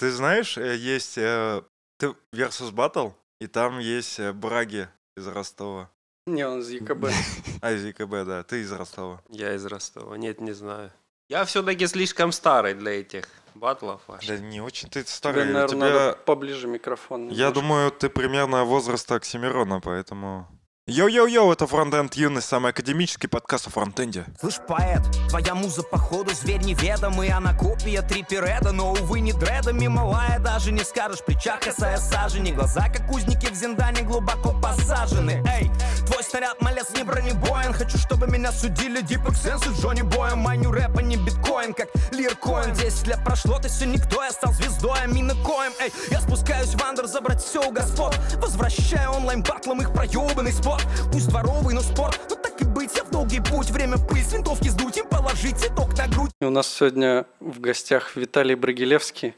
[0.00, 1.62] Ты знаешь, э, есть э,
[1.98, 5.90] ты Versus Battle, и там есть э, Браги из Ростова.
[6.26, 7.08] Не, он из ЕКБ.
[7.60, 8.42] А, из ЕКБ, да.
[8.42, 9.20] Ты из Ростова.
[9.28, 10.16] Я из Ростова.
[10.16, 10.90] Нет, не знаю.
[11.28, 14.00] Я все-таки слишком старый для этих батлов.
[14.08, 14.26] Аж.
[14.26, 15.42] Да не очень ты Тебе, старый.
[15.42, 17.28] У наверное, тебя- надо поближе микрофон.
[17.28, 17.54] Я немножко.
[17.60, 20.48] думаю, ты примерно возраста Оксимирона, поэтому...
[20.90, 24.24] Йоу-йоу-йоу, это Фронтенд Юность, самый академический подкаст о фронтенде.
[24.40, 30.40] Слышь, поэт, твоя муза походу зверь неведомый Она копия трипереда, но, увы, не дредами Малая
[30.40, 35.44] даже не скажешь, в плечах косая сажени Глаза, как узники в зиндане, глубоко посажены.
[35.46, 35.70] Эй,
[36.08, 40.72] твой снаряд, малец, не бронебоен Хочу, чтобы меня судили Deep Sense и Джонни Боем Майню
[40.72, 42.74] рэпа не биткоин, как лиркоин.
[42.74, 45.72] 10 лет прошло, ты все никто, я стал звездой, а мина коем.
[45.78, 51.12] Эй, я спускаюсь в андер, забрать все у господ Возвращаю онлайн батлом их проебанный спорт
[51.12, 54.32] Пусть дворовый, но спорт, ну так и быть, я в долгий путь Время пыль с
[54.32, 59.34] винтовки сдуть, им положить цветок на грудь И У нас сегодня в гостях Виталий Брагилевский,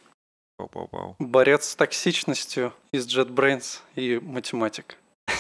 [0.59, 1.17] Пау-пау-пау.
[1.19, 4.97] борец с токсичностью из JetBrains и математик.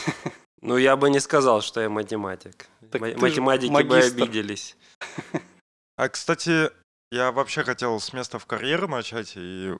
[0.64, 2.68] Ну, я бы не сказал, что я математик.
[2.92, 4.76] Так же Математики бы обиделись.
[5.96, 6.70] А, кстати,
[7.10, 9.74] я вообще хотел с места в карьеру начать и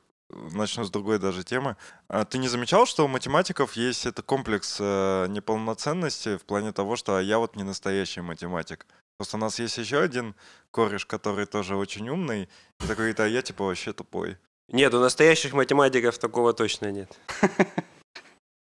[0.52, 1.76] начну с другой даже темы.
[2.08, 6.96] А Ты не замечал, что у математиков есть это комплекс э, неполноценности в плане того,
[6.96, 8.86] что я вот не настоящий математик.
[9.16, 10.34] Просто у нас есть еще один
[10.70, 14.36] кореш, который тоже очень умный, и такой, говорит, а я типа вообще тупой.
[14.68, 17.16] Нет, у настоящих математиков такого точно нет.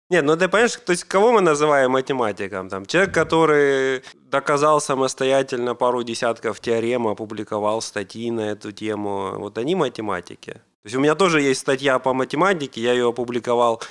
[0.09, 2.69] Нет, ну ты понимаешь, то есть кого мы называем математиком?
[2.69, 9.33] Там человек, который доказал самостоятельно пару десятков теорем, опубликовал статьи на эту тему.
[9.37, 10.61] Вот они математики.
[10.87, 13.81] Есть у меня тоже есть статья по математике, я ее опубликовал,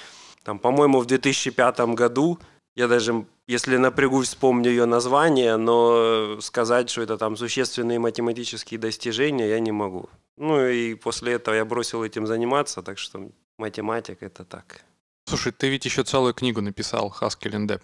[0.43, 2.39] там, по-моему, в 2005 году.
[2.75, 9.47] Я даже, если напрягусь, вспомню ее название, но сказать, что это там существенные математические достижения,
[9.47, 10.09] я не могу.
[10.39, 14.81] Ну и после этого я бросил этим заниматься, так что математик это так.
[15.29, 17.83] Слушай, ты ведь еще целую книгу написал, and Depp.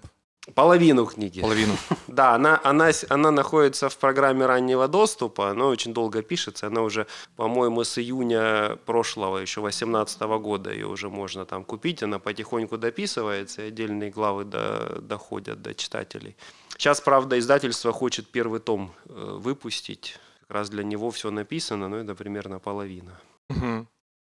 [0.55, 1.41] Половину книги.
[1.41, 1.77] Половину.
[2.09, 7.07] Да, она, она, она находится в программе раннего доступа, она очень долго пишется, она уже,
[7.37, 13.63] по-моему, с июня прошлого, еще 2018 года ее уже можно там купить, она потихоньку дописывается,
[13.63, 16.37] и отдельные главы до- доходят до читателей.
[16.77, 21.97] Сейчас, правда, издательство хочет первый том э, выпустить, как раз для него все написано, но
[21.97, 23.21] это примерно половина.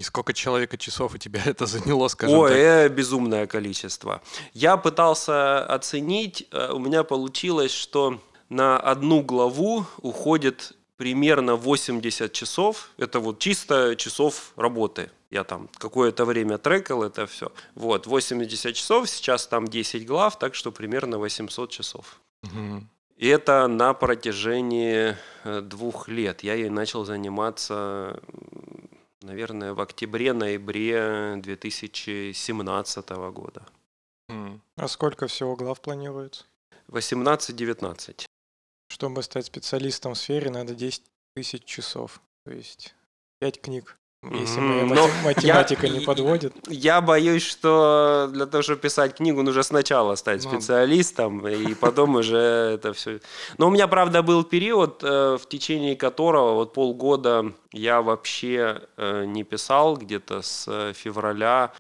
[0.01, 2.59] И сколько человека часов у тебя это заняло, скажем Ой, так?
[2.59, 4.23] э, безумное количество.
[4.53, 12.91] Я пытался оценить, э, у меня получилось, что на одну главу уходит примерно 80 часов.
[12.99, 15.11] Это вот чисто часов работы.
[15.31, 17.51] Я там какое-то время трекал это все.
[17.75, 22.21] Вот, 80 часов, сейчас там 10 глав, так что примерно 800 часов.
[22.43, 22.89] Мгм.
[23.17, 26.43] И это на протяжении э, двух лет.
[26.43, 28.21] Я ей начал заниматься,
[29.25, 33.67] наверное, в октябре-ноябре 2017 года.
[34.77, 36.45] А сколько всего глав планируется?
[36.89, 38.27] 18-19.
[38.89, 41.03] Чтобы стать специалистом в сфере, надо 10
[41.35, 42.21] тысяч часов.
[42.45, 42.95] То есть
[43.41, 43.99] 5 книг.
[44.33, 46.53] Если моя Но мати- математика я- не подводит.
[46.69, 50.51] Я боюсь, что для того, чтобы писать книгу, нужно сначала стать Ну.
[50.51, 53.21] специалистом, и потом уже это все.
[53.59, 59.25] Но у меня, правда, был период, э, в течение которого вот полгода я вообще э,
[59.27, 61.73] не писал, где-то с э, февраля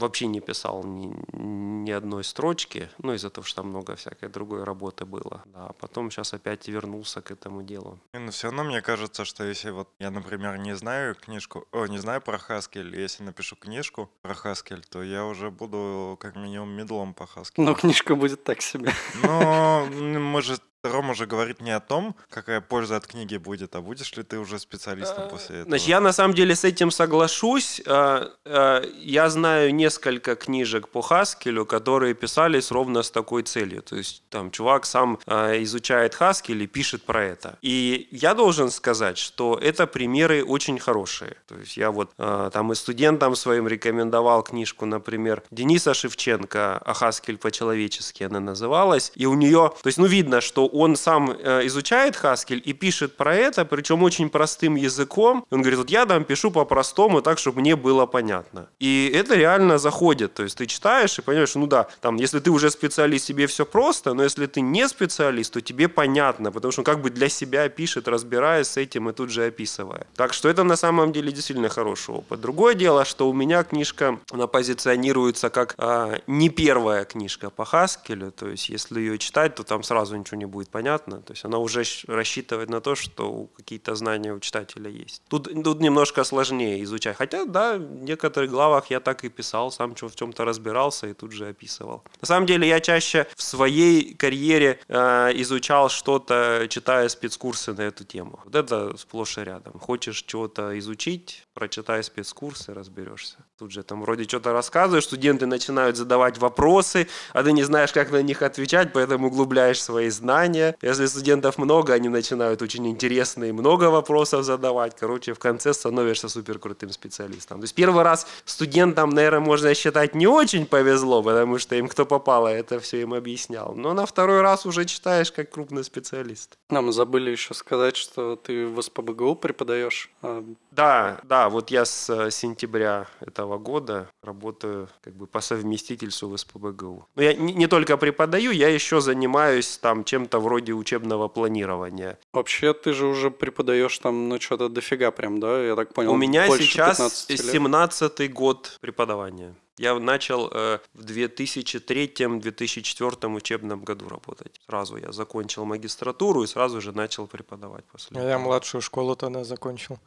[0.00, 4.64] вообще не писал ни, ни одной строчки, ну, из-за того, что там много всякой другой
[4.64, 5.42] работы было.
[5.46, 7.98] Да, а потом сейчас опять вернулся к этому делу.
[8.12, 11.98] Но все равно мне кажется, что если вот я, например, не знаю книжку, о, не
[11.98, 17.12] знаю про Haskell, если напишу книжку про Haskell, то я уже буду как минимум медлом
[17.12, 17.52] по Haskell.
[17.58, 18.90] Но книжка будет так себе.
[19.22, 23.80] Но м, может Рома же говорит не о том, какая польза от книги будет, а
[23.80, 25.70] будешь ли ты уже специалистом после этого.
[25.70, 27.82] Значит, я на самом деле с этим соглашусь.
[27.86, 33.82] А, а, Я знаю несколько книжек по Хаскелю, которые писались ровно с такой целью.
[33.82, 37.58] То есть там чувак сам а, изучает Хаскель и пишет про это.
[37.62, 41.36] И я должен сказать, что это примеры очень хорошие.
[41.46, 46.94] То есть я вот а, там и студентам своим рекомендовал книжку, например, Дениса Шевченко «А
[46.94, 49.12] Хаскель по-человечески» она называлась.
[49.14, 53.16] И у нее, то есть ну видно, что он сам э, изучает Хаскель и пишет
[53.16, 55.44] про это, причем очень простым языком.
[55.50, 58.68] Он говорит, вот я там пишу по-простому, так, чтобы мне было понятно.
[58.78, 60.34] И это реально заходит.
[60.34, 63.64] То есть ты читаешь и понимаешь, ну да, там, если ты уже специалист, тебе все
[63.64, 67.28] просто, но если ты не специалист, то тебе понятно, потому что он как бы для
[67.28, 70.06] себя пишет, разбираясь с этим и тут же описывая.
[70.14, 72.40] Так что это на самом деле действительно хороший опыт.
[72.40, 78.30] Другое дело, что у меня книжка, она позиционируется как а, не первая книжка по Хаскелю,
[78.30, 81.22] то есть если ее читать, то там сразу ничего не будет будет понятно.
[81.22, 85.22] То есть она уже рассчитывает на то, что какие-то знания у читателя есть.
[85.28, 87.16] Тут, тут немножко сложнее изучать.
[87.16, 91.32] Хотя, да, в некоторых главах я так и писал, сам в чем-то разбирался и тут
[91.32, 92.02] же описывал.
[92.20, 98.04] На самом деле я чаще в своей карьере э, изучал что-то, читая спецкурсы на эту
[98.04, 98.38] тему.
[98.44, 99.78] Вот это сплошь и рядом.
[99.78, 103.36] Хочешь чего-то изучить, прочитай спецкурсы, разберешься.
[103.58, 108.12] Тут же там вроде что-то рассказываешь, студенты начинают задавать вопросы, а ты не знаешь, как
[108.12, 110.76] на них отвечать, поэтому углубляешь свои знания.
[110.82, 114.94] Если студентов много, они начинают очень интересные, много вопросов задавать.
[115.00, 117.60] Короче, в конце становишься супер крутым специалистом.
[117.60, 122.04] То есть первый раз студентам, наверное, можно считать не очень повезло, потому что им кто
[122.04, 123.74] попало, это все им объяснял.
[123.74, 126.58] Но на второй раз уже читаешь как крупный специалист.
[126.68, 130.10] Нам забыли еще сказать, что ты в СПБГУ преподаешь.
[130.20, 136.28] А, Да, да, вот я с э, сентября этого года работаю как бы по совместительству
[136.28, 137.06] в СПБГУ.
[137.14, 142.18] Но я не, не только преподаю, я еще занимаюсь там чем-то вроде учебного планирования.
[142.32, 145.62] Вообще, ты же уже преподаешь там, ну, что-то дофига прям, да?
[145.62, 147.52] Я так понял, У меня сейчас 15 лет.
[147.52, 149.54] 17 год преподавания.
[149.78, 154.58] Я начал э, в 2003-2004 учебном году работать.
[154.66, 158.18] Сразу я закончил магистратуру и сразу же начал преподавать после.
[158.18, 159.98] А я младшую школу тогда закончил.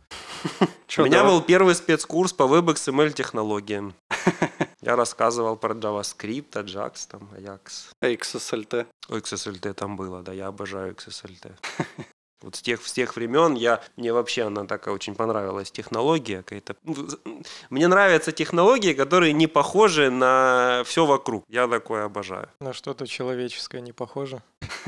[0.98, 3.94] У меня был первый спецкурс по WebXML технологиям.
[4.82, 7.92] Я рассказывал про JavaScript, Ajax, там, Ajax.
[8.02, 8.88] А XSLT.
[9.10, 11.52] XSLT там было, да, я обожаю XSLT.
[12.42, 16.76] Вот с тех, с тех времен я, мне вообще она такая очень понравилась технология какая-то.
[16.84, 16.96] Ну,
[17.70, 21.44] Мне нравятся технологии, которые не похожи на все вокруг.
[21.50, 22.50] Я такое обожаю.
[22.62, 24.42] На что-то человеческое не похоже.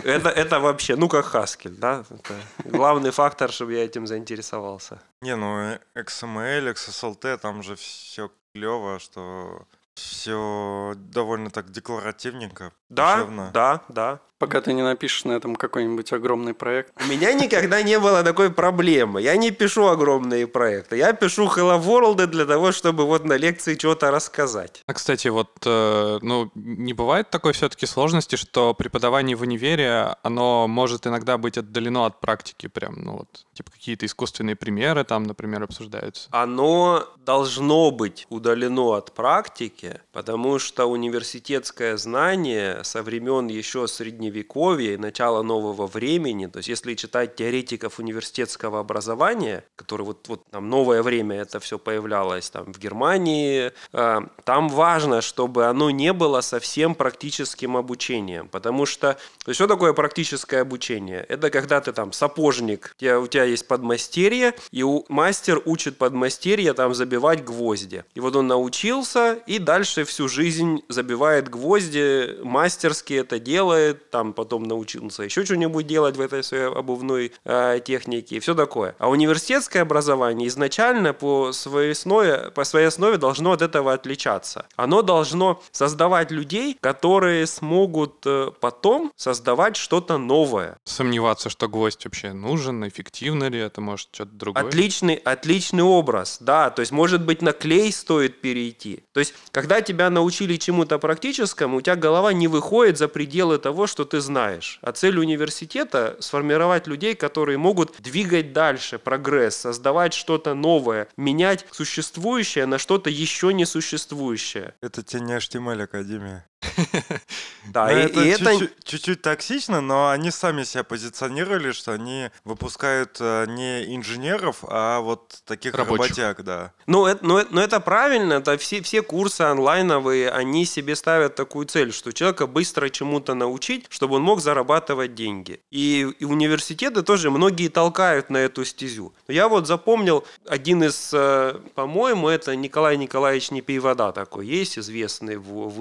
[0.03, 2.05] Это, это вообще, ну как Haskell, да?
[2.09, 5.01] Это главный фактор, чтобы я этим заинтересовался.
[5.21, 12.71] Не, ну э, XML, XSLT, там же все клево, что все довольно так декларативненько.
[12.91, 13.51] Да, душевно.
[13.53, 14.19] да, да.
[14.41, 16.91] Пока ты не напишешь на этом какой-нибудь огромный проект.
[16.99, 19.21] У меня никогда не было такой проблемы.
[19.21, 20.97] Я не пишу огромные проекты.
[20.97, 24.81] Я пишу Hello World для того, чтобы вот на лекции что-то рассказать.
[24.87, 30.67] А, кстати, вот, э, ну, не бывает такой все-таки сложности, что преподавание в универе, оно
[30.67, 35.61] может иногда быть отдалено от практики прям, ну вот, типа какие-то искусственные примеры там, например,
[35.61, 36.29] обсуждаются.
[36.31, 44.97] Оно должно быть удалено от практики, потому что университетское знание со времен еще средневековья и
[44.97, 51.03] начала нового времени, то есть если читать теоретиков университетского образования, которые вот, вот там новое
[51.03, 56.95] время это все появлялось там в Германии, э, там важно, чтобы оно не было совсем
[56.95, 61.25] практическим обучением, потому что то есть что такое практическое обучение?
[61.27, 65.97] Это когда ты там сапожник, у тебя, у тебя есть подмастерье, и у, мастер учит
[65.97, 68.03] подмастерье там забивать гвозди.
[68.13, 72.37] И вот он научился, и дальше всю жизнь забивает гвозди,
[72.71, 78.37] мастерски это делает, там потом научился еще что-нибудь делать в этой своей обувной э, технике
[78.37, 78.95] и все такое.
[78.97, 84.65] А университетское образование изначально по своей основе, по своей основе должно от этого отличаться.
[84.77, 90.77] Оно должно создавать людей, которые смогут э, потом создавать что-то новое.
[90.85, 94.63] Сомневаться, что гвоздь вообще нужен, эффективно ли это, может, что-то другое.
[94.63, 96.69] Отличный, отличный образ, да.
[96.69, 99.03] То есть, может быть, на клей стоит перейти.
[99.11, 102.60] То есть, когда тебя научили чему-то практическому, у тебя голова не выходит
[102.97, 104.79] за пределы того, что ты знаешь.
[104.81, 112.65] А цель университета– сформировать людей, которые могут двигать дальше прогресс, создавать что-то новое, менять существующее
[112.65, 114.75] на что-то еще не существующее.
[114.81, 116.45] Это тебе не HTML Академия.
[117.67, 118.57] Да, и, это и это...
[118.83, 125.41] чуть-чуть- токсично, но они сами себя позиционировали, что они выпускают э, не инженеров, а вот
[125.45, 126.17] таких Рабочих.
[126.17, 126.73] работяг, да.
[126.87, 131.35] Ну, это, ну, это, ну, это правильно, это все, все курсы онлайновые, они себе ставят
[131.35, 135.61] такую цель, что человека быстро чему-то научить, чтобы он мог зарабатывать деньги.
[135.69, 139.13] И, и университеты тоже многие толкают на эту стезю.
[139.27, 145.69] Я вот запомнил один из, э, по-моему, это Николай Николаевич Непейвода такой есть, известный в,
[145.69, 145.79] в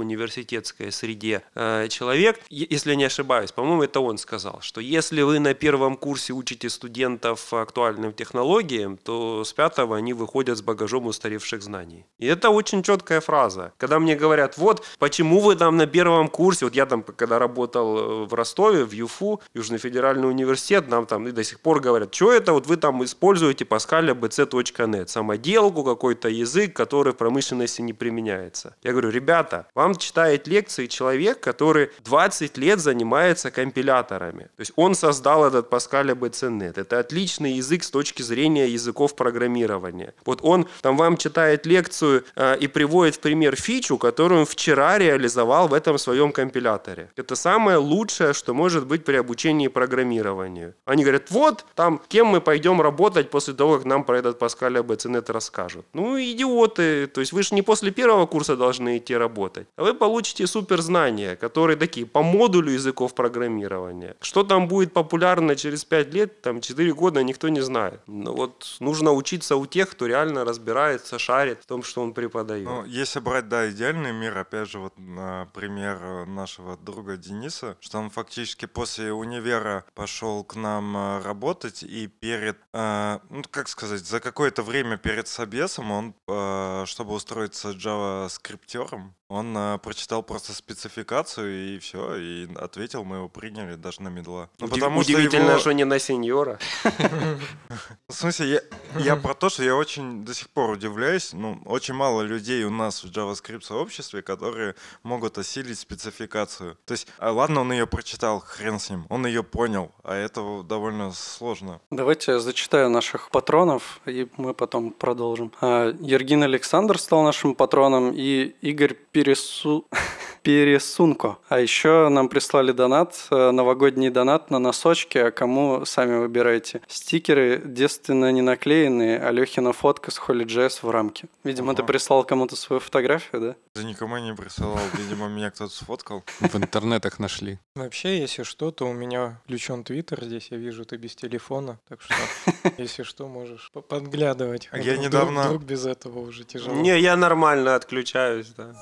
[0.70, 5.54] университетской среде э, человек, если не ошибаюсь, по-моему, это он сказал, что если вы на
[5.54, 12.06] первом курсе учите студентов актуальным технологиям, то с пятого они выходят с багажом устаревших знаний.
[12.18, 13.72] И это очень четкая фраза.
[13.78, 17.98] Когда мне говорят, вот, почему вы там на первом курсе, вот я там, когда работал
[17.98, 22.14] э, в Ростове, в ЮФУ, Южный федеральный университет, нам там и до сих пор говорят,
[22.14, 27.92] что это вот вы там используете Pascal abc.net, самоделку, какой-то язык, который в промышленности не
[27.92, 28.76] применяется.
[28.82, 34.42] Я говорю, ребята, вам читает лекции лекции человек, который 20 лет занимается компиляторами.
[34.56, 36.78] То есть он создал этот Pascal ABCNet.
[36.80, 40.12] Это отличный язык с точки зрения языков программирования.
[40.26, 44.98] Вот он там вам читает лекцию э, и приводит в пример фичу, которую он вчера
[44.98, 47.08] реализовал в этом своем компиляторе.
[47.16, 50.74] Это самое лучшее, что может быть при обучении программированию.
[50.84, 54.76] Они говорят, вот, там, кем мы пойдем работать после того, как нам про этот Pascal
[54.82, 55.86] ABCNet расскажут.
[55.94, 57.06] Ну, идиоты.
[57.06, 59.66] То есть вы же не после первого курса должны идти работать.
[59.76, 64.16] А вы получите суперзнания, которые такие по модулю языков программирования.
[64.20, 68.00] Что там будет популярно через 5 лет, там 4 года, никто не знает.
[68.06, 72.64] Но вот нужно учиться у тех, кто реально разбирается, шарит в том, что он преподает.
[72.64, 78.10] Ну, если брать, да, идеальный мир, опять же, вот например, нашего друга Дениса, что он
[78.10, 84.20] фактически после универа пошел к нам э, работать, и перед, э, ну, как сказать, за
[84.20, 91.78] какое-то время перед собесом он, э, чтобы устроиться JavaScripтером, он э, прочитал просто спецификацию и
[91.78, 94.50] все, и ответил, мы его приняли даже на медла.
[94.58, 95.60] Ну, Удив- потому удивительно, что, его...
[95.60, 96.58] что не на сеньора.
[98.08, 98.60] В смысле, я,
[99.00, 101.32] я про то, что я очень до сих пор удивляюсь.
[101.32, 106.76] Ну, очень мало людей у нас в JavaScript сообществе, которые могут осилить спецификацию.
[106.84, 110.64] То есть, а ладно, он ее прочитал, хрен с ним, он ее понял, а это
[110.64, 111.80] довольно сложно.
[111.92, 115.52] Давайте я зачитаю наших патронов, и мы потом продолжим.
[115.60, 119.68] А, Ергин Александр стал нашим патроном, и Игорь birisi
[120.42, 121.38] Пересунко.
[121.48, 126.80] А еще нам прислали донат, э, новогодний донат на носочки, а кому сами выбирайте.
[126.88, 131.28] Стикеры девственно не наклеенные, а Лехина фотка с Холли Джесс в рамке.
[131.44, 131.82] Видимо, ага.
[131.82, 133.56] ты прислал кому-то свою фотографию, да?
[133.74, 136.24] Да никому не присылал, видимо, меня кто-то сфоткал.
[136.40, 137.58] В интернетах нашли.
[137.74, 142.00] Вообще, если что, то у меня включен твиттер, здесь я вижу, ты без телефона, так
[142.00, 142.14] что,
[142.78, 144.68] если что, можешь подглядывать.
[144.72, 145.44] Я недавно...
[145.44, 146.74] Вдруг без этого уже тяжело.
[146.74, 148.74] Не, я нормально отключаюсь, да.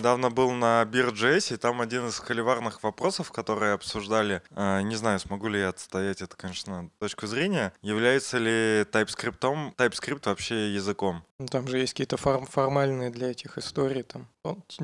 [0.00, 5.18] Недавно был на Бирджейсе, и там один из холиварных вопросов, которые обсуждали, э, не знаю,
[5.20, 11.22] смогу ли я отстоять это, конечно, точку зрения, является ли TypeScript, TypeScript вообще языком?
[11.38, 14.26] Ну, там же есть какие-то форм формальные для этих историй, там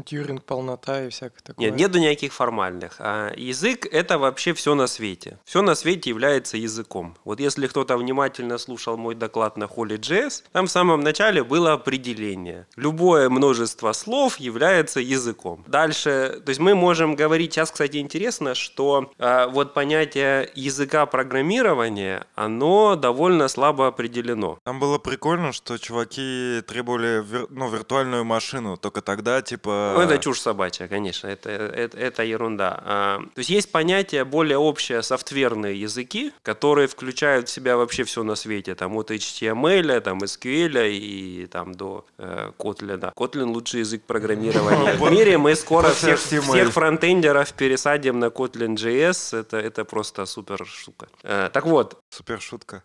[0.04, 1.66] тюринг, полнота и всякое такое.
[1.66, 2.96] Нет, нету никаких формальных.
[2.98, 5.38] А язык— это вообще все на свете.
[5.44, 7.16] Все на свете является языком.
[7.24, 12.66] Вот если кто-то внимательно слушал мой доклад на Holy.js, там в самом начале было определение.
[12.76, 15.64] Любое множество слов является языком.
[15.66, 22.26] Дальше, то есть мы можем говорить, сейчас, кстати, интересно, что э, вот понятие языка программирования,
[22.34, 24.58] оно довольно слабо определено.
[24.64, 29.92] Там было прикольно, что чуваки требовали вир, ну, виртуальную машину, только тогда типа...
[29.94, 32.82] Ну, это чушь собачья, конечно, это, это, это ерунда.
[32.84, 38.22] А, то есть есть понятие более общее софтверные языки, которые включают в себя вообще все
[38.22, 43.12] на свете, там от HTML, там SQL и там до э, Kotlin.
[43.14, 45.38] Kotlin лучший язык программирования в мире.
[45.38, 49.40] Мы скоро всех, всех фронтендеров пересадим на Kotlin JS.
[49.40, 51.06] Это, это просто супер штука.
[51.22, 51.98] Э, так вот.
[52.10, 52.82] Супер шутка.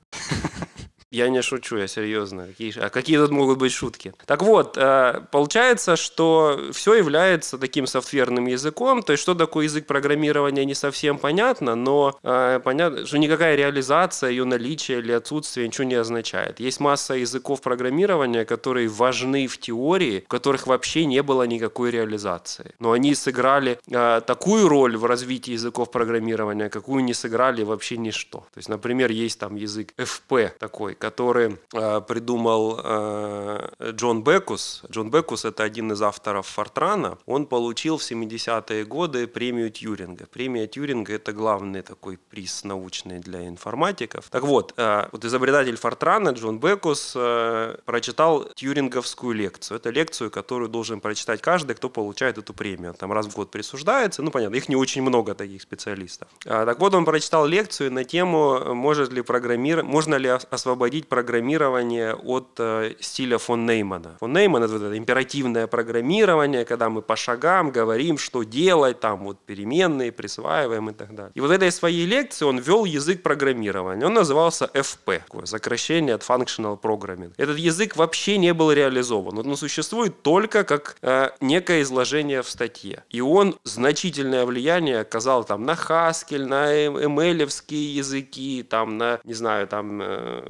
[1.11, 2.47] Я не шучу, я серьезно.
[2.47, 4.13] Какие, а какие тут могут быть шутки?
[4.25, 9.03] Так вот, э, получается, что все является таким софтверным языком.
[9.03, 14.29] То есть, что такое язык программирования, не совсем понятно, но э, понятно, что никакая реализация,
[14.29, 16.61] ее наличие или отсутствие ничего не означает.
[16.61, 22.73] Есть масса языков программирования, которые важны в теории, в которых вообще не было никакой реализации.
[22.79, 28.45] Но они сыграли э, такую роль в развитии языков программирования, какую не сыграли вообще ничто.
[28.53, 34.83] То есть, например, есть там язык FP такой, который э, придумал э, Джон Бекус.
[34.89, 37.17] Джон Бекус это один из авторов Фортрана.
[37.25, 40.27] Он получил в 70-е годы премию Тьюринга.
[40.31, 44.29] Премия Тьюринга это главный такой приз научный для информатиков.
[44.29, 49.77] Так вот, э, вот изобретатель Фортрана Джон Бекус э, прочитал тьюринговскую лекцию.
[49.77, 52.93] Это лекцию, которую должен прочитать каждый, кто получает эту премию.
[52.93, 54.21] Там раз в год присуждается.
[54.21, 56.27] Ну, понятно, их не очень много таких специалистов.
[56.45, 61.07] А, так вот, он прочитал лекцию на тему, может ли программировать, можно ли освободить освободить
[61.07, 64.17] программирование от э, стиля фон Неймана.
[64.19, 70.11] Фон Нейман– это, императивное программирование, когда мы по шагам говорим, что делать, там вот переменные
[70.11, 71.31] присваиваем и так далее.
[71.35, 74.05] И вот этой своей лекции он ввел язык программирования.
[74.05, 77.31] Он назывался FP, такое сокращение от Functional Programming.
[77.37, 79.37] Этот язык вообще не был реализован.
[79.37, 83.03] Он существует только как э, некое изложение в статье.
[83.13, 89.67] И он значительное влияние оказал там на Haskell, на ML языки, там на, не знаю,
[89.67, 90.41] там э,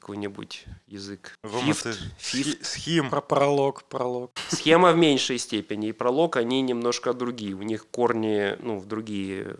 [0.00, 1.38] какой-нибудь язык.
[2.18, 3.10] Схи- схим.
[3.10, 4.30] Про пролог, пролог.
[4.48, 7.54] Схема в меньшей степени, и пролог, они немножко другие.
[7.54, 9.54] У них корни ну, в другие э,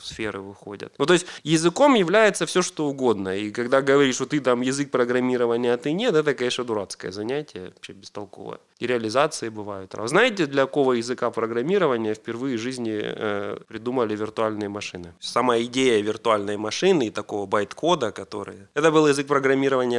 [0.00, 0.92] сферы выходят.
[0.98, 3.36] Ну, то есть языком является все, что угодно.
[3.36, 7.72] И когда говоришь, что ты там язык программирования, а ты нет, это, конечно, дурацкое занятие,
[7.74, 8.58] вообще бестолковое.
[8.78, 9.94] И реализации бывают.
[9.94, 15.12] А знаете, для какого языка программирования впервые в жизни э, придумали виртуальные машины?
[15.20, 18.56] Сама идея виртуальной машины и такого байт-кода, который...
[18.74, 19.51] Это был язык программирования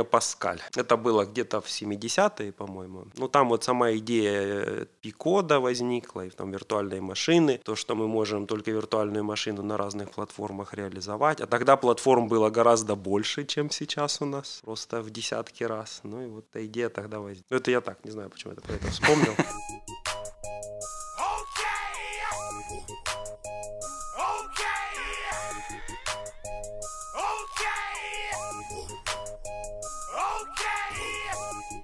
[0.04, 0.60] Pascal.
[0.76, 3.06] Это было где-то в 70-е, по-моему.
[3.18, 8.08] Ну, там вот сама идея э, пи-кода возникла, и там виртуальной машины, то, что мы
[8.08, 11.42] можем только виртуальную машину на разных платформах реализовать.
[11.42, 16.02] А тогда платформ было гораздо больше, чем сейчас у нас, просто в десятки раз.
[16.04, 17.48] Ну и вот эта идея тогда возникла.
[17.50, 19.34] Ну, это я так, не знаю, почему это про это вспомнил.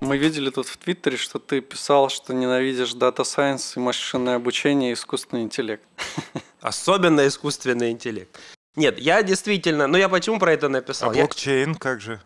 [0.10, 4.90] Мы видели тут в Твиттере, что ты писал, что ненавидишь data science и машинное обучение
[4.90, 5.84] и искусственный интеллект.
[6.62, 8.36] Особенно искусственный интеллект.
[8.76, 9.86] Нет, я действительно...
[9.86, 11.14] Ну, я почему про это А написал?
[11.14, 12.20] Я- блокчейн как же?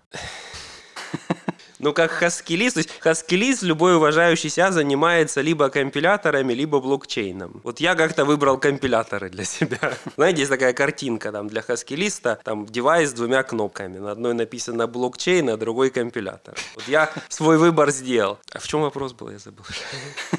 [1.83, 7.59] Ну, как хаскелист, то есть хаскелист, любой уважающий себя занимается либо компиляторами, либо блокчейном.
[7.65, 9.91] Вот я как-то выбрал компиляторы для себя.
[10.15, 13.97] Знаете, есть такая картинка там для хаскелиста, там девайс с двумя кнопками.
[13.97, 16.55] На одной написано блокчейн, а другой компилятор.
[16.75, 18.39] Вот я свой выбор сделал.
[18.53, 19.65] А в чем вопрос был, я забыл.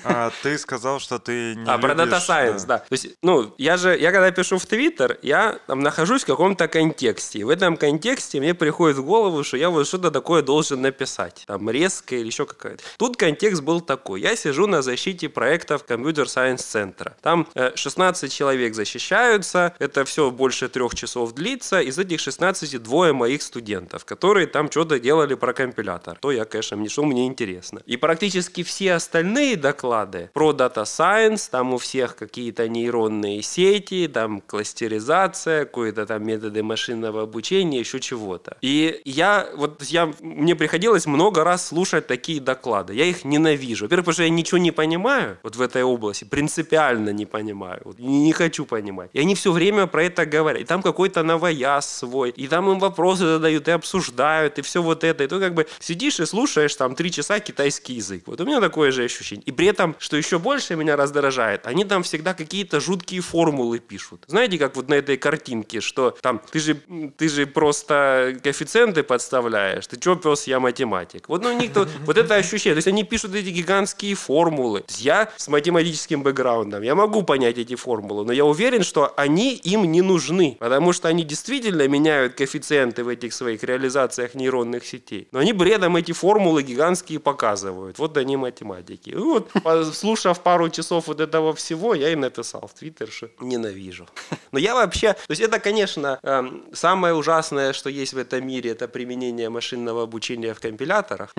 [0.03, 2.79] А, ты сказал, что ты не А, про Data любишь, Science, да.
[2.79, 6.69] То есть, ну, я же, я когда пишу в Твиттер, я там нахожусь в каком-то
[6.69, 7.41] контексте.
[7.41, 11.34] И в этом контексте мне приходит в голову, что я вот что-то такое должен написать.
[11.47, 12.83] Там резко или еще какая-то.
[12.99, 14.21] Тут контекст был такой.
[14.21, 17.17] Я сижу на защите проектов Computer Science центра.
[17.23, 19.75] Там э, 16 человек защищаются.
[19.79, 21.81] Это все больше трех часов длится.
[21.81, 26.19] Из этих 16 двое моих студентов, которые там что-то делали про компилятор.
[26.21, 27.81] То я, конечно, мне, что мне интересно.
[27.87, 34.41] И практически все остальные доклады про Data Science, там у всех какие-то нейронные сети, там
[34.41, 38.57] кластеризация, какие-то там методы машинного обучения, еще чего-то.
[38.61, 42.95] И я, вот я, мне приходилось много раз слушать такие доклады.
[42.95, 43.85] Я их ненавижу.
[43.87, 47.99] Во-первых, потому что я ничего не понимаю вот в этой области, принципиально не понимаю, вот,
[47.99, 49.11] не, хочу понимать.
[49.13, 50.63] И они все время про это говорят.
[50.63, 55.05] И там какой-то новояз свой, и там им вопросы задают, и обсуждают, и все вот
[55.05, 55.25] это.
[55.25, 58.25] И ты как бы сидишь и слушаешь там три часа китайский язык.
[58.27, 59.45] Вот у меня такое же ощущение.
[59.45, 64.25] И при этом, что еще больше меня раздражает, они там всегда какие-то жуткие формулы пишут.
[64.27, 66.75] Знаете, как вот на этой картинке, что там ты же,
[67.17, 71.04] ты же просто коэффициенты подставляешь, ты что, пес, я математик.
[71.29, 72.75] Вот, ну, у них то, вот это ощущение.
[72.75, 74.85] То есть они пишут эти гигантские формулы.
[74.99, 79.85] Я с математическим бэкграундом, я могу понять эти формулы, но я уверен, что они им
[79.85, 85.29] не нужны, потому что они действительно меняют коэффициенты в этих своих реализациях нейронных сетей.
[85.33, 87.99] Но они бредом эти формулы гигантские показывают.
[87.99, 89.11] Вот они математики.
[89.11, 89.51] И вот,
[89.93, 94.07] слушав пару часов вот этого всего, я и написал в Твиттер, что ненавижу.
[94.53, 95.13] Но я вообще...
[95.13, 100.03] То есть это, конечно, эм, самое ужасное, что есть в этом мире, это применение машинного
[100.03, 100.61] обучения в
[100.95, 101.35] компиляторах.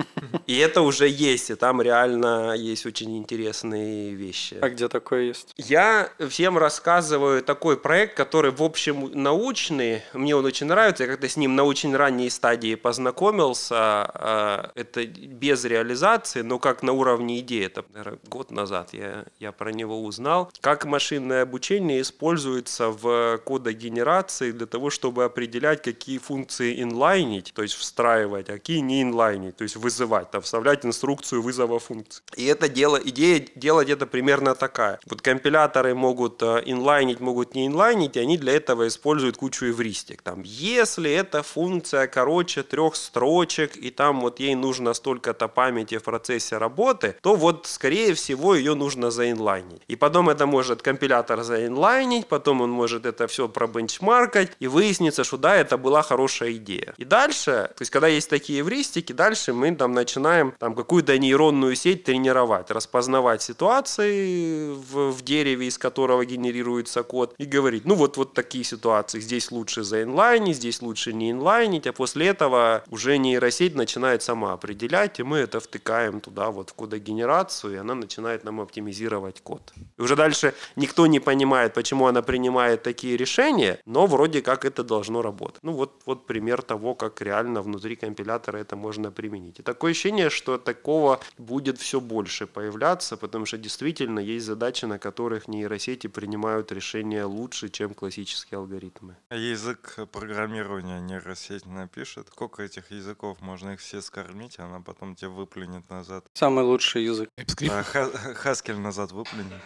[0.46, 4.58] И это уже есть, и там реально есть очень интересные вещи.
[4.60, 5.52] А где такое есть?
[5.56, 10.02] Я всем рассказываю такой проект, который, в общем, научный.
[10.12, 11.04] Мне он очень нравится.
[11.04, 13.76] Я как-то с ним на очень ранней стадии познакомился.
[13.76, 17.66] А, Это без реализации, но как на уровне идеи.
[17.66, 20.50] Это, наверное, год назад я, я про него узнал.
[20.60, 27.74] Как машинное обучение используется в кодогенерации для того, чтобы определять, какие функции инлайнить, то есть
[27.74, 32.22] встраивать, а какие не инлайнить, то есть вызывать, там, вставлять инструкцию вызова функций.
[32.36, 34.98] И это дело, идея делать это примерно такая.
[35.06, 40.22] Вот компиляторы могут э, инлайнить, могут не инлайнить, и они для этого используют кучу эвристик.
[40.22, 46.04] Там, если эта функция короче трех строчек, и там вот ей нужно столько-то памяти в
[46.04, 49.82] процессе работы, то вот, скорее всего, ее нужно заинлайнить.
[49.88, 55.36] И потом это может компилятор заинлайнить, потом он может это все пробенчмаркать, и выяснится, что
[55.36, 56.94] да, это была хорошая идея.
[56.96, 61.76] И дальше, то есть когда есть такие эвристики, дальше мы там начинаем там какую-то нейронную
[61.76, 68.16] сеть тренировать, распознавать ситуации в, в дереве, из которого генерируется код, и говорить, ну вот,
[68.16, 73.74] вот такие ситуации, здесь лучше заинлайнить, здесь лучше не инлайнить, а после этого уже нейросеть
[73.74, 78.60] начинает сама определять, и мы это втыкаем туда вот в кодогенерацию, и она начинает нам
[78.60, 79.72] оптимизировать код.
[79.98, 84.82] И уже дальше никто не понимает, почему она принимает такие решения, но вроде как это
[84.84, 85.62] должно работать.
[85.62, 89.25] Ну вот, вот пример того, как реально внутри компилятора это можно применить.
[89.28, 89.58] Применить.
[89.60, 94.98] И такое ощущение, что такого будет все больше появляться, потому что действительно есть задачи, на
[94.98, 99.16] которых нейросети принимают решения лучше, чем классические алгоритмы.
[99.30, 102.28] Язык программирования нейросеть напишет.
[102.28, 103.38] Сколько этих языков?
[103.40, 106.24] Можно их все скормить, а она потом тебе выплюнет назад.
[106.34, 107.28] Самый лучший язык.
[107.70, 109.60] А ха- Хаскель назад выплюнет.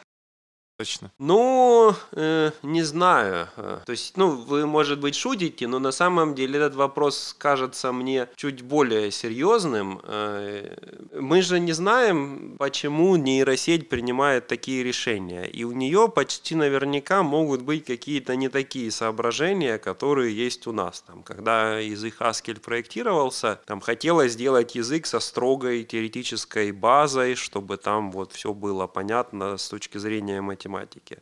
[0.80, 1.10] Точно.
[1.18, 3.48] Ну, э, не знаю.
[3.58, 7.92] Э, То есть, ну, вы, может быть, шутите, но на самом деле этот вопрос кажется
[7.92, 10.00] мне чуть более серьезным.
[10.04, 10.74] Э,
[11.20, 15.44] Мы же не знаем, почему нейросеть принимает такие решения.
[15.44, 21.02] И у нее почти наверняка могут быть какие-то не такие соображения, которые есть у нас.
[21.06, 28.10] Там, когда язык Haskell проектировался, там хотелось сделать язык со строгой теоретической базой, чтобы там
[28.12, 30.69] вот все было понятно с точки зрения математики.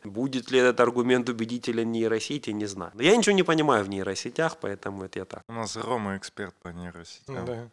[0.03, 2.91] Будет ли этот аргумент убедителен нейросети, не знаю.
[2.93, 5.43] Но я ничего не понимаю в нейросетях, поэтому это я так.
[5.47, 7.45] У нас Рома эксперт по нейросетям.
[7.45, 7.69] Да,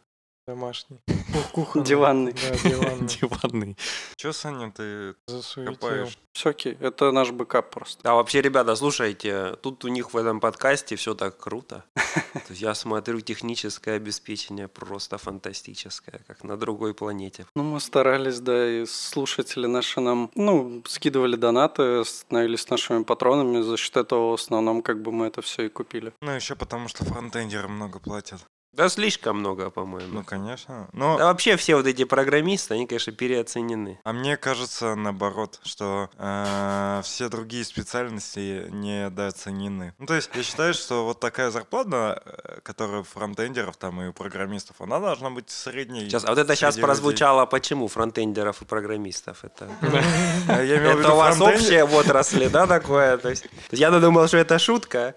[0.47, 0.99] домашний.
[1.51, 1.85] Кухонный.
[1.85, 2.33] Диванный.
[2.33, 3.07] Да, диванный.
[3.21, 3.77] Диванный.
[4.15, 5.73] Че, Саня, ты Засуетил.
[5.73, 6.17] копаешь?
[6.31, 8.09] Все окей, это наш бэкап просто.
[8.09, 11.83] А вообще, ребята, слушайте, тут у них в этом подкасте все так круто.
[12.33, 17.45] То есть я смотрю, техническое обеспечение просто фантастическое, как на другой планете.
[17.55, 23.75] Ну, мы старались, да, и слушатели наши нам, ну, скидывали донаты, становились нашими патронами, за
[23.75, 26.13] счет этого в основном как бы мы это все и купили.
[26.21, 28.45] Ну, еще потому, что фронтендеры много платят.
[28.77, 30.19] Да слишком много, по-моему.
[30.19, 30.87] Ну, конечно.
[30.93, 33.99] Но, Да вообще все вот эти программисты, они, конечно, переоценены.
[34.03, 39.95] а мне кажется, наоборот, что э, все другие специальности недооценены.
[39.97, 44.13] Ну, то есть, я считаю, что вот такая зарплата, э, которая фронтендеров там и у
[44.13, 46.01] программистов, она должна быть средней.
[46.01, 46.85] Сейчас, а вот это сейчас людей.
[46.85, 49.43] прозвучало, почему фронтендеров и программистов?
[49.43, 49.71] Это,
[50.47, 53.17] это у вас общее в отрасли, да, такое?
[53.17, 55.15] То есть я думал, что это шутка.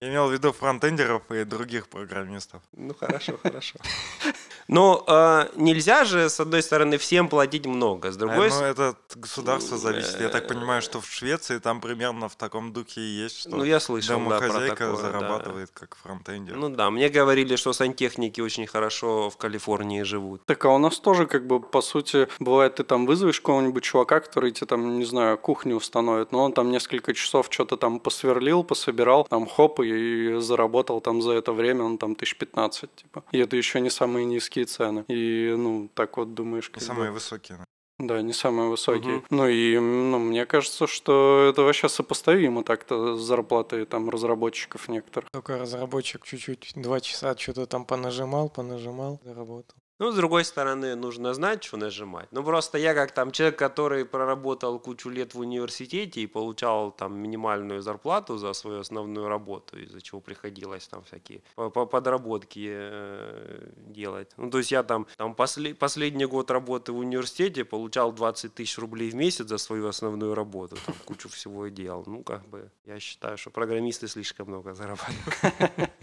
[0.00, 2.60] Я имел в виду фронтендеров и других программистов.
[2.88, 3.78] Ну хорошо, хорошо.
[4.68, 8.70] Но э, нельзя же, с одной стороны, всем платить много, с А, другой ну, стороны...
[8.72, 10.20] это от государства зависит.
[10.20, 13.64] Я так понимаю, что в Швеции там примерно в таком духе и есть, что Ну,
[13.64, 14.96] я слышал, да, про домохозяйка такое, да.
[14.96, 16.56] зарабатывает как фронтендер.
[16.56, 20.44] Ну да, мне говорили, что сантехники очень хорошо в Калифорнии живут.
[20.44, 24.20] Так, а у нас тоже, как бы, по сути, бывает, ты там вызовешь какого-нибудь чувака,
[24.20, 28.64] который тебе там, не знаю, кухню установит, но он там несколько часов что-то там посверлил,
[28.64, 33.24] пособирал, там хоп, и заработал там за это время, он там тысяч пятнадцать, типа.
[33.32, 35.04] И это еще не самые низкие цены.
[35.08, 37.58] И, ну, так вот думаешь, как самые бы- высокие.
[37.98, 39.16] Да, не самые высокие.
[39.16, 39.24] Мгм.
[39.30, 45.28] Ну и ну, мне кажется, что это вообще сопоставимо так-то с зарплатой там разработчиков некоторых.
[45.32, 49.74] Только разработчик чуть-чуть два часа что-то там понажимал, понажимал, заработал.
[49.98, 52.28] Ну, с другой стороны, нужно знать, что нажимать.
[52.30, 57.18] Ну, просто я как там человек, который проработал кучу лет в университете и получал там
[57.18, 63.70] минимальную зарплату за свою основную работу, из-за чего приходилось там всякие по- по- подработки э,
[63.76, 64.30] делать.
[64.36, 68.78] Ну, то есть я там, там после- последний год работы в университете получал 20 тысяч
[68.78, 72.04] рублей в месяц за свою основную работу, там кучу всего делал.
[72.06, 75.90] Ну, как бы, я считаю, что программисты слишком много зарабатывают.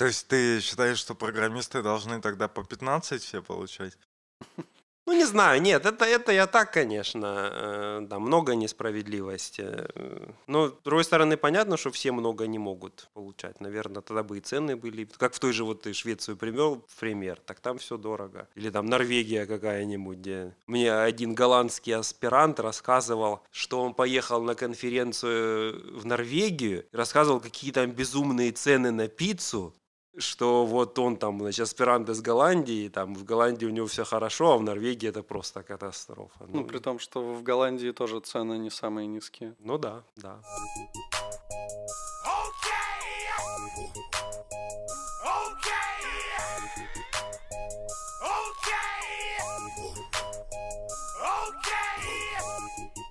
[0.00, 3.98] То есть ты считаешь, что программисты должны тогда по 15 все получать?
[5.06, 9.64] Ну, не знаю, нет, это, это я так, конечно, э, да, много несправедливости.
[9.66, 13.60] Э, Но, с другой стороны, понятно, что все много не могут получать.
[13.60, 15.08] Наверное, тогда бы и цены были.
[15.16, 18.46] Как в той же вот ты Швецию привел пример, так там все дорого.
[18.54, 25.98] Или там Норвегия какая-нибудь, где мне один голландский аспирант рассказывал, что он поехал на конференцию
[25.98, 29.74] в Норвегию, рассказывал, какие там безумные цены на пиццу,
[30.16, 34.52] что вот он там, значит, аспирант из Голландии, там в Голландии у него все хорошо,
[34.52, 36.46] а в Норвегии это просто катастрофа.
[36.48, 39.54] Ну, при том, что в Голландии тоже цены не самые низкие.
[39.58, 40.40] ну да, да.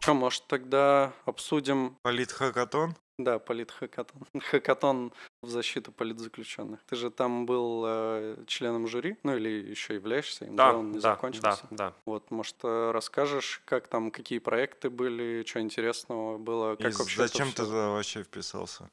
[0.01, 2.95] Что, может, тогда обсудим, Политхакатон?
[3.19, 4.21] Да, политхакатон.
[4.41, 6.79] Хакатон в защиту политзаключенных.
[6.87, 10.91] Ты же там был э, членом жюри, ну или еще являешься им, да, Да, он
[10.91, 11.67] не да, закончился.
[11.69, 11.93] да, да.
[12.05, 17.17] Вот, может, э, расскажешь, как там, какие проекты были, что интересного было, как И вообще
[17.27, 18.89] зачем ты туда вообще вписался?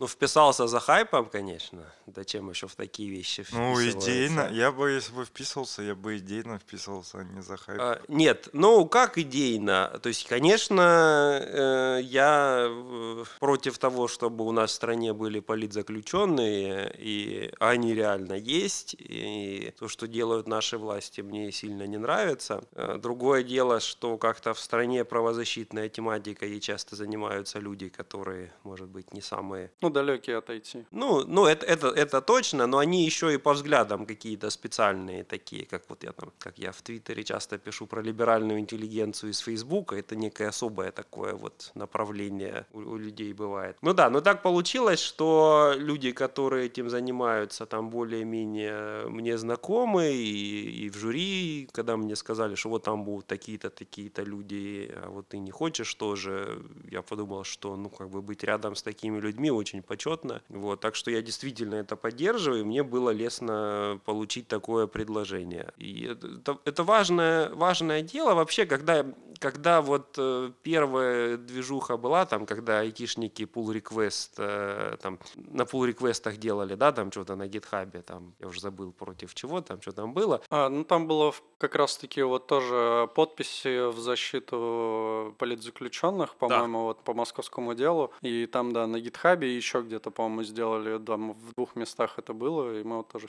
[0.00, 1.84] Ну, вписался за хайпом, конечно.
[2.06, 4.48] Зачем еще в такие вещи Ну, идейно.
[4.52, 7.80] Я бы, если бы вписывался, я бы идейно вписывался, а не за хайп.
[7.80, 9.98] А, Нет, ну как идейно?
[10.02, 16.94] То есть, конечно, э, я э, против того, чтобы у нас в стране были политзаключенные,
[16.98, 22.62] и они реально есть, и то, что делают наши власти, мне сильно не нравится.
[22.72, 28.88] Э, Другое дело, что как-то в стране правозащитная тематика, и часто занимаются люди, которые, может
[28.88, 30.86] быть, не самые Ну, далекие от IT.
[30.90, 35.64] Ну, ну это, это, это точно, но они еще и по взглядам какие-то специальные такие,
[35.66, 39.96] как вот я там, как я в Твиттере часто пишу про либеральную интеллигенцию из Фейсбука,
[39.96, 43.76] это некое особое такое вот направление у, у людей бывает.
[43.82, 50.86] Ну да, но так получилось, что люди, которые этим занимаются, там более-менее мне знакомы, и,
[50.86, 55.28] и в жюри, когда мне сказали, что вот там будут такие-то, такие-то люди, а вот
[55.28, 59.33] ты не хочешь тоже, я подумал, что, ну, как бы быть рядом с такими людьми
[59.50, 60.42] очень почетно.
[60.48, 65.72] Вот, так что я действительно это поддерживаю, и мне было лестно получить такое предложение.
[65.76, 69.06] И это, это важное, важное дело вообще, когда,
[69.38, 75.86] когда вот э, первая движуха была, там, когда айтишники pull request, э, там, на pull
[75.86, 79.92] реквестах делали, да, там что-то на гитхабе, там, я уже забыл против чего, там, что
[79.92, 80.40] там было.
[80.50, 86.84] А, ну там было как раз-таки вот тоже подписи в защиту политзаключенных, по-моему, да.
[86.84, 88.12] вот по московскому делу.
[88.22, 92.80] И там, да, на гитхабе еще где-то, по-моему, сделали, там в двух местах это было,
[92.80, 93.28] и мы вот тоже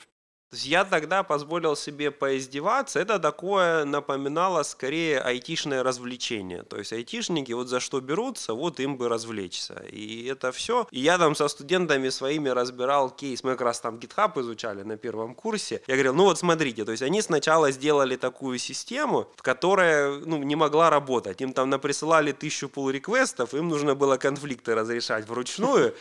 [0.50, 3.00] то есть я тогда позволил себе поиздеваться.
[3.00, 6.62] Это такое напоминало скорее айтишное развлечение.
[6.62, 9.82] То есть айтишники вот за что берутся, вот им бы развлечься.
[9.90, 10.86] И это все.
[10.92, 13.42] И я там со студентами своими разбирал кейс.
[13.42, 15.82] Мы как раз там GitHub изучали на первом курсе.
[15.88, 20.54] Я говорил, ну вот смотрите, то есть они сначала сделали такую систему, которая ну, не
[20.54, 21.40] могла работать.
[21.40, 25.94] Им там наприсылали тысячу pull реквестов им нужно было конфликты разрешать вручную.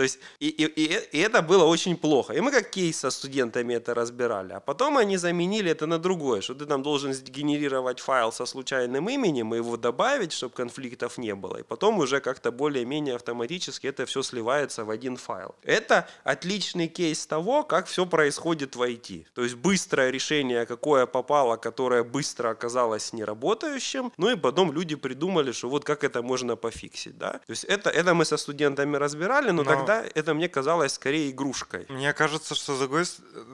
[0.00, 2.32] То есть, и, и, и, и это было очень плохо.
[2.32, 4.54] И мы как кейс со студентами это разбирали.
[4.54, 9.10] А потом они заменили это на другое, что ты там должен сгенерировать файл со случайным
[9.10, 11.58] именем и его добавить, чтобы конфликтов не было.
[11.58, 15.54] И потом уже как-то более-менее автоматически это все сливается в один файл.
[15.62, 19.26] Это отличный кейс того, как все происходит в IT.
[19.34, 24.12] То есть быстрое решение, какое попало, которое быстро оказалось неработающим.
[24.16, 27.18] Ну и потом люди придумали, что вот как это можно пофиксить.
[27.18, 27.32] Да?
[27.32, 29.70] То есть это, это мы со студентами разбирали, но, но...
[29.70, 31.86] тогда тогда это мне казалось скорее игрушкой.
[31.88, 33.04] Мне кажется, что с другой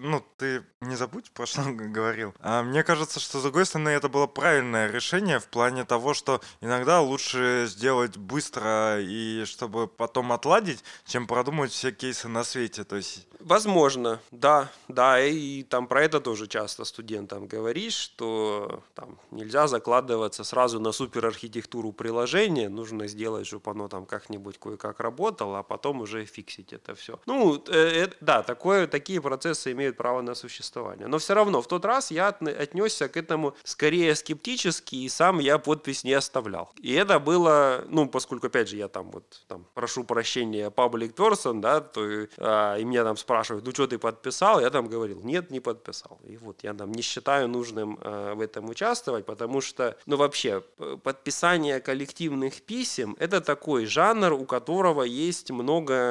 [0.00, 2.34] ну, ты не забудь, про что говорил.
[2.40, 6.40] А мне кажется, что с другой стороны это было правильное решение в плане того, что
[6.60, 12.84] иногда лучше сделать быстро и чтобы потом отладить, чем продумать все кейсы на свете.
[12.84, 13.26] То есть...
[13.40, 20.42] Возможно, да, да, и там про это тоже часто студентам говоришь, что там нельзя закладываться
[20.42, 26.15] сразу на суперархитектуру приложения, нужно сделать, чтобы оно там как-нибудь кое-как работало, а потом уже
[26.24, 27.20] фиксить это все.
[27.26, 31.06] Ну, э, э, да, такое, такие процессы имеют право на существование.
[31.06, 35.58] Но все равно в тот раз я отнесся к этому скорее скептически, и сам я
[35.58, 36.72] подпись не оставлял.
[36.80, 41.60] И это было, ну, поскольку, опять же, я там вот там прошу прощения public person,
[41.60, 44.60] да, то а, и меня там спрашивают, ну, что ты подписал?
[44.60, 46.18] Я там говорил, нет, не подписал.
[46.24, 50.62] И вот я там не считаю нужным а, в этом участвовать, потому что, ну, вообще,
[51.02, 56.05] подписание коллективных писем– это такой жанр, у которого есть много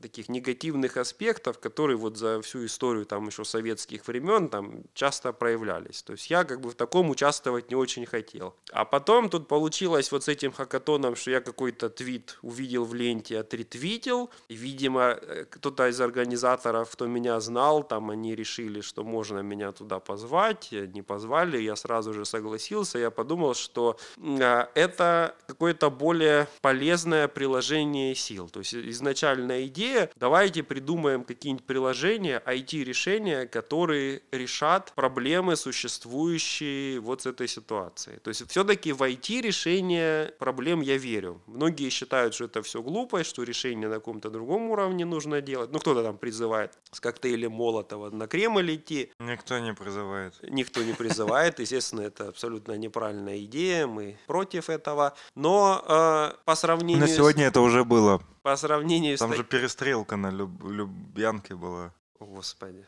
[0.00, 6.02] таких негативных аспектов, которые вот за всю историю там еще советских времен там часто проявлялись.
[6.02, 8.54] То есть я как бы в таком участвовать не очень хотел.
[8.72, 13.38] А потом тут получилось вот с этим хакатоном, что я какой-то твит увидел в ленте,
[13.38, 14.30] отретвитил.
[14.48, 19.98] Видимо, э, кто-то из организаторов, кто меня знал, там они решили, что можно меня туда
[19.98, 20.68] позвать.
[20.72, 22.98] Не позвали, я сразу же согласился.
[22.98, 28.48] Я подумал, что а, это какое-то более полезное приложение сил.
[28.48, 37.26] То есть изначальная идея, давайте придумаем какие-нибудь приложения, IT-решения, которые решат проблемы, существующие вот с
[37.26, 38.18] этой ситуацией.
[38.18, 41.40] То есть все-таки в IT-решение проблем я верю.
[41.46, 45.70] Многие считают, что это все глупость, что решение на каком-то другом уровне нужно делать.
[45.72, 49.10] Ну, кто-то там призывает с коктейлем Молотова на Кремль идти.
[49.18, 50.34] Никто не призывает.
[50.42, 51.58] Никто не призывает.
[51.58, 53.86] Естественно, это абсолютно неправильная идея.
[53.86, 55.14] Мы против этого.
[55.34, 57.00] Но э, по сравнению...
[57.00, 57.48] На сегодня с...
[57.48, 59.34] это уже было по сравнению Там с...
[59.34, 60.62] Там же перестрелка на Люб...
[60.62, 61.92] Любянке была.
[62.20, 62.86] Господи.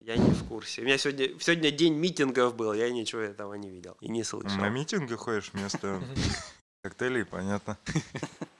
[0.00, 0.82] Я не в курсе.
[0.82, 4.58] У меня сегодня, сегодня день митингов был, я ничего этого не видел и не слышал.
[4.58, 6.02] На митинги ходишь вместо
[6.82, 7.78] коктейлей, понятно.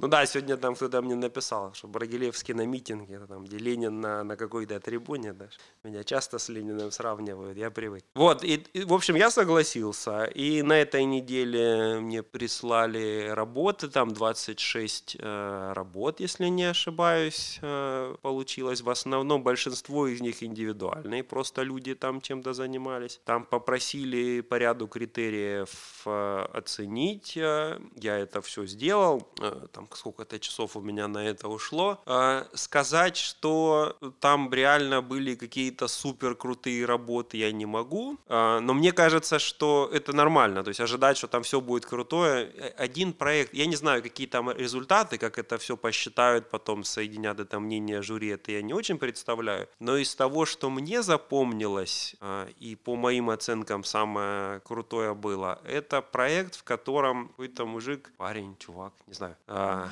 [0.00, 4.22] Ну да, сегодня там кто-то мне написал, что Брагилевский на митинге, там, где Ленин на,
[4.22, 5.58] на какой-то трибуне, даже.
[5.82, 8.04] Меня часто с Лениным сравнивают, я привык.
[8.14, 10.24] Вот, и, и, в общем, я согласился.
[10.26, 18.14] И на этой неделе мне прислали работы, там 26 э, работ, если не ошибаюсь, э,
[18.22, 18.82] получилось.
[18.82, 23.20] В основном большинство из них индивидуальные, просто люди там чем-то занимались.
[23.24, 29.28] Там попросили по ряду критериев э, оценить, э, я это все сделал.
[29.40, 32.00] Э, там сколько-то часов у меня на это ушло.
[32.06, 38.18] Э, сказать, что там реально были какие-то супер крутые работы, я не могу.
[38.26, 40.62] Э, но мне кажется, что это нормально.
[40.62, 42.50] То есть ожидать, что там все будет крутое.
[42.76, 47.60] Один проект, я не знаю, какие там результаты, как это все посчитают, потом соединят это
[47.60, 49.68] мнение жюри, это я не очень представляю.
[49.80, 52.16] Но из того, что мне запомнилось,
[52.58, 58.92] и по моим оценкам самое крутое было, это проект, в котором какой-то мужик, парень, чувак,
[59.06, 59.36] не знаю,
[59.78, 59.88] а,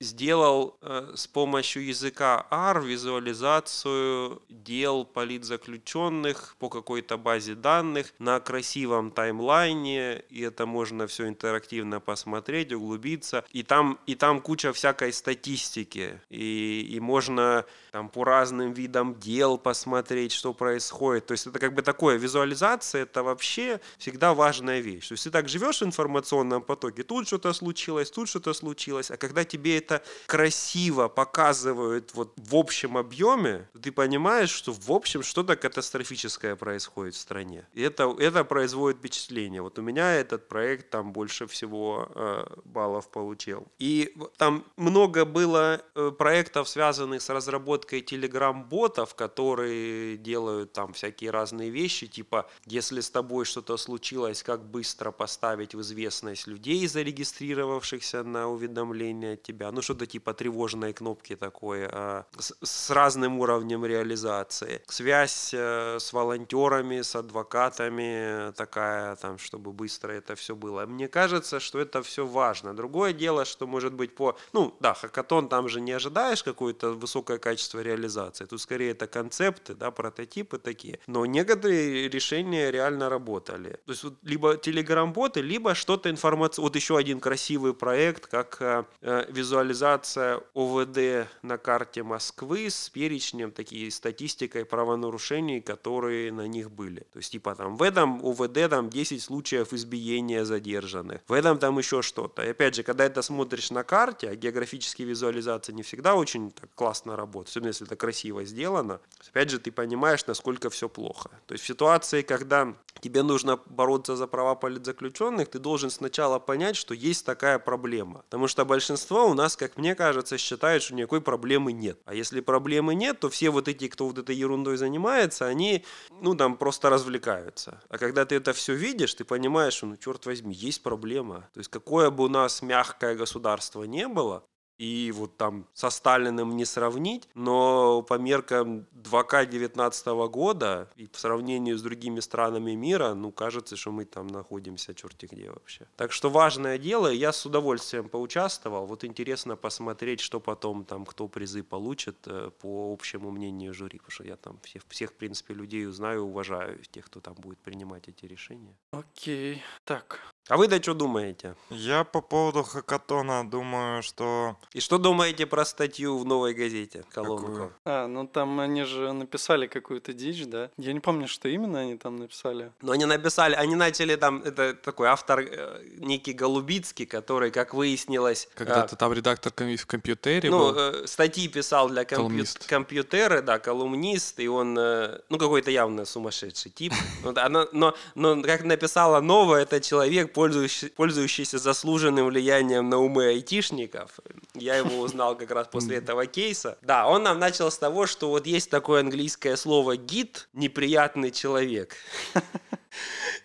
[0.00, 9.10] сделал э, с помощью языка R визуализацию дел политзаключенных по какой-то базе данных на красивом
[9.10, 13.44] таймлайне, и это можно все интерактивно посмотреть, углубиться.
[13.52, 19.58] И там, и там куча всякой статистики, и, и можно там по разным видам дел
[19.58, 21.26] посмотреть, что происходит.
[21.26, 25.08] То есть это как бы такое, визуализация это вообще всегда важная вещь.
[25.08, 29.16] То есть ты так живешь в информационном потоке, тут что-то случилось, тут что-то случилось, а
[29.16, 35.56] когда тебе это красиво показывают вот в общем объеме, ты понимаешь, что в общем что-то
[35.56, 37.66] катастрофическое происходит в стране.
[37.74, 39.62] И это, это производит впечатление.
[39.62, 43.66] Вот у меня этот проект там больше всего э, баллов получил.
[43.78, 51.70] И там много было э, проектов, связанных с разработкой телеграм-ботов, которые делают там всякие разные
[51.70, 58.48] вещи, типа, если с тобой что-то случилось, как быстро поставить в известность людей, зарегистрировавшихся на
[58.48, 59.72] уведомления от тебя.
[59.72, 64.82] Ну, что-то типа тревожной кнопки такой, а, с, с разным уровнем реализации.
[64.86, 70.86] Связь э, с волонтерами, с адвокатами такая, там, чтобы быстро это все было.
[70.86, 72.74] Мне кажется, что это все важно.
[72.74, 74.36] Другое дело, что может быть по...
[74.52, 78.46] Ну, да, хакатон там же не ожидаешь какое-то высокое качество реализации.
[78.46, 80.98] Тут скорее это концепты, да, прототипы такие.
[81.06, 83.80] Но некоторые решения реально работали.
[83.86, 86.68] То есть вот либо телеграм-боты, либо что-то информационное.
[86.68, 93.50] Вот еще один красивый проект, как э, э, визуализация ОВД на карте Москвы с перечнем,
[93.50, 97.00] такие статистикой правонарушений, которые на них были.
[97.12, 101.78] То есть типа там в этом ОВД там 10 случаев избиения задержанных, в этом там
[101.78, 102.42] еще что-то.
[102.42, 106.70] И опять же, когда это смотришь на карте, а географические визуализации не всегда очень так
[106.74, 111.30] классно работают, особенно если это красиво сделано, опять же ты понимаешь, насколько все плохо.
[111.46, 116.76] То есть в ситуации, когда тебе нужно бороться за права политзаключенных, ты должен сначала понять,
[116.76, 118.22] что есть такая проблема.
[118.28, 122.00] Потому что большинство у нас, как мне кажется, считают, что никакой проблемы нет.
[122.04, 125.84] А если проблемы нет, то все вот эти, кто вот этой ерундой занимается, они,
[126.20, 127.80] ну, там просто развлекаются.
[127.88, 131.48] А когда ты это все видишь, ты понимаешь, что, ну, черт возьми, есть проблема.
[131.54, 134.44] То есть какое бы у нас мягкое государство не было,
[134.78, 141.18] и вот там со Сталиным не сравнить, но по меркам 2К 19 года и по
[141.18, 145.86] сравнению с другими странами мира, ну, кажется, что мы там находимся черти где вообще.
[145.96, 151.28] Так что важное дело, я с удовольствием поучаствовал, вот интересно посмотреть, что потом там, кто
[151.28, 155.54] призы получит э, по общему мнению жюри, потому что я там всех, всех в принципе,
[155.54, 158.76] людей узнаю, уважаю, тех, кто там будет принимать эти решения.
[158.92, 161.54] Окей, так, а вы-то что думаете?
[161.70, 164.56] Я по поводу хакатона думаю, что...
[164.72, 167.04] И что думаете про статью в новой газете?
[167.12, 167.46] Колонку.
[167.46, 167.72] Какую?
[167.84, 170.70] А, ну там они же написали какую-то дичь, да?
[170.78, 172.72] Я не помню, что именно они там написали.
[172.80, 178.48] Но они написали, они начали там, это такой автор э, некий Голубицкий, который, как выяснилось...
[178.54, 180.74] Когда-то э, там редактор ком- в компьютере ну, был.
[180.78, 186.70] э, статьи писал для компью- компьютера, да, колумнист, и он, э, ну, какой-то явно сумасшедший
[186.70, 186.94] тип.
[187.36, 194.20] Она- но, но, как написала новая, это человек, пользующий- пользующийся заслуженным влиянием на умы айтишников.
[194.54, 196.78] Я его узнал как раз после этого кейса.
[196.82, 201.96] Да, он нам начал с того, что вот есть такое английское слово «гид»— неприятный человек.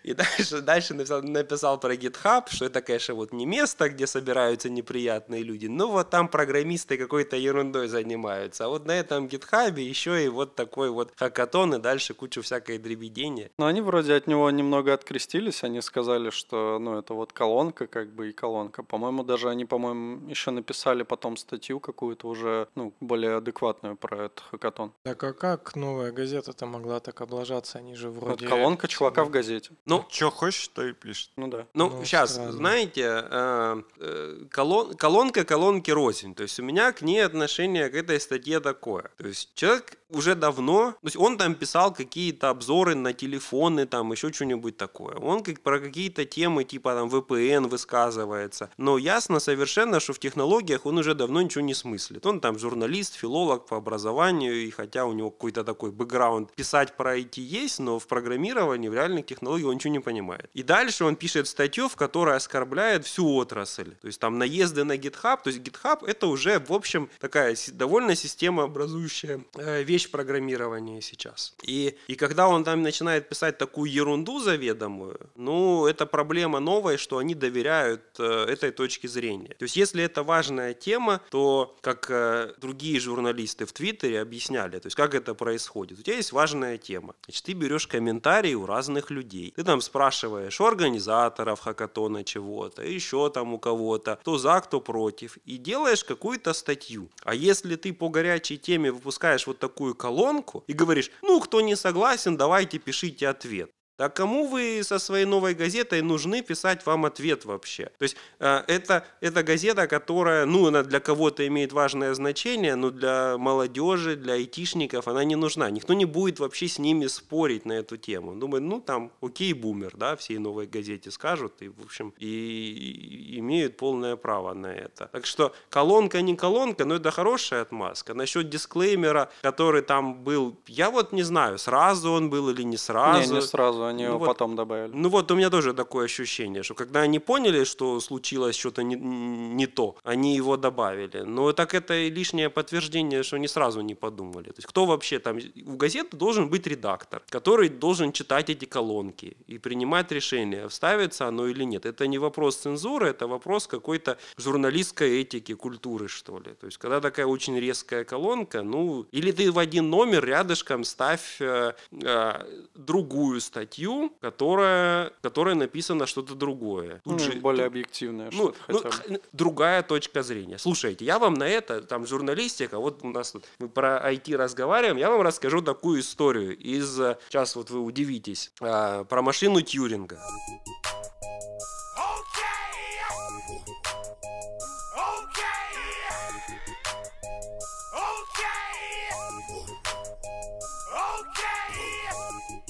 [0.02, 4.68] И дальше, дальше написал, написал про GitHub, что это, конечно, вот не место, где собираются
[4.68, 8.66] неприятные люди, но вот там программисты какой-то ерундой занимаются.
[8.66, 12.78] А вот на этом GitHub еще и вот такой вот хакатон, и дальше кучу всякой
[12.78, 13.50] дребедения.
[13.58, 18.08] Но они вроде от него немного открестились, они сказали, что, ну, это вот колонка, как
[18.12, 18.82] бы, и колонка.
[18.82, 24.40] По-моему, даже они, по-моему, еще написали потом статью какую-то уже, ну, более адекватную про этот
[24.50, 24.92] хакатон.
[25.02, 27.78] Так а как новая газета-то могла так облажаться?
[27.78, 28.46] Они же Вот вроде...
[28.46, 29.70] колонка чувака в газете.
[29.86, 31.30] Ну, Что хочешь, то и пишет.
[31.36, 31.66] Ну да.
[31.74, 32.52] Ну, Ну, сейчас, странно.
[32.52, 36.34] знаете, э, э, колон- колонка колонки рознь.
[36.34, 39.04] То есть у меня к ней отношение к этой статье такое.
[39.18, 44.12] То есть человек уже давно, то есть он там писал какие-то обзоры на телефоны, там
[44.12, 45.16] еще что-нибудь такое.
[45.16, 48.70] Он как про какие-то темы типа там VPN высказывается.
[48.76, 52.26] Но ясно совершенно, что в технологиях он уже давно ничего не смыслит.
[52.26, 57.16] Он там журналист, филолог по образованию, и хотя у него какой-то такой бэкграунд писать про
[57.18, 60.50] IT есть, но в программировании, в реальных технологий, он ничего не понимает.
[60.54, 63.92] И дальше он пишет статью, в которой оскорбляет всю отрасль.
[64.00, 65.38] То есть там наезды на GitHub.
[65.42, 71.54] То есть GitHub это уже, в общем, такая довольно системообразующая э, вещь программирования сейчас.
[71.62, 77.18] И, и когда он там начинает писать такую ерунду заведомую, ну, это проблема новая, что
[77.18, 79.54] они доверяют э, этой точке зрения.
[79.58, 84.86] То есть если это важная тема, то, как э, другие журналисты в Твиттере объясняли, то
[84.86, 85.98] есть как это происходит.
[85.98, 87.14] У тебя есть важная тема.
[87.24, 89.52] Значит, ты берешь комментарии у разных людей.
[89.56, 95.38] Ты там спрашиваешь у организаторов хакатона чего-то, еще там у кого-то, кто за, кто против,
[95.44, 97.08] и делаешь какую-то статью.
[97.24, 101.76] А если ты по горячей теме выпускаешь вот такую колонку и говоришь, ну, кто не
[101.76, 103.70] согласен, давайте пишите ответ.
[103.96, 107.84] Так кому вы со своей новой газетой нужны писать вам ответ вообще?
[107.98, 112.90] То есть э, это, это газета, которая, ну, она для кого-то имеет важное значение, но
[112.90, 115.70] для молодежи, для айтишников она не нужна.
[115.70, 118.34] Никто не будет вообще с ними спорить на эту тему.
[118.34, 123.38] Думаю, ну, там, окей, бумер, да, всей новой газете скажут, и, в общем, и, и
[123.38, 125.08] имеют полное право на это.
[125.12, 128.14] Так что колонка не колонка, но это хорошая отмазка.
[128.14, 133.34] Насчет дисклеймера, который там был, я вот не знаю, сразу он был или не сразу.
[133.34, 134.26] Не, не сразу они Ну его вот.
[134.26, 134.92] потом добавили.
[134.94, 138.96] Ну вот у меня тоже такое ощущение, что когда они поняли, что случилось что-то не,
[138.96, 141.22] не то, они его добавили.
[141.24, 144.46] Но так это и лишнее подтверждение, что они сразу не подумали.
[144.46, 145.38] То есть кто вообще там...
[145.66, 151.46] У газеты должен быть редактор, который должен читать эти колонки и принимать решение, вставится оно
[151.46, 151.86] или нет.
[151.86, 156.54] Это не вопрос цензуры, это вопрос какой-то журналистской этики, культуры, что ли.
[156.54, 161.40] То есть когда такая очень резкая колонка, ну, или ты в один номер рядышком ставь
[161.40, 162.32] э, э,
[162.74, 163.73] другую статью,
[164.20, 167.00] которая, которая написано что-то другое.
[167.04, 169.20] Тут Ну, же- более тут- объективное ну, что-то ну, хотя бы.
[169.32, 170.58] другая точка зрения.
[170.58, 174.96] Слушайте, я вам на это, там журналистика, вот у нас тут мы про IT разговариваем,
[174.96, 180.18] я вам расскажу такую историю из, э, сейчас вот вы удивитесь, а, про машину Тьюринга.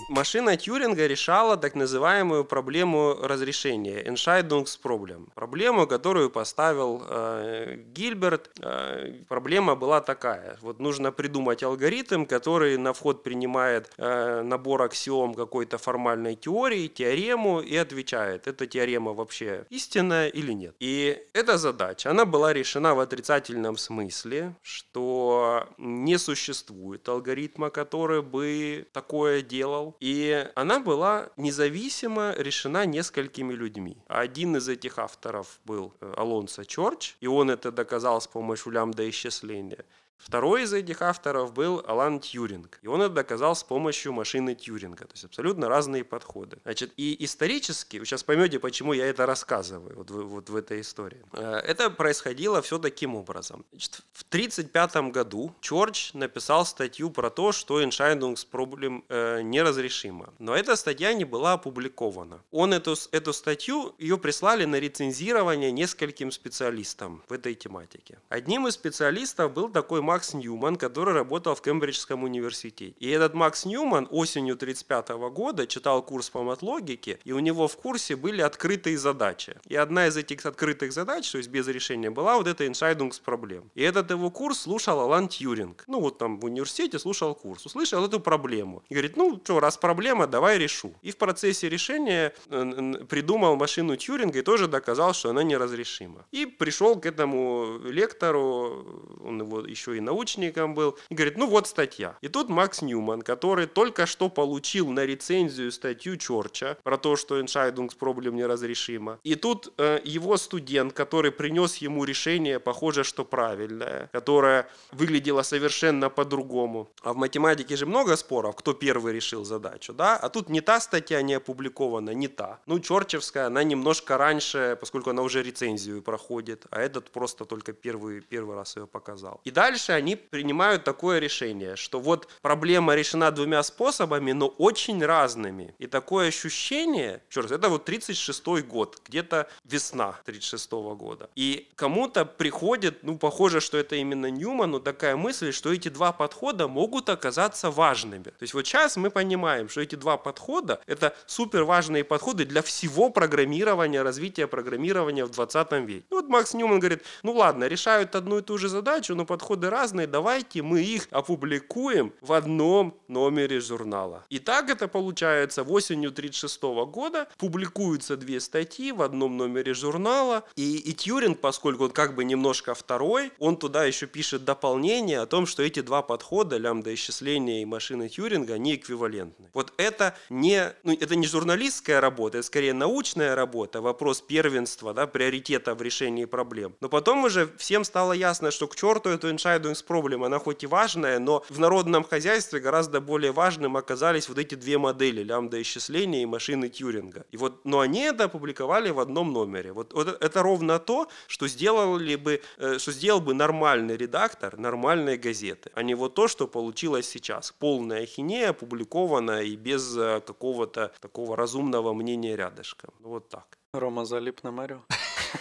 [0.08, 5.28] Машина Тьюринга решала так называемую проблему разрешения, Entscheidungsproblem.
[5.34, 8.50] Проблему, которую поставил э, Гильберт.
[8.60, 10.58] Э, проблема была такая.
[10.60, 17.60] Вот нужно придумать алгоритм, который на вход принимает э, набор аксиом какой-то формальной теории, теорему
[17.60, 20.74] и отвечает, эта теорема вообще истинная или нет.
[20.80, 28.86] И эта задача, она была решена в отрицательном смысле, что не существует алгоритма, который бы
[28.92, 29.93] такое делал.
[30.00, 33.96] И она была независимо решена несколькими людьми.
[34.06, 39.08] Один из этих авторов был э, Алонсо Чорч, и он это доказал с помощью лямбда
[39.08, 39.84] исчисления.
[40.18, 42.78] Второй из этих авторов был Алан Тьюринг.
[42.82, 45.04] И он это доказал с помощью машины Тьюринга.
[45.04, 46.58] То есть абсолютно разные подходы.
[46.64, 51.22] Значит, и исторически, вы сейчас поймете, почему я это рассказываю вот, вот в этой истории.
[51.32, 53.64] Э, Это происходило все таким образом.
[53.70, 60.32] Значит, в 1935 году Чорч написал статью про то, что Entscheidungsproblem э, неразрешимо.
[60.38, 62.40] Но эта статья не была опубликована.
[62.50, 68.18] Он эту, эту статью, ее прислали на рецензирование нескольким специалистам в этой тематике.
[68.28, 72.94] Одним из специалистов был такой Макс Ньюман, который работал в Кембриджском университете.
[72.98, 77.76] И этот Макс Ньюман осенью 1935 года читал курс по матлогике, и у него в
[77.76, 79.56] курсе были открытые задачи.
[79.66, 83.64] И одна из этих открытых задач, то есть без решения, была вот эта Entscheidungsproblem.
[83.74, 85.84] И этот его курс слушал Алан Тьюринг.
[85.86, 88.82] Ну вот там в университете слушал курс, услышал эту проблему.
[88.88, 90.94] И говорит, ну что, раз проблема, давай решу.
[91.02, 96.26] И в процессе решения э, придумал машину Тьюринга и тоже доказал, что она неразрешима.
[96.32, 101.66] И пришел к этому лектору, он его еще и научником был, и говорит, ну вот
[101.66, 102.16] статья.
[102.20, 107.40] И тут Макс Ньюман, который только что получил на рецензию статью Чорча про то, что
[107.40, 109.18] Entscheidungsproblem неразрешимо.
[109.22, 116.10] И тут э, его студент, который принес ему решение, похоже, что правильное, которое выглядело совершенно
[116.10, 116.88] по-другому.
[117.02, 120.16] А в математике же много споров, кто первый решил задачу, да?
[120.16, 122.60] А тут не та статья не опубликована, не та.
[122.66, 128.20] Ну, Чорчевская, она немножко раньше, поскольку она уже рецензию проходит, а этот просто только первый,
[128.20, 129.40] первый раз ее показал.
[129.44, 135.74] И дальше они принимают такое решение, что вот проблема решена двумя способами, но очень разными.
[135.78, 141.30] И такое ощущение, еще раз, это вот 36-й год, где-то весна 36-го года.
[141.34, 146.68] И кому-то приходит, ну, похоже, что это именно Ньюману, такая мысль, что эти два подхода
[146.68, 148.24] могут оказаться важными.
[148.24, 152.62] То есть вот сейчас мы понимаем, что эти два подхода– это супер важные подходы для
[152.62, 156.04] всего программирования, развития программирования в 20 веке.
[156.10, 159.70] И вот Макс Ньюман говорит, ну ладно, решают одну и ту же задачу, но подходы
[159.74, 164.24] разные, давайте мы их опубликуем в одном номере журнала.
[164.30, 170.76] И так это получается осенью 36 года публикуются две статьи в одном номере журнала, и,
[170.76, 175.46] и Тьюринг, поскольку он как бы немножко второй, он туда еще пишет дополнение о том,
[175.46, 179.50] что эти два подхода, лямбда-исчисления и машины Тьюринга, они эквивалентны.
[179.52, 185.08] Вот это не, ну, это не журналистская работа, это скорее научная работа, вопрос первенства, да,
[185.08, 186.76] приоритета в решении проблем.
[186.80, 189.30] Но потом уже всем стало ясно, что к черту эту
[189.64, 194.38] Entscheidungs проблем, она хоть и важная, но в народном хозяйстве гораздо более важным оказались вот
[194.38, 197.24] эти две модели, лямбда-исчисления и машины Тьюринга.
[197.30, 199.72] И вот, но они это опубликовали в одном номере.
[199.72, 205.16] Вот, вот это ровно то, что сделали бы, э, что сделал бы нормальный редактор нормальной
[205.16, 207.52] газеты, а не вот то, что получилось сейчас.
[207.52, 212.90] Полная ахинея, опубликованная и без э, какого-то такого разумного мнения рядышком.
[213.00, 213.58] Вот так.
[213.72, 214.80] Рома залип на Марио.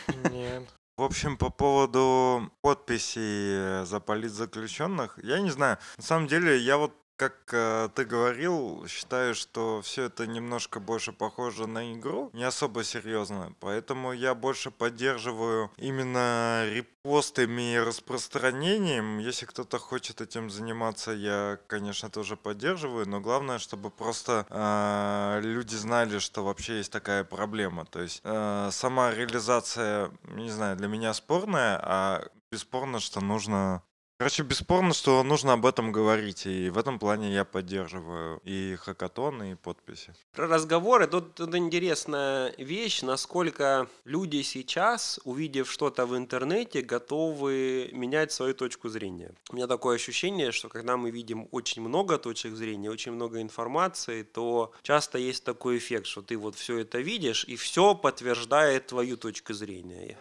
[0.31, 0.63] Нет.
[0.95, 5.79] В общем, по поводу подписей за политзаключенных, я не знаю.
[5.97, 11.11] На самом деле, я вот как э, ты говорил, считаю, что все это немножко больше
[11.11, 13.53] похоже на игру, не особо серьезно.
[13.59, 19.19] Поэтому я больше поддерживаю именно репостами и распространением.
[19.19, 23.07] Если кто-то хочет этим заниматься, я, конечно, тоже поддерживаю.
[23.07, 27.85] Но главное, чтобы просто э, люди знали, что вообще есть такая проблема.
[27.85, 33.83] То есть э, сама реализация, не знаю, для меня спорная, а бесспорно, что нужно
[34.17, 39.51] Короче, бесспорно, что нужно об этом говорить, и в этом плане я поддерживаю и хакатоны,
[39.51, 40.13] и подписи.
[40.33, 48.31] Про разговоры тут, тут интересная вещь, насколько люди сейчас, увидев что-то в интернете, готовы менять
[48.31, 49.33] свою точку зрения.
[49.49, 54.23] У меня такое ощущение, что когда мы видим очень много точек зрения, очень много информации,
[54.23, 59.17] то часто есть такой эффект, что ты вот все это видишь, и все подтверждает твою
[59.17, 60.17] точку зрения.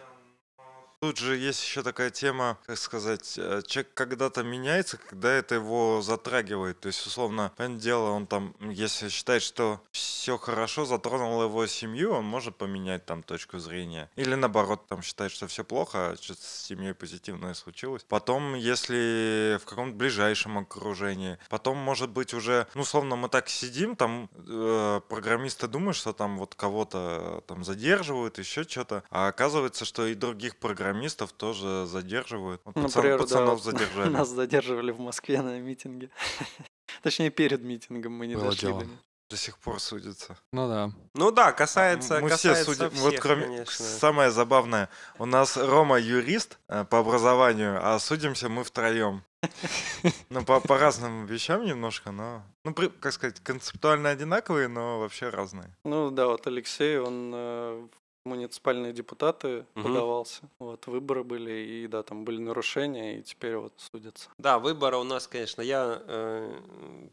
[1.03, 6.01] Тут же есть еще такая тема, как сказать, э, человек когда-то меняется, когда это его
[6.01, 6.79] затрагивает.
[6.79, 12.13] То есть, условно, понятное дело, он там, если считает, что все хорошо, затронул его семью,
[12.13, 14.09] он может поменять там точку зрения.
[14.15, 18.05] Или наоборот, там считает, что все плохо, а что-то с семьей позитивное случилось.
[18.07, 23.97] Потом, если в каком-то ближайшем окружении, потом, может быть, уже, ну, условно, мы так сидим,
[23.97, 30.07] там э, программисты думают, что там вот кого-то там задерживают, еще что-то, а оказывается, что
[30.07, 32.61] и других программистов программистов тоже задерживают.
[32.65, 34.09] Вот пацан- Например, да, пацанов вот задержали.
[34.09, 36.09] Нас задерживали в Москве на митинге.
[37.03, 38.79] Точнее, перед митингом мы не Было дошли дело.
[38.81, 38.97] до него.
[39.29, 40.37] До сих пор судятся.
[40.51, 40.91] Ну да.
[41.15, 42.89] Ну да, касается, Мы все касается судим.
[42.91, 43.85] всех, Вот кроме конечно.
[43.85, 49.23] самое забавное, у нас Рома юрист э, по образованию, а судимся мы втроем.
[50.29, 52.43] Ну, по, по разным вещам немножко, но...
[52.65, 55.75] Ну, при- как сказать, концептуально одинаковые, но вообще разные.
[55.83, 59.83] Ну да, вот Алексей, он э, в муниципальные депутаты Мгм.
[59.83, 60.41] подавался.
[60.59, 64.29] Вот, выборы были, и да, там были нарушения, и теперь вот судятся.
[64.37, 65.61] Да, выбора у нас, конечно.
[65.61, 66.59] Я э,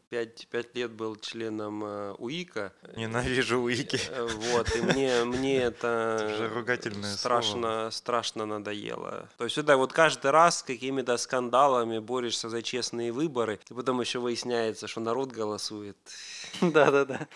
[0.09, 2.73] пять, пять лет был членом э, УИКа.
[2.95, 3.99] Ненавижу уики.
[4.09, 9.27] Э, Вот, и мне, мне это Это же ругательное страшно, страшно надоело.
[9.37, 13.99] То есть это вот каждый раз с какими-то скандалами борешься за честные выборы, и потом
[14.01, 15.97] еще выясняется, что народ голосует.
[16.61, 17.27] Да-да-да.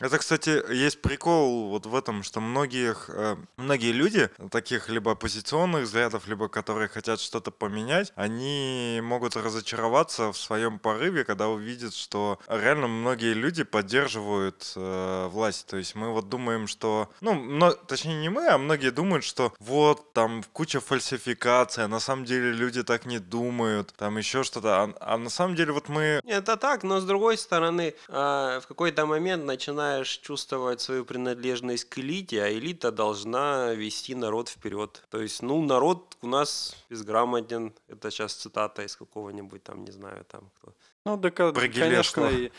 [0.00, 5.84] Это, кстати, есть прикол вот в этом, что многих, э, многие люди, таких либо оппозиционных
[5.84, 12.40] взглядов, либо которые хотят что-то поменять, они могут разочароваться в своем порыве, когда увидят, что
[12.48, 15.66] реально многие люди поддерживают э, власть.
[15.66, 19.52] То есть мы вот думаем, что, ну, мно- точнее не мы, а многие думают, что
[19.60, 24.82] вот там куча фальсификаций, а на самом деле люди так не думают, там еще что-то.
[24.82, 28.66] А, а на самом деле вот мы Это так, но с другой стороны, а, в
[28.66, 35.02] какой-то момент начинаешь чувствовать свою принадлежность к элите, а элита должна вести народ вперед.
[35.10, 37.72] То есть, ну, народ у нас безграмотен.
[37.88, 40.72] Это сейчас цитата из какого-нибудь там, не знаю, там кто.
[41.04, 42.30] Ну, да, Про конечно, Гелешкова.
[42.30, 42.50] и-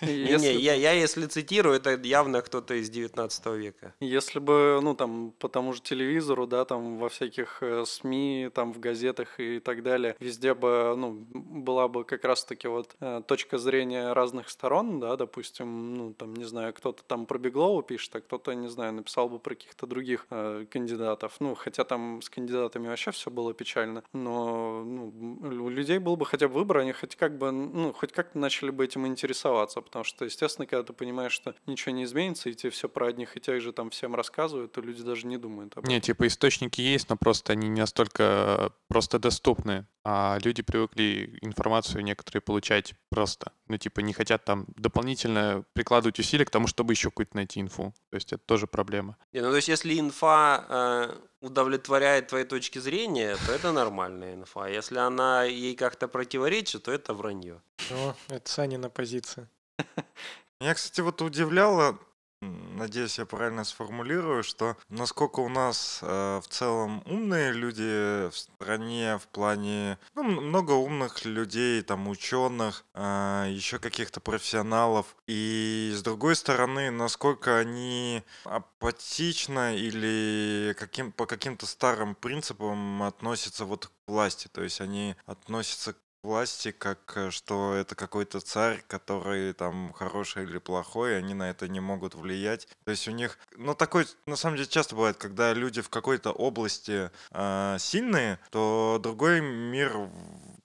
[0.02, 3.94] и Не, если не, я, я если цитирую, это явно кто-то из 19 века.
[4.00, 8.72] Если бы, ну, там, по тому же телевизору, да, там, во всяких э, СМИ, там,
[8.74, 13.56] в газетах и так далее, везде бы, ну, была бы как раз-таки вот э, точка
[13.56, 18.20] зрения разных сторон, да, допустим, ну, там, не знаю, кто-то там про Беглова пишет, а
[18.20, 21.36] кто-то, не знаю, написал бы про каких-то других э, кандидатов.
[21.40, 26.26] Ну, хотя там с кандидатами вообще все было печально, но ну, у людей был бы
[26.26, 30.04] хотя бы выбор, они хоть как бы, ну, хоть как-то начали бы этим интересоваться, потому
[30.04, 33.40] что, естественно, когда ты понимаешь, что ничего не изменится, и тебе все про одних и
[33.40, 35.94] тех же там всем рассказывают, то люди даже не думают об этом.
[35.94, 39.86] Не, типа источники есть, но просто они не настолько просто доступны.
[40.04, 43.52] а люди привыкли информацию некоторые получать просто.
[43.66, 47.94] Ну, типа, не хотят там дополнительно прикладывать усилия к тому, чтобы еще какую-то найти инфу.
[48.10, 49.16] То есть это тоже проблема.
[49.32, 54.68] Не, ну, то есть если инфа э, удовлетворяет твоей точки зрения, то это нормальная инфа.
[54.68, 57.60] Если она ей как-то противоречит, то это вранье.
[57.90, 59.50] О, это Санина позиция.
[60.60, 61.98] Меня, кстати, вот удивляло,
[62.40, 69.18] надеюсь, я правильно сформулирую, что насколько у нас э, в целом умные люди в стране
[69.18, 76.90] в плане, ну, много умных людей, там, ученых, еще каких-то профессионалов, и с другой стороны,
[76.90, 84.80] насколько они апатично или каким, по каким-то старым принципам относятся вот к власти, то есть
[84.80, 91.34] они относятся власти, как э, что это какой-то царь, который там хороший или плохой, они
[91.34, 92.68] на это не могут влиять.
[92.84, 96.32] То есть у них, ну такой на самом деле часто бывает, когда люди в какой-то
[96.32, 100.10] области э, сильные, то другой мир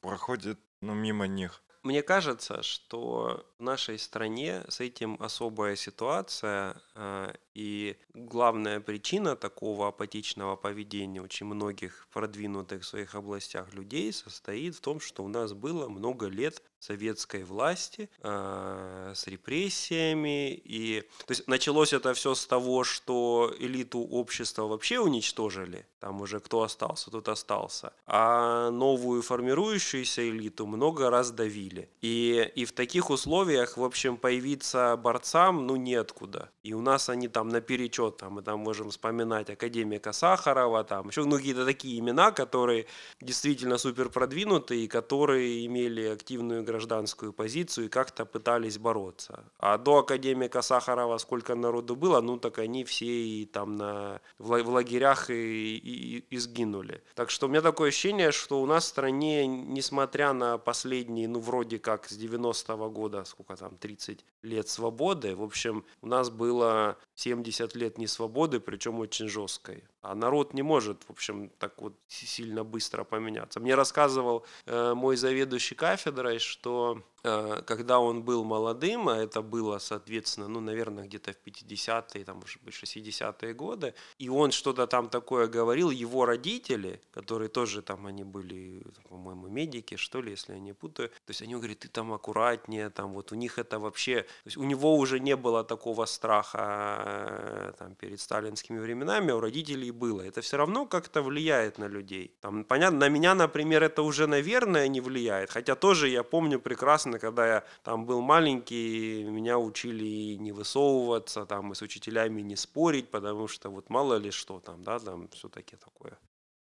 [0.01, 1.64] проходит ну, мимо них.
[1.84, 9.88] Мне кажется, что в нашей стране с этим особая ситуация, э, и главная причина такого
[9.88, 15.54] апатичного поведения очень многих продвинутых в своих областях людей состоит в том, что у нас
[15.54, 20.54] было много лет советской власти э, с репрессиями.
[20.54, 25.86] И, то есть началось это все с того, что элиту общества вообще уничтожили.
[25.99, 27.93] Там уже кто остался, тот остался.
[28.06, 31.89] А новую формирующуюся элиту много раз давили.
[32.01, 36.49] И, и в таких условиях, в общем, появиться борцам, ну, неоткуда.
[36.64, 41.25] И у нас они там наперечет, там, мы там можем вспоминать академика Сахарова, там, еще
[41.25, 42.85] ну, какие-то такие имена, которые
[43.21, 49.43] действительно супер продвинутые, и которые имели активную гражданскую позицию и как-то пытались бороться.
[49.59, 54.63] А до академика Сахарова сколько народу было, ну так они все и там на, в
[54.63, 57.01] в лагерях и, и- и сгинули.
[57.15, 61.39] Так что у меня такое ощущение, что у нас в стране, несмотря на последние, ну
[61.39, 66.97] вроде как с 90-го года, сколько там, 30 лет свободы, в общем, у нас было
[67.34, 69.84] 70 лет несвободы, причем очень жесткой.
[70.01, 73.59] А народ не может, в общем, так вот си- сильно быстро поменяться.
[73.59, 80.47] Мне рассказывал э, мой заведующий кафедрой, что когда он был молодым, а это было, соответственно,
[80.47, 85.47] ну, наверное, где-то в 50-е, там, может быть, 60-е годы, и он что-то там такое
[85.47, 90.74] говорил, его родители, которые тоже там, они были, по-моему, медики, что ли, если я не
[90.74, 94.47] путаю, то есть они говорят, ты там аккуратнее, там, вот у них это вообще, то
[94.47, 99.39] есть у него уже не было такого страха э, там, перед сталинскими временами, а у
[99.39, 100.21] родителей было.
[100.21, 102.36] Это все равно как-то влияет на людей.
[102.41, 105.51] Там, понятно, на меня, например, это уже, наверное, не влияет.
[105.51, 111.45] Хотя тоже я помню прекрасно, когда я там был маленький, меня учили и не высовываться,
[111.45, 115.28] там, и с учителями не спорить, потому что вот мало ли что там, да, там
[115.30, 116.18] все-таки такое,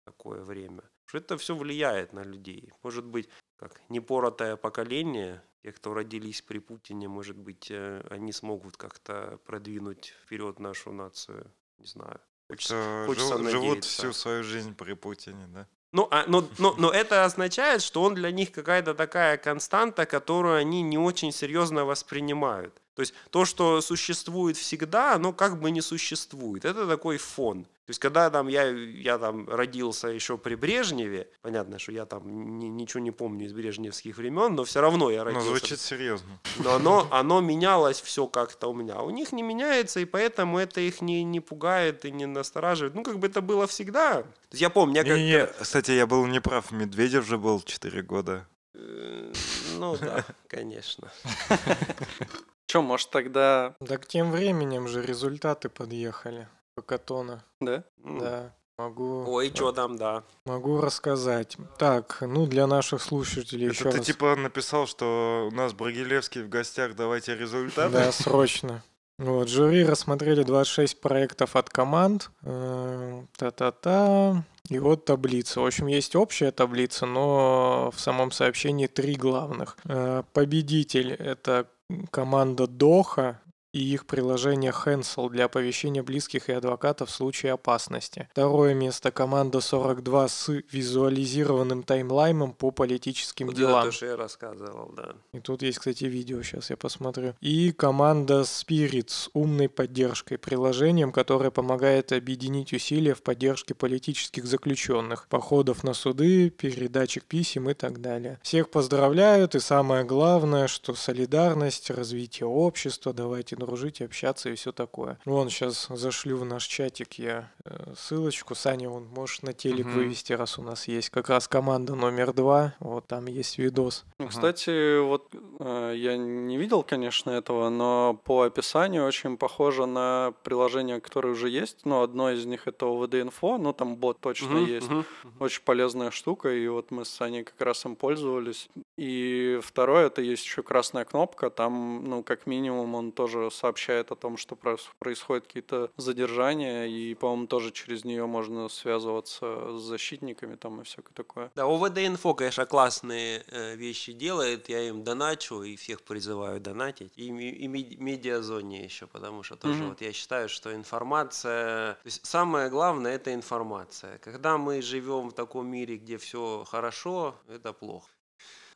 [0.05, 0.83] такое время.
[1.05, 2.71] Что это все влияет на людей.
[2.83, 8.77] Может быть, как непоротое поколение, те, кто родились при Путине, может быть, э, они смогут
[8.77, 11.51] как-то продвинуть вперед нашу нацию.
[11.77, 12.19] Не знаю.
[12.49, 15.67] Хочется, хочется жив- живут всю свою жизнь при Путине, да?
[15.93, 20.55] Ну, а, но, но, но это означает, что он для них какая-то такая константа, которую
[20.55, 22.81] они не очень серьезно воспринимают.
[22.95, 26.65] То есть то, что существует всегда, оно как бы не существует.
[26.65, 27.63] Это такой фон.
[27.63, 32.59] То есть когда там я, я там родился еще при Брежневе, понятно, что я там
[32.59, 35.47] ни- ничего не помню из брежневских времен, но все равно я Но родился.
[35.47, 36.27] звучит серьезно.
[36.59, 38.95] Но оно, оно менялось все как-то у меня.
[38.95, 42.93] А У них не меняется, и поэтому это их не, не пугает и не настораживает.
[42.95, 44.21] Ну, как бы это было всегда.
[44.23, 46.71] То есть я помню, я как Не-не-не, кстати, я был неправ.
[46.71, 48.47] Медведев же был 4 года.
[48.73, 49.33] Э,
[49.79, 51.11] Ну да, конечно.
[52.71, 53.75] Че, может тогда...
[53.81, 56.47] Да к тем временем же результаты подъехали.
[56.73, 57.43] Покатона.
[57.59, 57.83] Да?
[58.05, 58.19] М.
[58.19, 58.53] Да.
[58.77, 60.23] Могу, Ой, что там, да.
[60.45, 61.57] могу рассказать.
[61.77, 64.05] Так, ну для наших слушателей Это еще ты раз.
[64.05, 67.91] типа написал, что у нас Брагилевский в гостях, давайте результаты?
[67.91, 68.81] Да, срочно.
[69.17, 72.31] Вот, жюри рассмотрели 26 проектов от команд.
[72.43, 74.45] Э, Та-та-та.
[74.69, 75.59] И вот таблица.
[75.59, 79.75] В общем, есть общая таблица, но в самом сообщении три главных.
[79.83, 81.67] Э, Победитель– это
[82.11, 83.41] команда Доха
[83.73, 88.27] и их приложение Hensel для оповещения близких и адвокатов в случае опасности.
[88.31, 93.79] Второе место– команда 42 с визуализированным таймлайном по политическим Вот делам.
[93.79, 95.15] это то, что я рассказывал, да.
[95.33, 97.33] И тут есть, кстати, видео, сейчас я посмотрю.
[97.39, 105.27] И команда Spirit с умной поддержкой, приложением, которое помогает объединить усилия в поддержке политических заключенных,
[105.27, 108.39] походов на суды, передачек писем и так далее.
[108.41, 115.19] Всех поздравляют, и самое главное, что солидарность, развитие общества, давайте дружить, общаться и все такое.
[115.25, 117.51] Вон, сейчас зашлю в наш чатик я
[117.95, 118.55] ссылочку.
[118.55, 119.95] Саня, он можешь на телек Мгм.
[119.95, 122.75] вывести, раз у нас есть как раз команда номер два.
[122.79, 124.05] Вот там есть видос.
[124.19, 124.27] Ну.
[124.27, 125.27] Кстати, вот
[125.59, 131.49] э, я не видел, конечно, этого, но по описанию очень похоже на приложение, которое уже
[131.49, 131.85] есть.
[131.85, 134.89] Ну, одно из них это OVD-инфо, ну, там бот точно Мгм, есть.
[134.89, 135.05] мгм.
[135.39, 138.69] Очень полезная штука, и вот мы с Саней как раз им пользовались.
[138.97, 144.15] И второе, это есть еще красная кнопка, там, ну, как минимум, он тоже сообщает о
[144.15, 144.55] том, что
[144.99, 151.13] происходят какие-то задержания, и, по-моему, тоже через нее можно связываться с защитниками там и всякое
[151.13, 151.51] такое.
[151.53, 157.11] Да, ОВД-инфо, конечно, классные э, вещи делает, я им доначу и всех призываю донатить.
[157.17, 159.89] И, и ми- медиазоне еще, потому что тоже Мгм.
[159.89, 161.95] вот я считаю, что информация...
[161.95, 164.17] То есть самое главное– это информация.
[164.19, 168.07] Когда мы живем в таком мире, где все хорошо, это плохо.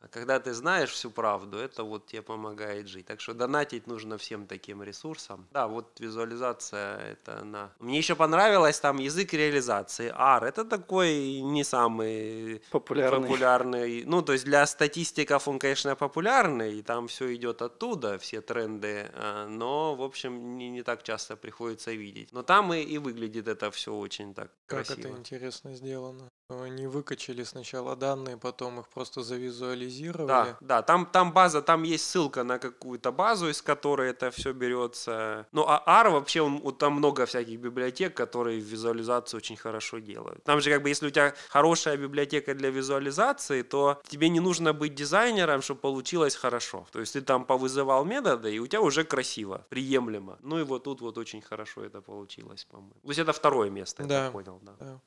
[0.00, 3.06] А когда ты знаешь всю правду, это вот тебе помогает жить.
[3.06, 5.46] Так что донатить нужно всем таким ресурсам.
[5.52, 7.70] Да, вот визуализация, это на...
[7.80, 10.12] Мне еще понравилось там язык реализации.
[10.12, 13.20] AR, это такой не самый Популярный.
[13.28, 14.04] популярный.
[14.04, 19.10] Ну, то есть для статистиков он, конечно, популярный, и там все идет оттуда, все тренды,
[19.14, 22.32] а, но, в общем, не, не так часто приходится видеть.
[22.32, 25.08] Но там и, и выглядит это все очень так Как красиво.
[25.08, 26.28] это интересно сделано.
[26.48, 30.26] Они выкачали сначала данные, потом их просто завизуализировали.
[30.28, 34.52] Да, да, там, там база, там есть ссылка на какую-то базу, из которой это все
[34.52, 35.46] берется.
[35.50, 40.44] Ну, а R вообще, он, вот там много всяких библиотек, которые визуализацию очень хорошо делают.
[40.44, 44.72] Там же, как бы, если у тебя хорошая библиотека для визуализации, то тебе не нужно
[44.72, 46.86] быть дизайнером, чтобы получилось хорошо.
[46.92, 50.38] То есть ты там повызывал методы, и у тебя уже красиво, приемлемо.
[50.42, 52.94] Ну и вот тут вот очень хорошо это получилось, по-моему.
[53.02, 54.24] То есть это второе место, я Да.
[54.24, 54.72] так понял, да.
[54.78, 55.00] Да.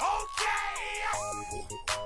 [0.00, 1.97] Okay.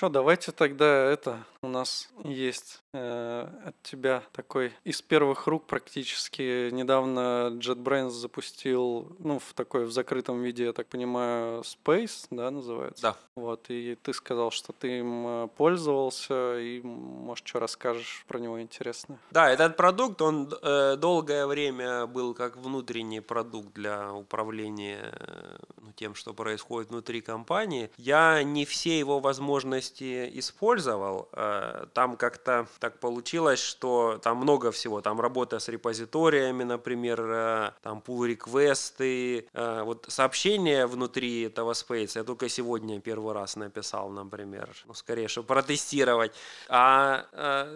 [0.00, 6.70] Что, давайте тогда это у нас есть э, от тебя такой из первых рук практически
[6.70, 13.02] недавно JetBrains запустил, ну, в такой в закрытом виде, я так понимаю, Space, да, называется?
[13.02, 13.16] Да.
[13.36, 18.62] Вот, и ты сказал, что ты им э, пользовался, и, может, что расскажешь про него
[18.62, 19.18] интересное?
[19.30, 25.92] Да, этот продукт, он э, долгое время был как внутренний продукт для управления э, ну,
[25.94, 27.90] тем, что происходит внутри компании.
[27.98, 31.28] Я не все его возможности использовал.
[31.32, 35.00] Э, там как-то так получилось, что там много всего.
[35.00, 42.12] Там работа с репозиториями, например, э, там pull реквесты э, вот сообщения внутри этого Space.
[42.14, 46.32] Я только сегодня первый раз написал, например, ну, скорее, чтобы протестировать.
[46.68, 47.24] А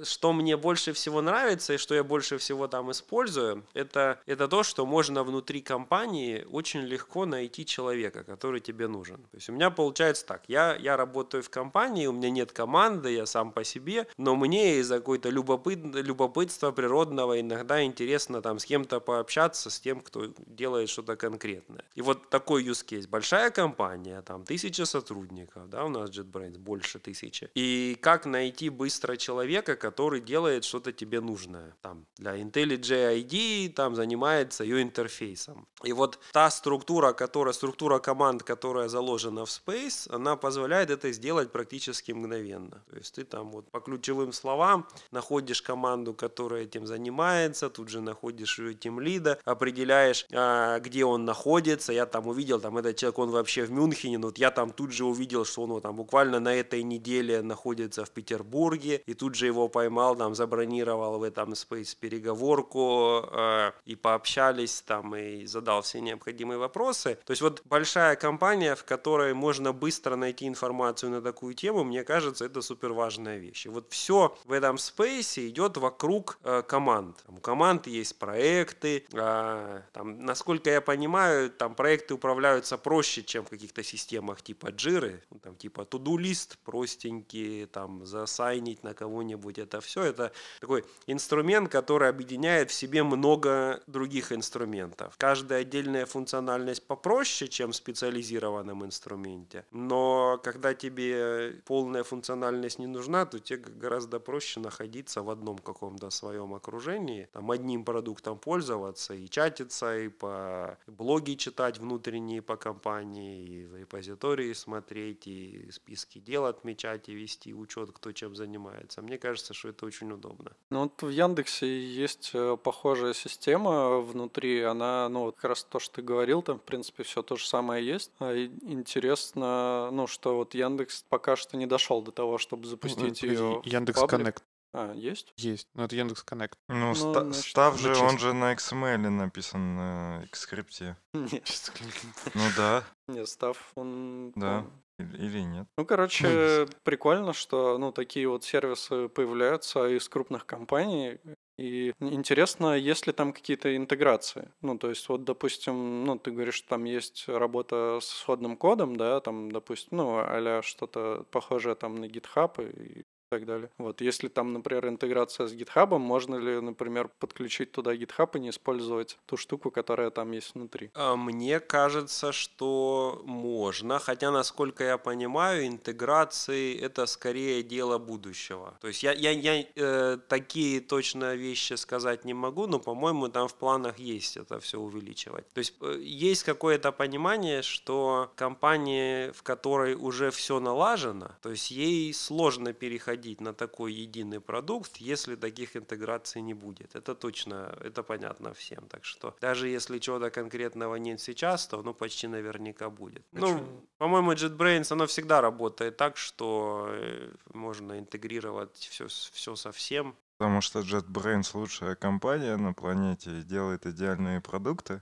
[0.04, 4.62] что мне больше всего нравится и что я больше всего там использую, это, это то,
[4.62, 9.16] что можно внутри компании очень легко найти человека, который тебе нужен.
[9.16, 13.12] То есть у меня получается так, я, я работаю в компании, у меня нет команды,
[13.12, 18.64] я сам по себе, но мне из-за какой-то любопыт, любопытства природного иногда интересно там с
[18.64, 21.84] кем-то пообщаться, с тем, кто делает что-то конкретное.
[21.94, 23.08] И вот такой use case.
[23.08, 27.50] Большая компания, там тысяча сотрудников, да, у нас JetBrains больше тысячи.
[27.54, 31.74] И как найти быстро человека, который делает что-то тебе нужное.
[31.82, 35.66] Там для IntelliJ ID там занимается ее интерфейсом.
[35.82, 41.52] И вот та структура, которая, структура команд, которая заложена в Space, она позволяет это сделать
[41.52, 42.82] практически мгновенно.
[42.90, 48.00] То есть ты там вот по ключевым словам находишь команду, которая этим занимается, тут же
[48.00, 51.92] находишь ее тем лида, определяешь, а, где он находится.
[51.92, 54.92] Я там увидел, там этот человек, он вообще в Мюнхене, но вот я там тут
[54.92, 59.34] же увидел, что он вот там буквально на этой неделе находится в Петербурге, и тут
[59.34, 65.82] же его поймал, там забронировал в этом Space переговорку, э, и пообщались там, и задал
[65.82, 67.18] все необходимые вопросы.
[67.24, 72.04] То есть вот большая компания, в которой можно быстро найти информацию на такую тему, мне
[72.04, 73.66] кажется, это супер важная вещь.
[73.66, 77.22] И вот все в этом спейсе идет вокруг э, команд.
[77.26, 83.44] Там у команд есть проекты, э, там, насколько я понимаю, там проекты управляются проще, чем
[83.44, 89.58] в каких-то системах типа Jira, ну, там типа to-do лист простенький, там засайнить на кого-нибудь,
[89.58, 95.14] это все, это такой инструмент, который объединяет в себе много других инструментов.
[95.18, 103.26] Каждая отдельная функциональность попроще, чем в специализированном инструменте, но когда тебе полная функциональность не нужна,
[103.26, 109.28] то тебе гораздо проще находиться в одном каком-то своем окружении, там одним продуктом пользоваться и
[109.28, 116.44] чатиться, и по блоги читать внутренние по компании, и в репозитории смотреть, и списки дел
[116.44, 119.02] отмечать, и вести учет, кто чем занимается.
[119.02, 120.52] Мне кажется, что это очень удобно.
[120.70, 125.80] Ну вот в Яндексе есть э, похожая система внутри, она, ну вот как раз то,
[125.80, 128.12] что ты говорил, там в принципе все то же самое есть.
[128.20, 133.60] А интересно, ну, что вот Яндекс пока что не дошел до того, чтобы запустить ее.
[133.64, 134.44] Яндекс Коннект.
[134.76, 135.32] А, есть?
[135.36, 136.58] Есть, но это Яндекс Коннект.
[136.68, 140.96] Ну, ну ста- значит, став же, он же на XML написан на Xscript.
[141.12, 142.82] Ну да.
[143.06, 144.32] Не, став, он...
[144.34, 144.66] Да.
[144.98, 145.66] Или нет?
[145.76, 151.18] Ну, короче, прикольно, что ну, такие вот сервисы появляются из крупных компаний.
[151.56, 154.50] И интересно, есть ли там какие-то интеграции.
[154.60, 158.96] Ну, то есть, вот, допустим, ну, ты говоришь, что там есть работа с исходным кодом,
[158.96, 163.70] да, там, допустим, ну, а что-то похожее там на GitHub и так далее.
[163.78, 168.50] Вот, если там, например, интеграция с GitHub, можно ли, например, подключить туда GitHub и не
[168.50, 170.90] использовать ту штуку, которая там есть внутри?
[170.94, 178.76] А, мне кажется, что можно, хотя, насколько я понимаю, интеграции это скорее дело будущего.
[178.80, 183.48] То есть я, я, я э, такие точно вещи сказать не могу, но, по-моему, там
[183.48, 185.50] в планах есть это все увеличивать.
[185.52, 191.70] То есть э, есть какое-то понимание, что компания, в которой уже все налажено, то есть
[191.70, 196.96] ей сложно переходить переходить на такой единый продукт, если таких интеграций не будет.
[196.96, 198.86] Это точно, это понятно всем.
[198.88, 203.24] Так что даже если чего-то конкретного нет сейчас, то оно почти наверняка будет.
[203.32, 203.60] Ну,
[203.98, 210.14] по-моему, JetBrains, оно всегда работает так, что э, можно интегрировать все, все со всем.
[210.38, 215.00] Потому что JetBrains лучшая компания на планете и делает идеальные продукты.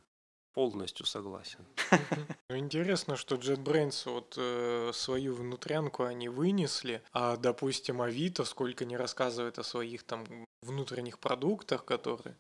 [0.53, 1.65] Полностью согласен.
[2.51, 9.59] Интересно, что JetBrains вот э, свою внутрянку они вынесли, а, допустим, Авито сколько не рассказывает
[9.59, 10.27] о своих там
[10.63, 12.37] внутренних продуктах, которые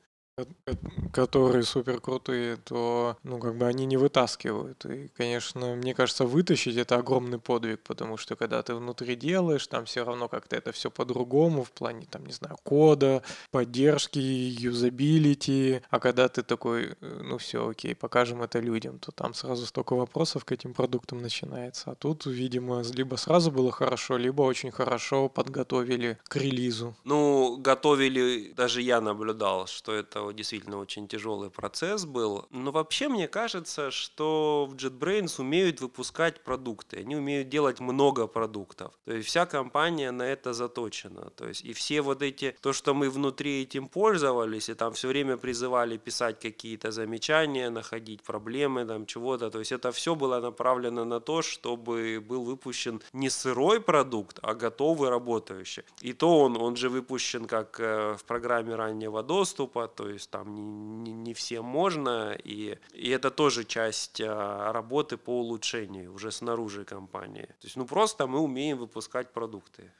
[1.13, 4.85] которые супер крутые, то, ну, как бы они не вытаскивают.
[4.87, 9.85] И, конечно, мне кажется, вытащить это огромный подвиг, потому что когда ты внутри делаешь, там
[9.85, 15.83] все равно как-то это все по-другому в плане, там, не знаю, кода, поддержки, юзабилити.
[15.91, 19.95] А когда ты такой, э, ну все, окей, покажем это людям, то там сразу столько
[19.95, 21.91] вопросов к этим продуктам начинается.
[21.91, 26.95] А тут, видимо, либо сразу было хорошо, либо очень хорошо подготовили к релизу.
[27.05, 32.47] Ну, готовили, даже я наблюдал, что это действительно очень тяжелый процесс был.
[32.51, 36.99] Но вообще мне кажется, что в JetBrains умеют выпускать продукты.
[36.99, 38.93] Они умеют делать много продуктов.
[39.05, 41.31] То есть вся компания на это заточена.
[41.37, 45.09] То есть и все вот эти, то, что мы внутри этим пользовались, и там все
[45.09, 49.51] время призывали писать какие-то замечания, находить проблемы, там чего-то.
[49.51, 54.55] То есть это все было направлено на то, чтобы был выпущен не сырой продукт, а
[54.55, 55.83] готовый работающий.
[56.01, 60.55] И то он, он же выпущен как э, в программе раннего доступа, то есть там
[60.55, 66.31] не, не, не всем можно, и, и это тоже часть а, работы по улучшению уже
[66.31, 67.47] снаружи компании.
[67.47, 69.93] То есть, ну просто мы умеем выпускать продукты.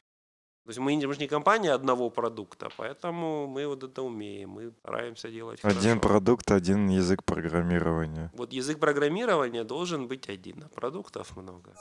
[0.65, 4.73] То есть мы, мы же не компания одного продукта, поэтому мы вот это умеем, мы
[4.79, 6.01] стараемся делать Один хорошо.
[6.01, 8.31] продукт, один язык программирования.
[8.35, 11.75] Вот язык программирования должен быть один, а продуктов много.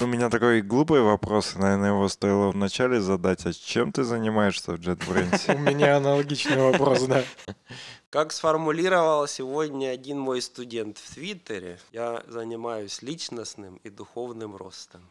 [0.00, 3.46] У меня такой глупый вопрос, наверное, его стоило вначале задать.
[3.46, 5.54] А чем ты занимаешься в JetBrains?
[5.54, 7.24] У меня аналогичный вопрос, да.
[8.10, 15.02] Как сформулировал сегодня один мой студент в Твиттере, я занимаюсь личностным и духовным ростом.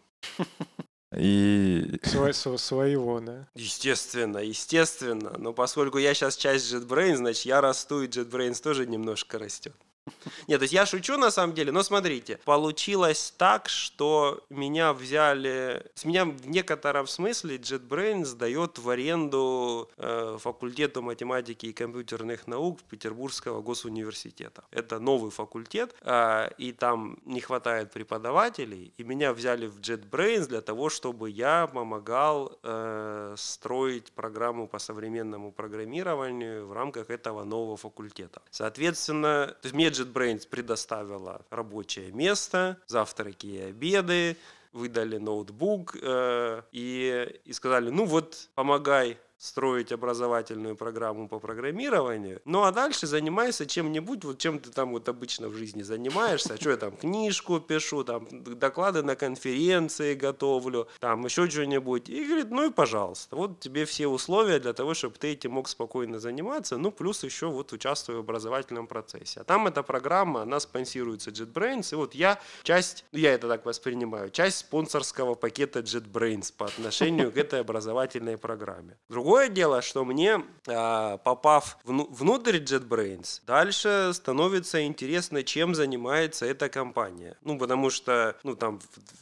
[1.16, 2.00] И...
[2.04, 3.48] Сво- своего, да?
[3.56, 5.34] Естественно, естественно.
[5.38, 9.76] Но поскольку я сейчас часть JetBrains, значит, я расту, и JetBrains тоже немножко растет.
[10.47, 15.86] Нет, то есть я шучу на самом деле, но смотрите, получилось так, что меня взяли,
[15.95, 22.82] с меня в некотором смысле JetBrains дает в аренду э, факультету математики и компьютерных наук
[22.89, 24.64] Петербургского госуниверситета.
[24.72, 30.62] Это новый факультет, э, и там не хватает преподавателей, и меня взяли в JetBrains для
[30.62, 38.41] того, чтобы я помогал э, строить программу по современному программированию в рамках этого нового факультета.
[38.49, 44.38] Соответственно, то есть мне JetBrains предоставила рабочее место, завтраки и обеды,
[44.74, 52.42] выдали ноутбук э, и, и сказали, ну вот, помогай строить образовательную программу по программированию.
[52.46, 56.56] Ну а дальше занимайся чем-нибудь, вот чем ты там вот обычно в жизни занимаешься.
[56.56, 62.10] Что я там книжку пишу, там доклады на конференции готовлю, там еще что-нибудь.
[62.10, 65.68] И говорит, ну и пожалуйста, вот тебе все условия для того, чтобы ты этим мог
[65.68, 66.78] спокойно заниматься.
[66.78, 69.42] Ну плюс еще вот участвую в образовательном процессе.
[69.42, 71.90] А там эта программа, она спонсируется JetBrains.
[71.92, 77.32] И вот я часть, ну, я это так воспринимаю, часть спонсорского пакета JetBrains по отношению
[77.32, 78.98] к этой образовательной программе.
[79.10, 86.70] Другой Другое дело, что мне, а, попав внутрь JetBrains, дальше становится интересно, чем занимается эта
[86.70, 87.36] компания.
[87.44, 88.80] Ну, потому что, ну, там,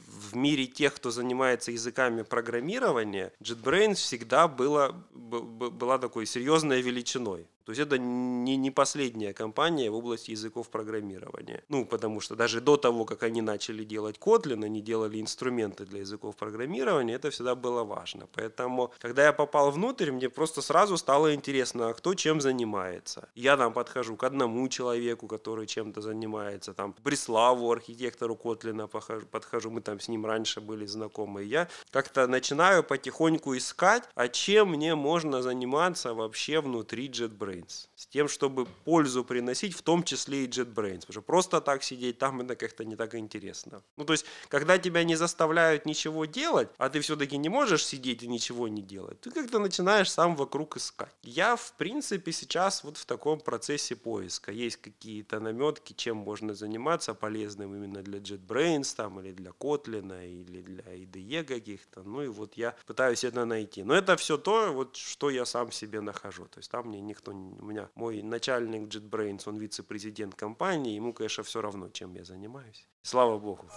[0.07, 7.47] в, мире тех, кто занимается языками программирования, JetBrains всегда была, была такой серьезной величиной.
[7.65, 11.63] То есть это не, не последняя компания в области языков программирования.
[11.69, 15.99] Ну, потому что даже до того, как они начали делать Kotlin, они делали инструменты для
[15.99, 18.27] языков программирования, это всегда было важно.
[18.33, 23.29] Поэтому, когда я попал внутрь, мне просто сразу стало интересно, а кто чем занимается.
[23.35, 29.81] Я там подхожу к одному человеку, который чем-то занимается, там, Бреславу, архитектору Котлина подхожу, мы
[29.81, 31.43] там с ним раньше были знакомы.
[31.43, 37.87] Я как-то начинаю потихоньку искать, а чем мне можно заниматься вообще внутри JetBrains JetBrains.
[37.95, 41.01] С тем, чтобы пользу приносить, в том числе и JetBrains.
[41.01, 43.81] Потому что просто так сидеть там это как-то не так интересно.
[43.97, 48.23] Ну, то есть, когда тебя не заставляют ничего делать, а ты все-таки не можешь сидеть
[48.23, 51.15] и ничего не делать, ты как-то начинаешь сам вокруг искать.
[51.23, 54.51] Я, в принципе, сейчас вот в таком процессе поиска.
[54.51, 60.61] Есть какие-то наметки, чем можно заниматься полезным именно для JetBrains там, или для Kotlin, или
[60.61, 62.03] для IDE каких-то.
[62.03, 63.83] Ну и вот я пытаюсь это найти.
[63.83, 66.45] Но это все то, вот, что я сам себе нахожу.
[66.45, 71.43] То есть там мне никто у меня мой начальник JetBrains, он вице-президент компании, ему, конечно,
[71.43, 72.87] все равно, чем я занимаюсь.
[73.03, 73.67] Слава богу.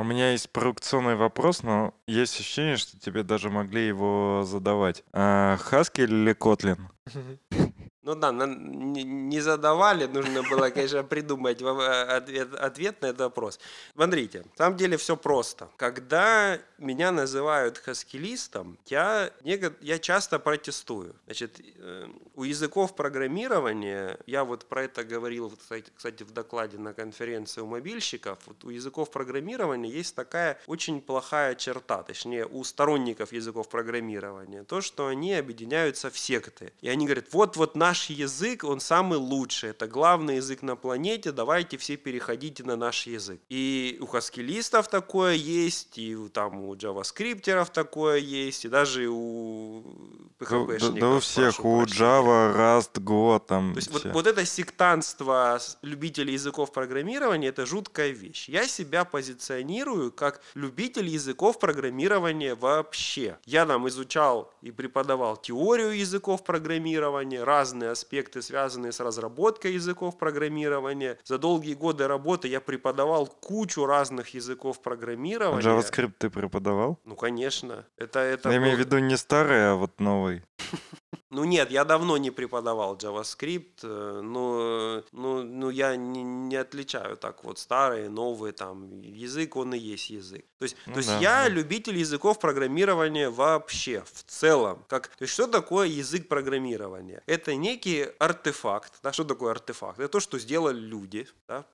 [0.00, 5.04] У меня есть провокационный вопрос, но есть ощущение, что тебе даже могли его задавать.
[5.12, 6.88] А, Хаски или Котлин?
[8.02, 13.60] Ну да, не задавали, нужно было, конечно, придумать э, ответ, ответ на этот вопрос.
[13.94, 15.68] Смотрите, на самом деле все просто.
[15.76, 21.14] Когда меня называют хаскилистом, я, я часто протестую.
[21.26, 25.52] Значит, э, у языков программирования, я вот про это говорил,
[25.94, 31.54] кстати, в докладе на конференции у мобильщиков, вот у языков программирования есть такая очень плохая
[31.54, 36.72] черта, точнее, у сторонников языков программирования, то, что они объединяются в секты.
[36.80, 39.70] И они говорят, вот-вот наш наш язык, он самый лучший.
[39.70, 43.40] Это главный язык на планете, давайте все переходите на наш язык.
[43.50, 49.82] И у хаскилистов такое есть, и там у джаваскриптеров такое есть, и даже у
[50.38, 50.94] PHP-шников.
[50.94, 55.58] Да, да, у всех, у Java, Rust, Go, там То есть вот, вот это сектантство
[55.82, 58.48] любителей языков программирования, это жуткая вещь.
[58.48, 63.38] Я себя позиционирую как любитель языков программирования вообще.
[63.44, 70.18] Я там изучал и преподавал теорию языков программирования, разные разные аспекты, связанные с разработкой языков
[70.18, 71.18] программирования.
[71.24, 75.62] За долгие годы работы я преподавал кучу разных языков программирования.
[75.62, 76.98] JavaScript ты преподавал?
[77.04, 77.84] Ну, конечно.
[77.96, 78.64] Это, это я был...
[78.64, 80.42] имею в виду не старый, а вот новый.
[81.30, 87.16] Ну нет, я давно не преподавал JavaScript, э, но ну, ну, я не, не отличаю
[87.16, 90.44] так вот старые, новые, там, язык, он и есть язык.
[90.58, 91.48] То есть, ну, то есть да, я да.
[91.48, 94.84] любитель языков программирования вообще, в целом.
[94.88, 97.22] Как, то есть что такое язык программирования?
[97.26, 98.94] Это некий артефакт.
[99.00, 100.00] Да, что такое артефакт?
[100.00, 101.28] Это то, что сделали люди.
[101.46, 101.64] Да?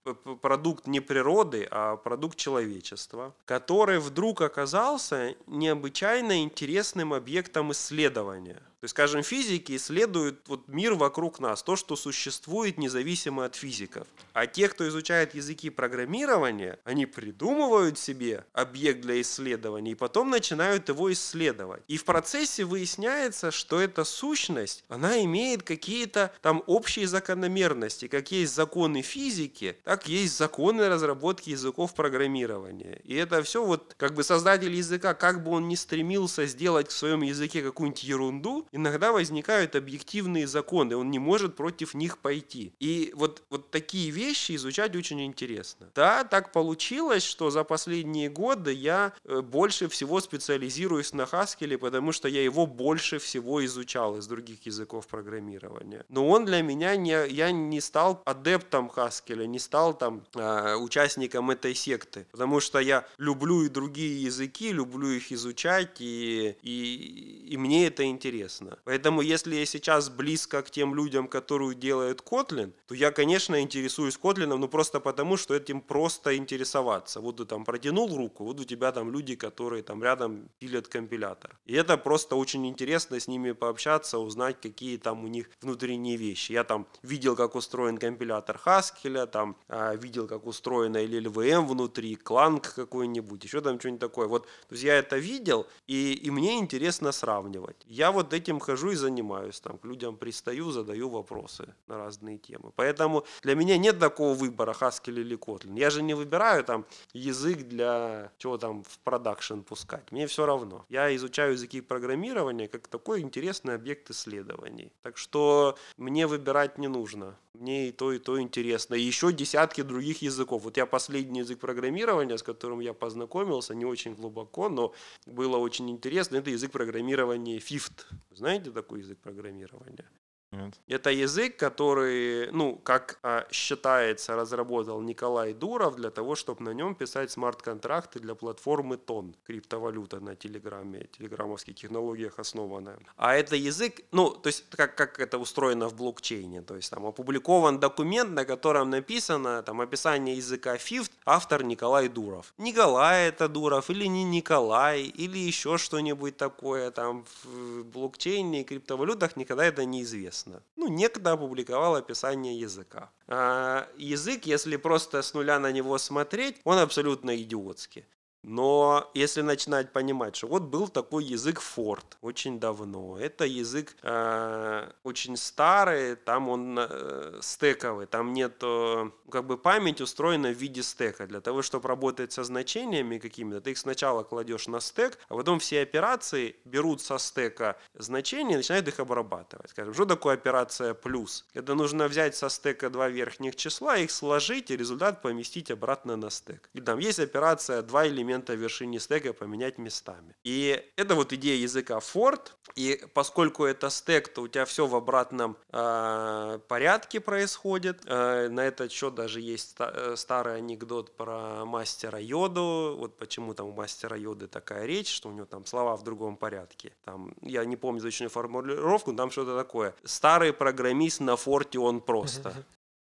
[0.42, 8.62] Продукт не природы, а продукт человечества, который вдруг оказался необычайно интересным объектом исследования.
[8.80, 14.06] То есть, скажем, физики исследуют вот мир вокруг нас, то, что существует независимо от физиков.
[14.34, 20.90] А те, кто изучает языки программирования, они придумывают себе объект для исследования и потом начинают
[20.90, 21.82] его исследовать.
[21.88, 28.08] И в процессе выясняется, что эта сущность, она имеет какие-то там общие закономерности.
[28.08, 33.00] Как есть законы физики, так есть законы разработки языков программирования.
[33.04, 36.96] И это все вот как бы создатель языка, как бы он ни стремился сделать в
[36.96, 42.72] своем языке какую-нибудь ерунду, иногда возникают объективные законы, он не может против них пойти.
[42.78, 45.90] И вот, вот такие вещи изучать очень интересно.
[45.94, 52.12] Да, так получилось, что за последние годы я э, больше всего специализируюсь на Haskell, потому
[52.12, 56.04] что я его больше всего изучал из других языков программирования.
[56.08, 61.50] Но он для меня не, я не стал адептом Haskell, не стал там э, участником
[61.50, 67.56] этой секты, потому что я люблю и другие языки, люблю их изучать, и, и, и
[67.56, 68.78] мне это интересно интересно.
[68.84, 74.18] Поэтому если я сейчас близко к тем людям, которые делают Kotlin, то я, конечно, интересуюсь
[74.22, 77.20] Kotlin, но просто потому, что этим просто интересоваться.
[77.20, 81.58] Вот ты там протянул руку, вот у тебя там люди, которые там рядом пилят компилятор.
[81.66, 86.52] И это просто очень интересно с ними пообщаться, узнать, какие там у них внутренние вещи.
[86.52, 92.74] Я там видел, как устроен компилятор Haskell, там а, видел, как устроена LLVM внутри, кланг
[92.74, 94.26] какой-нибудь, еще там что-нибудь такое.
[94.28, 97.76] Вот, то есть я это видел, и, и мне интересно сравнивать.
[97.86, 99.60] Я вот эти этим хожу и занимаюсь.
[99.60, 102.72] Там, к людям пристаю, задаю вопросы на разные темы.
[102.76, 105.78] Поэтому для меня нет такого выбора, Haskell или Kotlin.
[105.78, 110.12] Я же не выбираю там язык для чего там в продакшн пускать.
[110.12, 110.84] Мне все равно.
[110.88, 114.92] Я изучаю языки программирования как такой интересный объект исследований.
[115.02, 117.36] Так что мне выбирать не нужно.
[117.60, 118.94] Мне и то, и то интересно.
[118.94, 120.62] И еще десятки других языков.
[120.62, 124.92] Вот я последний язык программирования, с которым я познакомился, не очень глубоко, но
[125.26, 126.36] было очень интересно.
[126.36, 128.04] Это язык программирования Fifth.
[128.36, 130.04] Знаете такой язык программирования?
[130.52, 130.74] Нет.
[130.86, 136.94] Это язык, который, ну, как а, считается, разработал Николай Дуров для того, чтобы на нем
[136.94, 142.98] писать смарт-контракты для платформы ТОН, криптовалюта на Телеграме, телеграммовских технологиях основанная.
[143.16, 147.06] А это язык, ну, то есть как, как это устроено в блокчейне, то есть там
[147.06, 152.54] опубликован документ, на котором написано там описание языка FIFT, автор Николай Дуров.
[152.58, 159.36] Николай это Дуров или не Николай, или еще что-нибудь такое там в блокчейне и криптовалютах
[159.36, 160.35] никогда это неизвестно известно.
[160.76, 163.10] Ну, некогда опубликовал описание языка.
[163.28, 168.04] А язык, если просто с нуля на него смотреть, он абсолютно идиотский.
[168.46, 174.88] Но если начинать понимать, что вот был такой язык Форд очень давно, это язык э,
[175.02, 180.84] очень старый, там он э, стековый, там нет, э, как бы память устроена в виде
[180.84, 181.26] стека.
[181.26, 185.58] Для того, чтобы работать со значениями какими-то, ты их сначала кладешь на стек, а потом
[185.58, 189.70] все операции берут со стека значения и начинают их обрабатывать.
[189.70, 191.44] Скажем, что такое операция плюс?
[191.52, 196.30] Это нужно взять со стека два верхних числа, их сложить и результат поместить обратно на
[196.30, 196.70] стек.
[196.74, 200.34] И там есть операция два элемента элемента в вершине стека поменять местами.
[200.44, 202.52] И это вот идея языка Ford.
[202.76, 208.02] И поскольку это стек, то у тебя все в обратном э, порядке происходит.
[208.06, 212.96] Э, на этот счет даже есть ста- старый анекдот про мастера Йоду.
[212.98, 216.36] Вот почему там у мастера Йоды такая речь, что у него там слова в другом
[216.36, 216.92] порядке.
[217.04, 219.94] Там, я не помню точную формулировку, но там что-то такое.
[220.04, 222.52] Старый программист на форте он просто.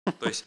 [0.20, 0.47] То есть,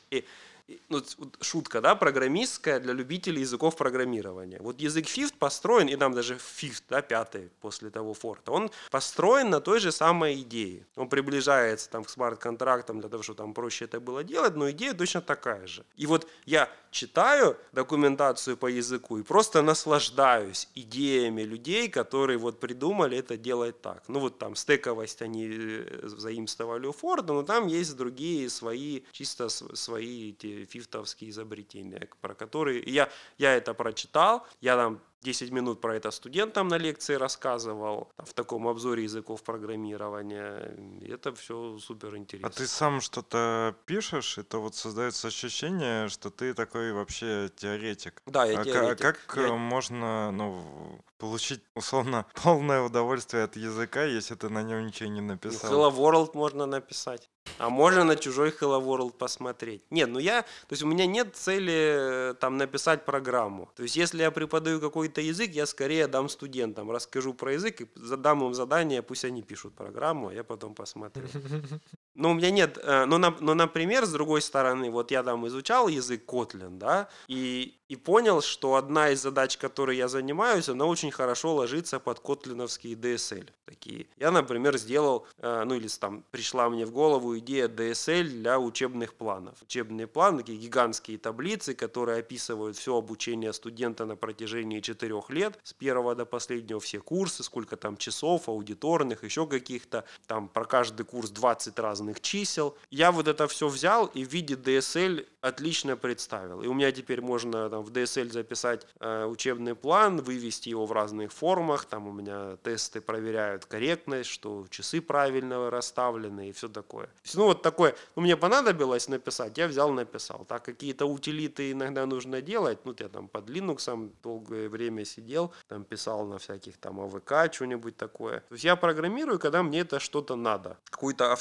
[0.89, 1.03] ну,
[1.41, 4.59] шутка, да, программистская для любителей языков программирования.
[4.61, 9.49] Вот язык Fifth построен, и там даже Fifth, да, пятый после того форта, он построен
[9.49, 10.85] на той же самой идее.
[10.95, 14.93] Он приближается там к смарт-контрактам для того, чтобы там проще это было делать, но идея
[14.93, 15.83] точно такая же.
[15.97, 23.17] И вот я читаю документацию по языку и просто наслаждаюсь идеями людей, которые вот придумали
[23.17, 24.03] это делать так.
[24.07, 29.49] Ну вот там стековость они э, заимствовали у Форда, но там есть другие свои, чисто
[29.49, 35.95] свои эти фифтовские изобретения, про которые я, я это прочитал, я там 10 минут про
[35.95, 40.75] это студентам на лекции рассказывал, в таком обзоре языков программирования.
[41.01, 42.47] Это все супер интересно.
[42.47, 48.21] А ты сам что-то пишешь, это вот создается ощущение, что ты такой вообще теоретик.
[48.25, 49.05] Да, я а теоретик.
[49.05, 49.53] А как я...
[49.53, 55.71] можно ну, получить, условно, полное удовольствие от языка, если ты на нем ничего не написал?
[55.71, 57.29] Hello World можно написать.
[57.57, 59.83] А можно на чужой Hello World посмотреть.
[59.89, 63.69] Нет, ну я, то есть у меня нет цели э, там написать программу.
[63.75, 67.87] То есть если я преподаю какой-то язык, я скорее дам студентам, расскажу про язык и
[67.95, 71.27] задам им задание, пусть они пишут программу, а я потом посмотрю.
[72.15, 75.87] Но у меня нет, э, но, но, например, с другой стороны, вот я там изучал
[75.87, 81.11] язык Kotlin, да, и, и понял, что одна из задач, которой я занимаюсь, она очень
[81.11, 83.49] хорошо ложится под котлиновские DSL.
[83.65, 84.05] Такие.
[84.17, 89.15] Я, например, сделал, э, ну или там пришла мне в голову идея DSL для учебных
[89.15, 89.55] планов.
[89.61, 95.73] Учебные планы, такие гигантские таблицы, которые описывают все обучение студента на протяжении четырех лет, с
[95.73, 101.31] первого до последнего все курсы, сколько там часов, аудиторных, еще каких-то, там про каждый курс
[101.31, 102.75] 20 разных чисел.
[102.91, 106.61] Я вот это все взял и в виде DSL отлично представил.
[106.61, 110.91] И у меня теперь можно там в DSL записать э, учебный план, вывести его в
[110.91, 117.09] разных формах, там у меня тесты проверяют корректность, что часы правильно расставлены и все такое.
[117.33, 120.45] Ну вот такое, ну мне понадобилось написать, я взял, написал.
[120.45, 125.83] Так какие-то утилиты иногда нужно делать, ну я там под Linux долгое время сидел, там
[125.83, 128.39] писал на всяких там АВК, что-нибудь такое.
[128.39, 130.77] То есть я программирую, когда мне это что-то надо.
[130.89, 131.33] Какую-то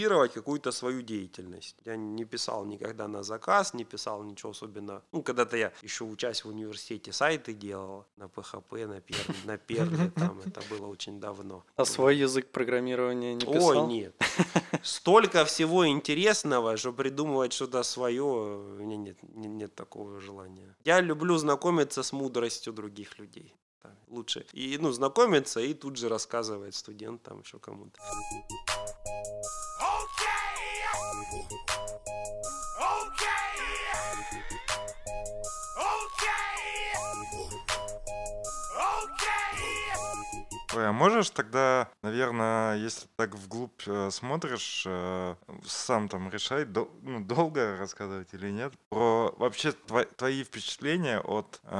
[0.00, 1.76] автоматизировать, какую-то свою деятельность.
[1.84, 5.02] Я не писал никогда на заказ, не писал ничего особенно.
[5.12, 10.10] Ну, когда-то я еще учась в университете сайты делал на PHP, на, пер, на Перле,
[10.16, 11.64] там это было очень давно.
[11.76, 13.84] А свой язык программирования не писал?
[13.84, 14.14] Ой, нет.
[14.82, 20.76] Столько всего интересного, что придумывать что-то свое, у меня нет, нет такого желания.
[20.84, 23.54] Я люблю знакомиться с мудростью других людей.
[24.08, 24.44] лучше.
[24.52, 28.00] И, ну, знакомиться и тут же рассказывать студентам, еще кому-то.
[40.72, 45.34] Ой, а можешь тогда, наверное, если так вглубь э, смотришь, э,
[45.66, 51.60] сам там решай, дол- ну, долго рассказывать или нет, про вообще тво- твои впечатления от
[51.64, 51.74] э,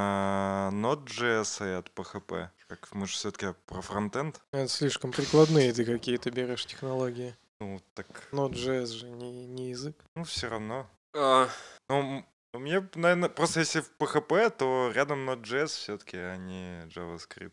[0.72, 2.48] Node.js и от PHP?
[2.66, 7.36] Как мы же все-таки про фронтенд, Это слишком прикладные ты какие-то берешь технологии.
[7.60, 9.94] Ну так, Node.js же не, не язык.
[10.16, 10.88] ну все равно.
[11.14, 11.48] А,
[11.88, 16.82] Ну, м- у меня, наверное, просто если в PHP, то рядом Node.js все-таки, а не
[16.88, 17.52] JavaScript.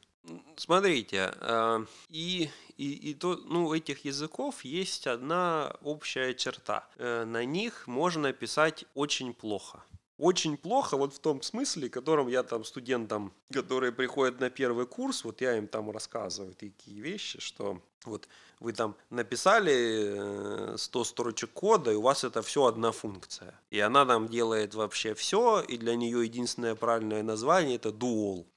[0.57, 6.87] Смотрите, а, и, и, и то, ну, у этих языков есть одна общая черта.
[6.97, 9.83] Э, На них можно писать очень плохо.
[10.17, 15.23] Очень плохо вот в том смысле, котором я там студентам, которые приходят на первый курс,
[15.23, 18.27] вот я им там рассказываю такие вещи, что вот
[18.59, 23.53] вы там написали э, 100 строчек кода, и у вас это все одна функция.
[23.69, 28.47] И она там делает вообще все, и для нее единственное правильное название это dual.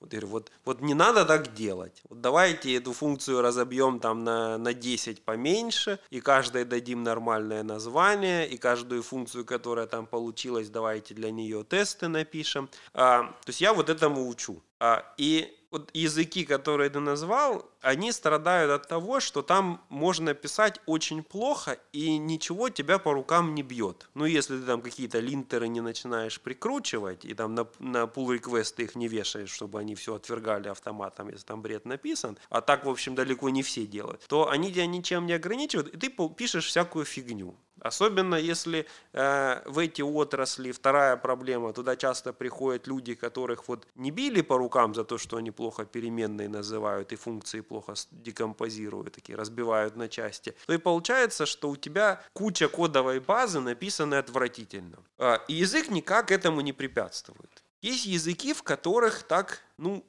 [0.00, 2.02] Вот, говорю, вот, вот не надо так делать.
[2.08, 8.48] Вот давайте эту функцию разобьем там на, на 10 поменьше, и каждой дадим нормальное название,
[8.48, 12.68] и каждую функцию, которая там получилась, давайте для нее тесты напишем.
[12.94, 14.62] А, то есть я вот этому учу.
[14.78, 20.80] А, и вот языки, которые ты назвал, они страдают от того, что там можно писать
[20.86, 24.08] очень плохо, и ничего тебя по рукам не бьет.
[24.14, 28.82] Ну, если ты там какие-то линтеры не начинаешь прикручивать, и там на, на pull request
[28.82, 32.88] их не вешаешь, чтобы они все отвергали автоматом, если там бред написан, а так, в
[32.88, 37.04] общем, далеко не все делают, то они тебя ничем не ограничивают, и ты пишешь всякую
[37.04, 37.56] фигню.
[37.80, 44.10] Особенно если э, в эти отрасли вторая проблема, туда часто приходят люди, которых вот не
[44.10, 49.36] били по рукам за то, что они плохо переменные называют и функции плохо декомпозируют, такие
[49.36, 54.98] разбивают на части, то и получается, что у тебя куча кодовой базы написаны отвратительно.
[55.18, 57.62] А, И язык никак этому не препятствует.
[57.82, 60.04] Есть языки, в которых так, ну,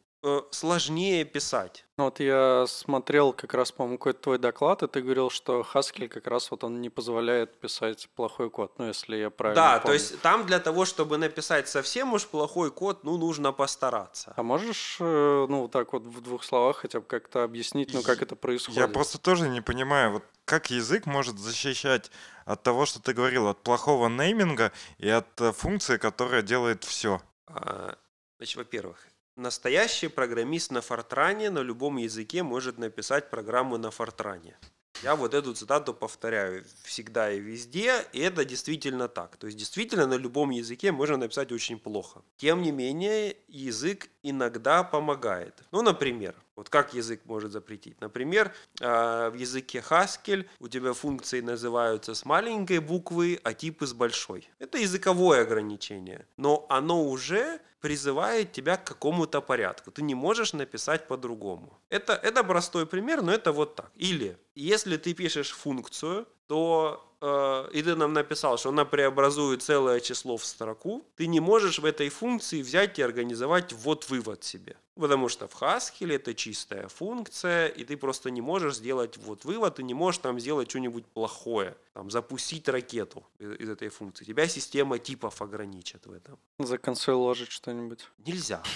[0.51, 1.85] сложнее писать.
[1.97, 6.07] Ну Вот я смотрел как раз, по-моему, какой-то твой доклад, и ты говорил, что Haskell
[6.07, 9.83] как раз вот он не позволяет писать плохой код, ну если я правильно да, то
[9.83, 9.93] помню.
[9.95, 14.33] есть там для того, чтобы написать совсем уж плохой код, ну, нужно постараться.
[14.35, 18.01] А можешь, э, ну, вот так вот в двух словах хотя бы как-то объяснить, ну,
[18.01, 18.79] как это происходит?
[18.79, 22.11] Я просто тоже не понимаю, вот как язык может защищать
[22.45, 27.21] от того, что ты говорил, от плохого нейминга и от э, функции, которая делает все.
[27.47, 27.95] А,
[28.39, 29.05] Значит, во-первых,
[29.39, 34.57] настоящий программист на Фортране на любом языке может написать программу на Фортране.
[35.01, 39.37] Я вот эту цитату повторяю всегда и везде, и это действительно так.
[39.37, 42.21] То есть действительно на любом языке можно написать очень плохо.
[42.35, 45.63] Тем не менее, язык иногда помогает.
[45.71, 48.01] Ну, например, вот как язык может запретить?
[48.01, 53.93] Например, а, в языке Haskell у тебя функции называются с маленькой буквы, а типы с
[53.93, 54.49] большой.
[54.59, 59.91] Это языковое ограничение, но оно уже призывает тебя к какому-то порядку.
[59.91, 61.79] Ты не можешь написать по-другому.
[61.89, 63.91] Это, это простой пример, но это вот так.
[63.95, 69.99] Или если ты пишешь функцию, то э, и ты нам написал, что она преобразует целое
[69.99, 74.77] число в строку, ты не можешь в этой функции взять и организовать ввод-вывод себе.
[74.99, 79.83] Потому что в Haskell это чистая функция, и ты просто не можешь сделать ввод-вывод, ты
[79.83, 84.25] не можешь там сделать что-нибудь плохое, там, запустить ракету из, из этой функции.
[84.25, 86.37] Тебя система типов ограничит в этом.
[86.57, 88.07] За консоль ложить что-нибудь.
[88.25, 88.61] Нельзя.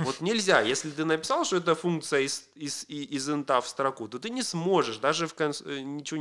[0.00, 0.60] Вот нельзя.
[0.60, 4.42] Если ты написал, что это функция из, из, из инта в строку, то ты не
[4.42, 5.62] сможешь даже в конс...
[5.64, 6.20] э, ничего,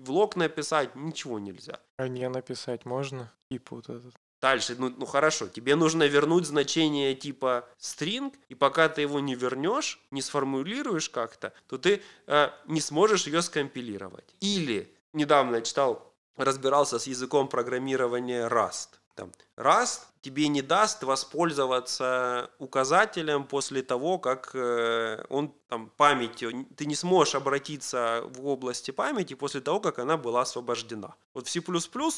[0.00, 1.80] в лог написать, ничего нельзя.
[1.96, 3.32] А не написать можно?
[3.50, 4.14] Тип вот этот.
[4.40, 9.34] Дальше, ну, ну хорошо, тебе нужно вернуть значение типа string, и пока ты его не
[9.34, 14.34] вернешь, не сформулируешь как-то, то ты э, не сможешь ее скомпилировать.
[14.40, 18.88] Или недавно я читал, разбирался с языком программирования Rust.
[19.14, 26.84] Там, Rust тебе не даст воспользоваться указателем после того, как э, он там памятью, ты
[26.86, 31.14] не сможешь обратиться в области памяти после того, как она была освобождена.
[31.32, 31.60] Вот в C++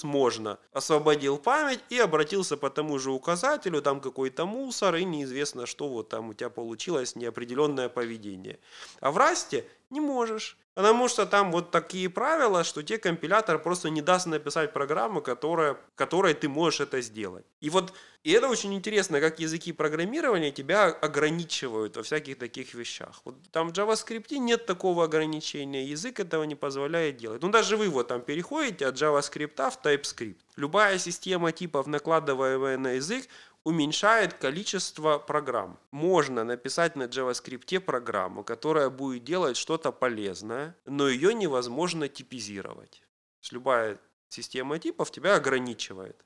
[0.02, 5.88] можно, освободил память и обратился по тому же указателю, там какой-то мусор и неизвестно, что
[5.88, 8.58] вот там у тебя получилось неопределенное поведение.
[9.00, 10.56] А в Расте не можешь.
[10.78, 15.76] Потому что там вот такие правила, что тебе компилятор просто не даст написать программу, которая,
[15.96, 17.27] которой ты можешь это сделать.
[17.60, 17.92] И вот
[18.24, 23.22] и это очень интересно, как языки программирования тебя ограничивают во всяких таких вещах.
[23.24, 27.42] Вот там в JavaScript нет такого ограничения, язык этого не позволяет делать.
[27.42, 30.36] Ну даже вы вот там переходите от JavaScript в TypeScript.
[30.56, 33.28] Любая система типов, накладываемая на язык,
[33.64, 35.78] уменьшает количество программ.
[35.90, 43.02] Можно написать на JavaScript программу, которая будет делать что-то полезное, но ее невозможно типизировать.
[43.50, 43.98] Любая
[44.28, 46.24] система типов тебя ограничивает.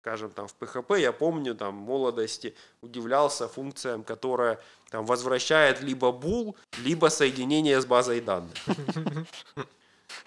[0.00, 4.58] Скажем, там в PHP, я помню, там, в молодости удивлялся функциям, которая
[4.90, 6.54] там возвращает либо bool,
[6.84, 8.54] либо соединение с базой данных.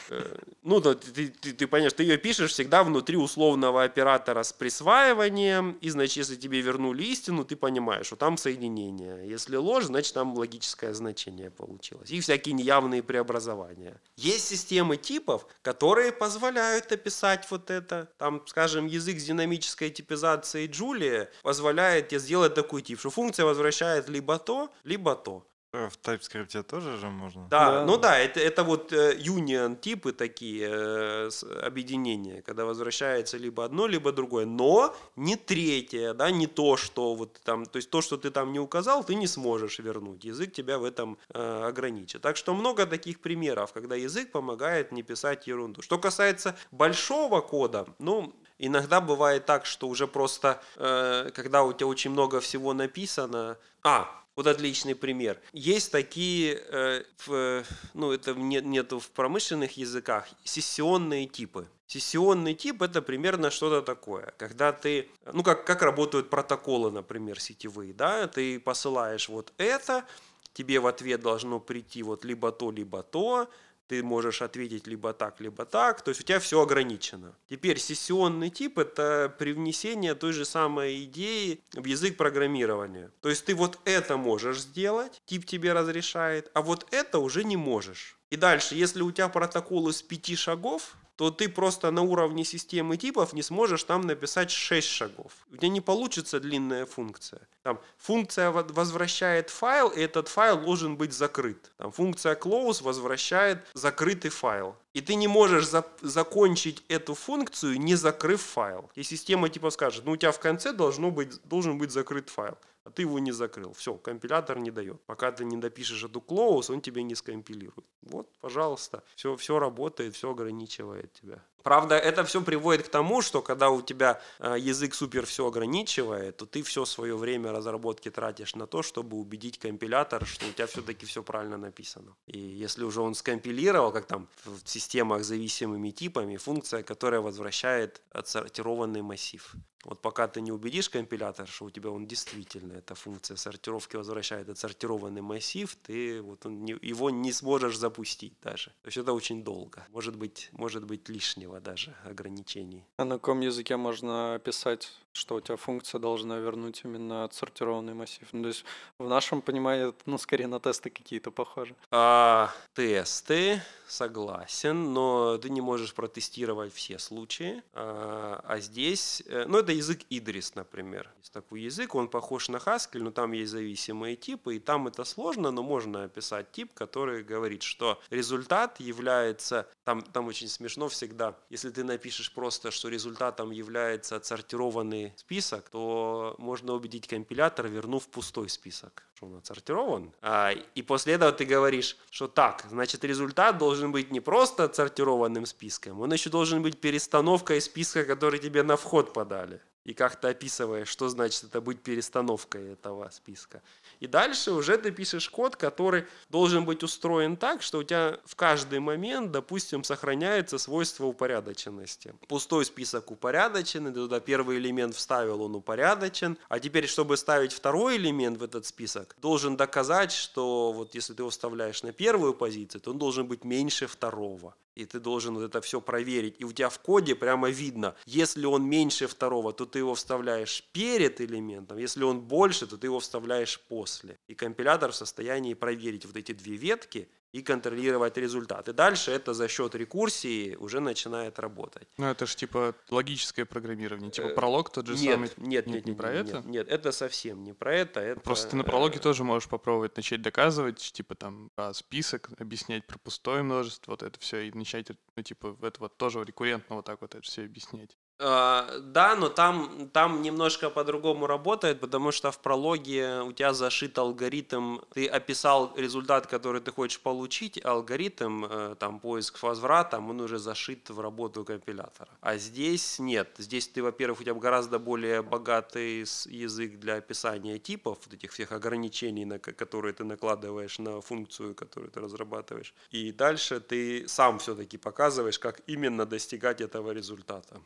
[0.10, 4.54] Э, ну, да, ты, ты, ты понимаешь, ты ее пишешь всегда внутри условного оператора с
[4.54, 9.28] присваиванием, и, значит, если тебе вернули истину, ты понимаешь, что там соединение.
[9.28, 12.12] Если ложь, значит, там логическое значение получилось.
[12.12, 14.00] И всякие неявные преобразования.
[14.18, 18.10] Есть системы типов, которые позволяют описать вот это.
[18.18, 24.10] Там, скажем, язык с динамической типизацией Джулия позволяет тебе сделать такой тип, что функция возвращает
[24.10, 25.46] либо то, либо то.
[25.74, 27.48] Э, В TypeScript тоже же можно?
[27.50, 27.86] Да, Да.
[27.86, 31.30] ну да, это, это вот э, union типы такие э,
[31.64, 37.40] объединения, когда возвращается либо одно, либо другое, но не третье, да, не то, что вот
[37.44, 40.26] там, то есть то, что ты там не указал, ты не сможешь вернуть.
[40.26, 42.22] Язык тебя в этом э, ограничит.
[42.22, 45.82] Так что много таких примеров, когда язык помогает не писать ерунду.
[45.82, 48.34] Что касается большого кода, ну,
[48.64, 53.58] Иногда бывает так, что уже просто, э, когда у тебя очень много всего написано...
[53.82, 55.40] А, вот отличный пример.
[55.54, 57.64] Есть такие, э, в,
[57.94, 61.68] ну это не, нету в промышленных языках, сессионные типы.
[61.88, 64.34] Сессионный тип это примерно что-то такое.
[64.38, 70.06] Когда ты, ну как, как работают протоколы, например, сетевые, да, ты посылаешь вот это,
[70.54, 73.50] тебе в ответ должно прийти вот либо то, либо то,
[73.92, 77.36] ты можешь ответить либо так, либо так, то есть у тебя все ограничено.
[77.50, 83.12] Теперь сессионный тип– это привнесение той же самой идеи в язык программирования.
[83.20, 87.58] То есть ты вот это можешь сделать, тип тебе разрешает, а вот это уже не
[87.58, 88.18] можешь.
[88.32, 92.98] И дальше, если у тебя протокол из пяти шагов, то ты просто на уровне системы
[92.98, 95.34] типов не сможешь там написать 6 шагов.
[95.52, 97.42] У тебя не получится длинная функция.
[97.62, 101.72] Там функция во- возвращает файл, и этот файл должен быть закрыт.
[101.78, 104.76] Там функция close возвращает закрытый файл.
[104.94, 108.90] И ты не можешь за- закончить эту функцию, не закрыв файл.
[108.96, 112.58] И система типа скажет, ну у тебя в конце должно быть, должен быть закрыт файл,
[112.84, 113.74] а ты его не закрыл.
[113.74, 115.02] Все, компилятор не дает.
[115.06, 117.86] Пока ты не допишешь эту close, он тебе не скомпилирует.
[118.02, 121.44] Вот, пожалуйста, все, все работает, все ограничивает тебя.
[121.64, 126.38] Правда, это все приводит к тому, что когда у тебя э, язык супер все ограничивает,
[126.38, 130.68] то ты все свое время разработки тратишь на то, чтобы убедить компилятор, что у тебя
[130.68, 132.16] все-таки все правильно написано.
[132.28, 138.02] И если уже он скомпилировал, как там в системах с зависимыми типами, функция, которая возвращает
[138.12, 139.56] отсортированный массив.
[139.84, 144.50] Вот пока ты не убедишь компилятор, что у тебя он действительно, эта функция сортировки возвращает
[144.50, 148.70] отсортированный массив, ты вот он его не сможешь запустить даже.
[148.82, 149.86] То есть это очень долго.
[149.90, 152.86] Может быть, может быть лишнего даже ограничений.
[152.98, 158.28] А на каком языке можно описать, что у тебя функция должна вернуть именно отсортированный массив?
[158.32, 158.66] Ну, то есть
[158.98, 161.76] в нашем понимании, ну, скорее на тесты какие-то похожи.
[161.92, 167.62] А, тесты, согласен, но ты не можешь протестировать все случаи.
[167.74, 171.10] А, а здесь, э, ну это язык Идрис, например.
[171.20, 175.04] Есть такой язык, он похож на Haskell, но там есть зависимые типы, и там это
[175.04, 181.36] сложно, но можно описать тип, который говорит, что результат является, там, там очень смешно всегда,
[181.50, 188.50] если ты напишешь просто, что результатом является отсортированный список, то можно убедить компилятор, вернув пустой
[188.50, 190.14] список, что он отсортирован.
[190.22, 195.46] А, и после этого ты говоришь, что так, значит результат должен быть не просто отсортированным
[195.46, 199.62] списком, он еще должен быть перестановкой списка, который тебе на вход подали.
[199.84, 203.62] И как ты описываешь, что значит это быть перестановкой этого списка.
[204.00, 208.36] И дальше уже ты пишешь код, который должен быть устроен так, что у тебя в
[208.36, 212.14] каждый момент, допустим, сохраняется свойство упорядоченности.
[212.28, 216.38] Пустой список упорядочен, ты туда первый элемент вставил, он упорядочен.
[216.48, 221.24] А теперь, чтобы ставить второй элемент в этот список, должен доказать, что вот если ты
[221.24, 224.56] его вставляешь на первую позицию, то он должен быть меньше второго.
[224.76, 226.36] И ты должен вот это все проверить.
[226.40, 230.64] И у тебя в коде прямо видно, если он меньше второго, то ты его вставляешь
[230.72, 231.78] перед элементом.
[231.78, 234.18] Если он больше, то ты его вставляешь после.
[234.28, 238.70] И компилятор в состоянии проверить вот эти две ветки и контролировать результат.
[238.70, 241.88] И дальше это за счет рекурсии уже начинает работать.
[241.98, 244.12] Ну, это же типа логическое программирование.
[244.12, 245.30] Типа Э, пролог тот же нет, самый.
[245.38, 246.42] нет, нет, не нет, нет, про нет, это?
[246.48, 248.00] Нет, это совсем не про это.
[248.00, 252.30] это Просто ты на прологе э, тоже можешь попробовать начать доказывать, типа там про список,
[252.40, 256.24] объяснять про пустое множество, вот это все, и начать, ну, типа, в это вот тоже
[256.24, 257.98] рекуррентно вот так вот это все объяснять.
[258.24, 263.98] А, Да, но там, там немножко по-другому работает, потому что в прологе у тебя зашит
[263.98, 270.22] алгоритм, ты описал результат, который ты хочешь получить, алгоритм, э, там, поиск с возвратом, он
[270.22, 272.10] уже зашит в работу компилятора.
[272.22, 273.30] А здесь нет.
[273.38, 278.52] Здесь ты, во-первых, у тебя гораздо более богатый язык для описания типов, вот этих всех
[278.52, 282.74] ограничений, на ко- которые ты накладываешь на функцию, которую ты разрабатываешь.
[282.92, 287.60] И дальше ты сам все-таки показываешь, как именно достигать этого результата.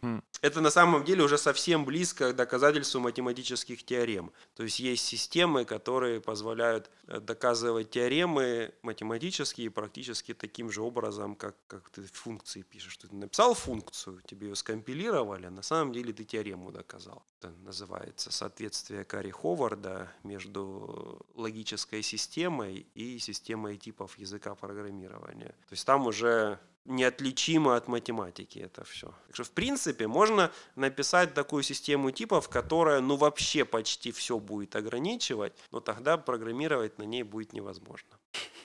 [0.46, 4.32] Это на самом деле уже совсем близко к доказательству математических теорем.
[4.56, 11.56] То есть есть системы, которые позволяют э, доказывать теоремы математические практически таким же образом, как,
[11.66, 12.96] как ты функции пишешь.
[12.98, 17.26] Ты написал функцию, тебе ее скомпилировали, а на самом деле ты теорему доказал.
[17.40, 25.56] Это называется соответствие Карри Ховарда между логической системой и системой типов языка программирования.
[25.70, 29.08] То есть там уже неотличимо от математики это все.
[29.28, 34.76] Так что, в принципе, можно написать такую систему типов, которая, ну, вообще почти все будет
[34.76, 38.18] ограничивать, но тогда программировать на ней будет невозможно.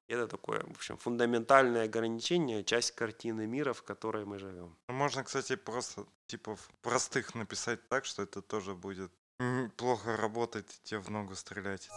[0.09, 4.77] Это такое, в общем, фундаментальное ограничение, часть картины мира, в которой мы живем.
[4.89, 9.11] Ну, можно, кстати, просто типов простых написать так, что это тоже будет
[9.77, 11.89] плохо работать, тебе в ногу стрелять.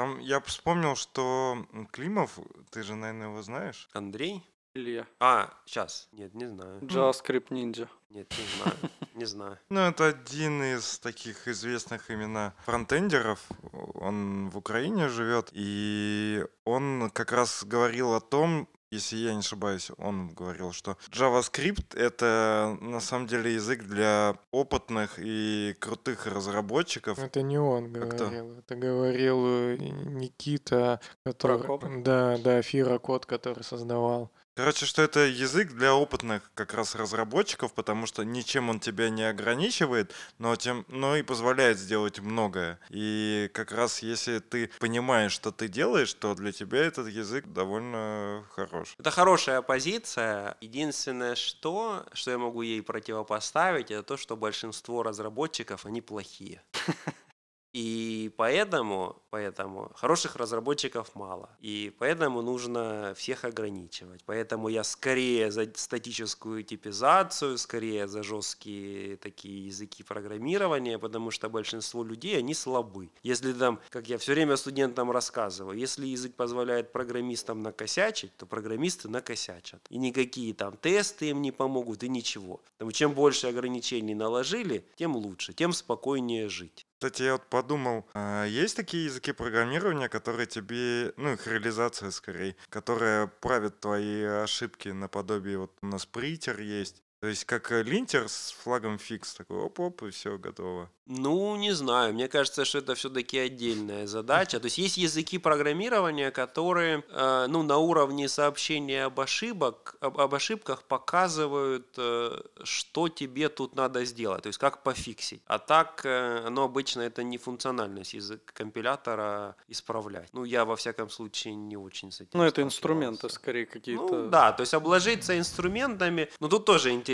[0.00, 2.38] Там я вспомнил, что Климов,
[2.70, 3.86] ты же, наверное, его знаешь?
[3.92, 4.42] Андрей?
[4.72, 5.06] Илья.
[5.18, 6.08] А, сейчас.
[6.12, 6.80] Нет, не знаю.
[6.80, 7.86] JavaScript Ninja.
[8.08, 8.76] Нет, не знаю.
[9.14, 9.58] Не знаю.
[9.68, 13.46] Ну, это один из таких известных именно фронтендеров.
[13.92, 19.90] Он в Украине живет, и он как раз говорил о том, если я не ошибаюсь,
[19.98, 27.18] он говорил, что JavaScript— это на самом деле язык для опытных и крутых разработчиков.
[27.18, 28.24] Это не он А кто?
[28.26, 31.58] говорил, это говорил э, Никита, который...
[31.58, 31.84] Прокоп?
[32.02, 34.30] Да, да, Фира который создавал.
[34.54, 39.22] Короче, что это язык для опытных как раз разработчиков, потому что ничем он тебя не
[39.22, 42.78] ограничивает, но, тем, но и позволяет сделать многое.
[42.90, 48.44] И как раз если ты понимаешь, что ты делаешь, то для тебя этот язык довольно
[48.50, 48.94] хорош.
[48.98, 50.56] Это хорошая позиция.
[50.60, 56.62] Единственное, что, что я могу ей противопоставить, это то, что большинство разработчиков, они плохие.
[57.72, 61.50] И поэтому, поэтому хороших разработчиков мало.
[61.60, 64.22] И поэтому нужно всех ограничивать.
[64.26, 72.02] Поэтому я скорее за статическую типизацию, скорее за жесткие такие языки программирования, потому что большинство
[72.02, 73.10] людей, они слабы.
[73.22, 79.08] Если там, как я все время студентам рассказываю, если язык позволяет программистам накосячить, то программисты
[79.08, 79.80] накосячат.
[79.90, 82.60] И никакие там тесты им не помогут, и ничего.
[82.72, 86.86] Потому чем больше ограничений наложили, тем лучше, тем спокойнее жить.
[87.00, 92.56] Кстати, я вот подумал, а есть такие языки программирования, которые тебе, ну, их реализация скорее,
[92.68, 98.28] которая правит твои ошибки наподобие, вот у нас притер есть, то есть как э, линтер
[98.28, 100.88] с флагом фикс, такой оп-оп, и все, готово.
[101.12, 102.14] Ну, не знаю.
[102.14, 104.60] Мне кажется, что это все-таки отдельная задача.
[104.60, 110.34] То есть есть языки программирования, которые э, ну, на уровне сообщения об, ошибок, об, об
[110.34, 115.42] ошибках показывают, э, что тебе тут надо сделать, то есть как пофиксить.
[115.46, 120.28] А так, э, оно обычно это не функциональность язык компилятора исправлять.
[120.32, 124.24] Ну, я во всяком случае не очень с этим Ну, это инструменты скорее какие-то.
[124.24, 126.30] Ну, да, то есть обложиться инструментами.
[126.38, 127.09] Ну, тут тоже интересно.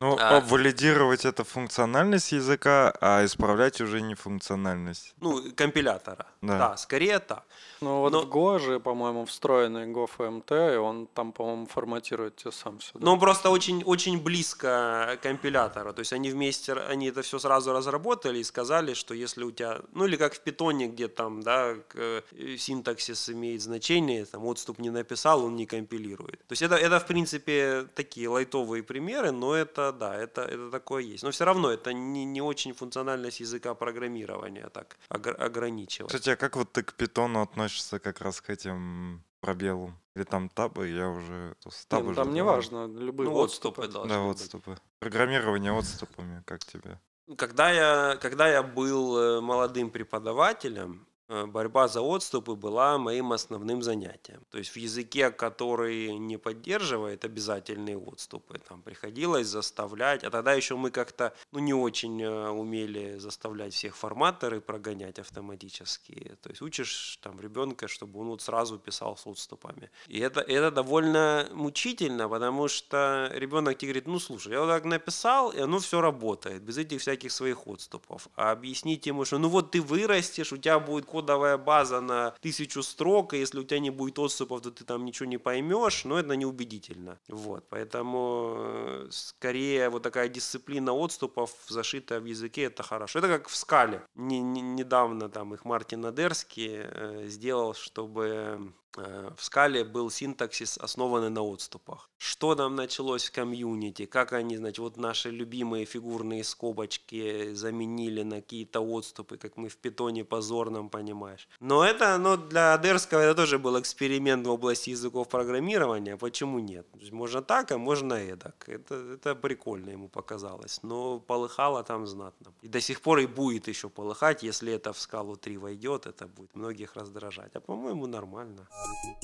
[0.00, 5.14] Ну, А, валидировать это функциональность языка, а исправлять уже не функциональность.
[5.20, 6.26] ну, компилятора.
[6.42, 6.58] Да.
[6.58, 7.42] да скорее так.
[7.80, 12.36] Ну вот Но- в Go же, по-моему, встроенный Go FMT, и он там, по-моему, форматирует
[12.36, 13.10] тебе сам сюда.
[13.10, 15.92] Он просто очень, очень близко к компилятору.
[15.92, 19.80] То есть они вместе, они это все сразу разработали и сказали, что если у тебя,
[19.92, 22.22] ну или как в питоне, где там, да, к- э,
[22.58, 26.38] синтаксис имеет значение, там отступ не написал, он не компилирует.
[26.48, 31.02] То есть это, это в принципе, такие лайтовые примеры, но это, да, это, это такое
[31.02, 31.22] есть.
[31.22, 36.10] Но все равно это не, не очень функциональность языка программирования так огр- ограничивать.
[36.12, 39.98] Кстати, а как вот ты к питону относишься как раз к этим пробелам?
[40.16, 41.56] Или там табы, я уже...
[41.64, 42.34] Не, табы ну, же там знаю.
[42.34, 43.82] не важно, любые Ну, отступы.
[43.82, 44.40] отступы должны Да, быть.
[44.40, 44.78] отступы.
[45.00, 47.00] Программирование отступами, как тебе?
[47.36, 54.42] Когда я, когда я был э, молодым преподавателем, борьба за отступы была моим основным занятием.
[54.50, 60.76] То есть в языке, который не поддерживает обязательные отступы, там приходилось заставлять, а тогда еще
[60.76, 66.36] мы как-то ну, не очень э, умели заставлять всех форматоры прогонять автоматически.
[66.42, 69.90] То есть учишь там ребенка, чтобы он вот сразу писал с отступами.
[70.08, 74.84] И это, это довольно мучительно, потому что ребенок тебе говорит, ну слушай, я вот так
[74.84, 78.28] написал, и оно все работает, без этих всяких своих отступов.
[78.36, 82.82] А объяснить ему, что ну вот ты вырастешь, у тебя будет кодовая база на тысячу
[82.82, 86.18] строк, и если у тебя не будет отступов, то ты там ничего не поймешь, но
[86.18, 87.18] это неубедительно.
[87.28, 93.20] Вот, поэтому э, скорее вот такая дисциплина отступов, зашитая в языке, это хорошо.
[93.20, 94.02] Это как в скале.
[94.14, 101.30] Не- не- недавно там их Мартин Адерский э, сделал, чтобы в скале был синтаксис, основанный
[101.30, 102.08] на отступах.
[102.18, 108.36] Что нам началось в комьюнити, как они, значит, вот наши любимые фигурные скобочки заменили на
[108.36, 111.48] какие-то отступы, как мы в питоне позорном, понимаешь.
[111.60, 116.86] Но это, ну, для Адерского это тоже был эксперимент в области языков программирования, почему нет?
[117.12, 118.68] Можно так, а можно эдак.
[118.68, 122.52] Это, это прикольно ему показалось, но полыхало там знатно.
[122.62, 126.26] И до сих пор и будет еще полыхать, если это в скалу 3 войдет, это
[126.26, 127.56] будет многих раздражать.
[127.56, 128.66] А по-моему нормально.
[128.84, 129.16] Okay!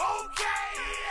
[0.00, 1.09] Okay!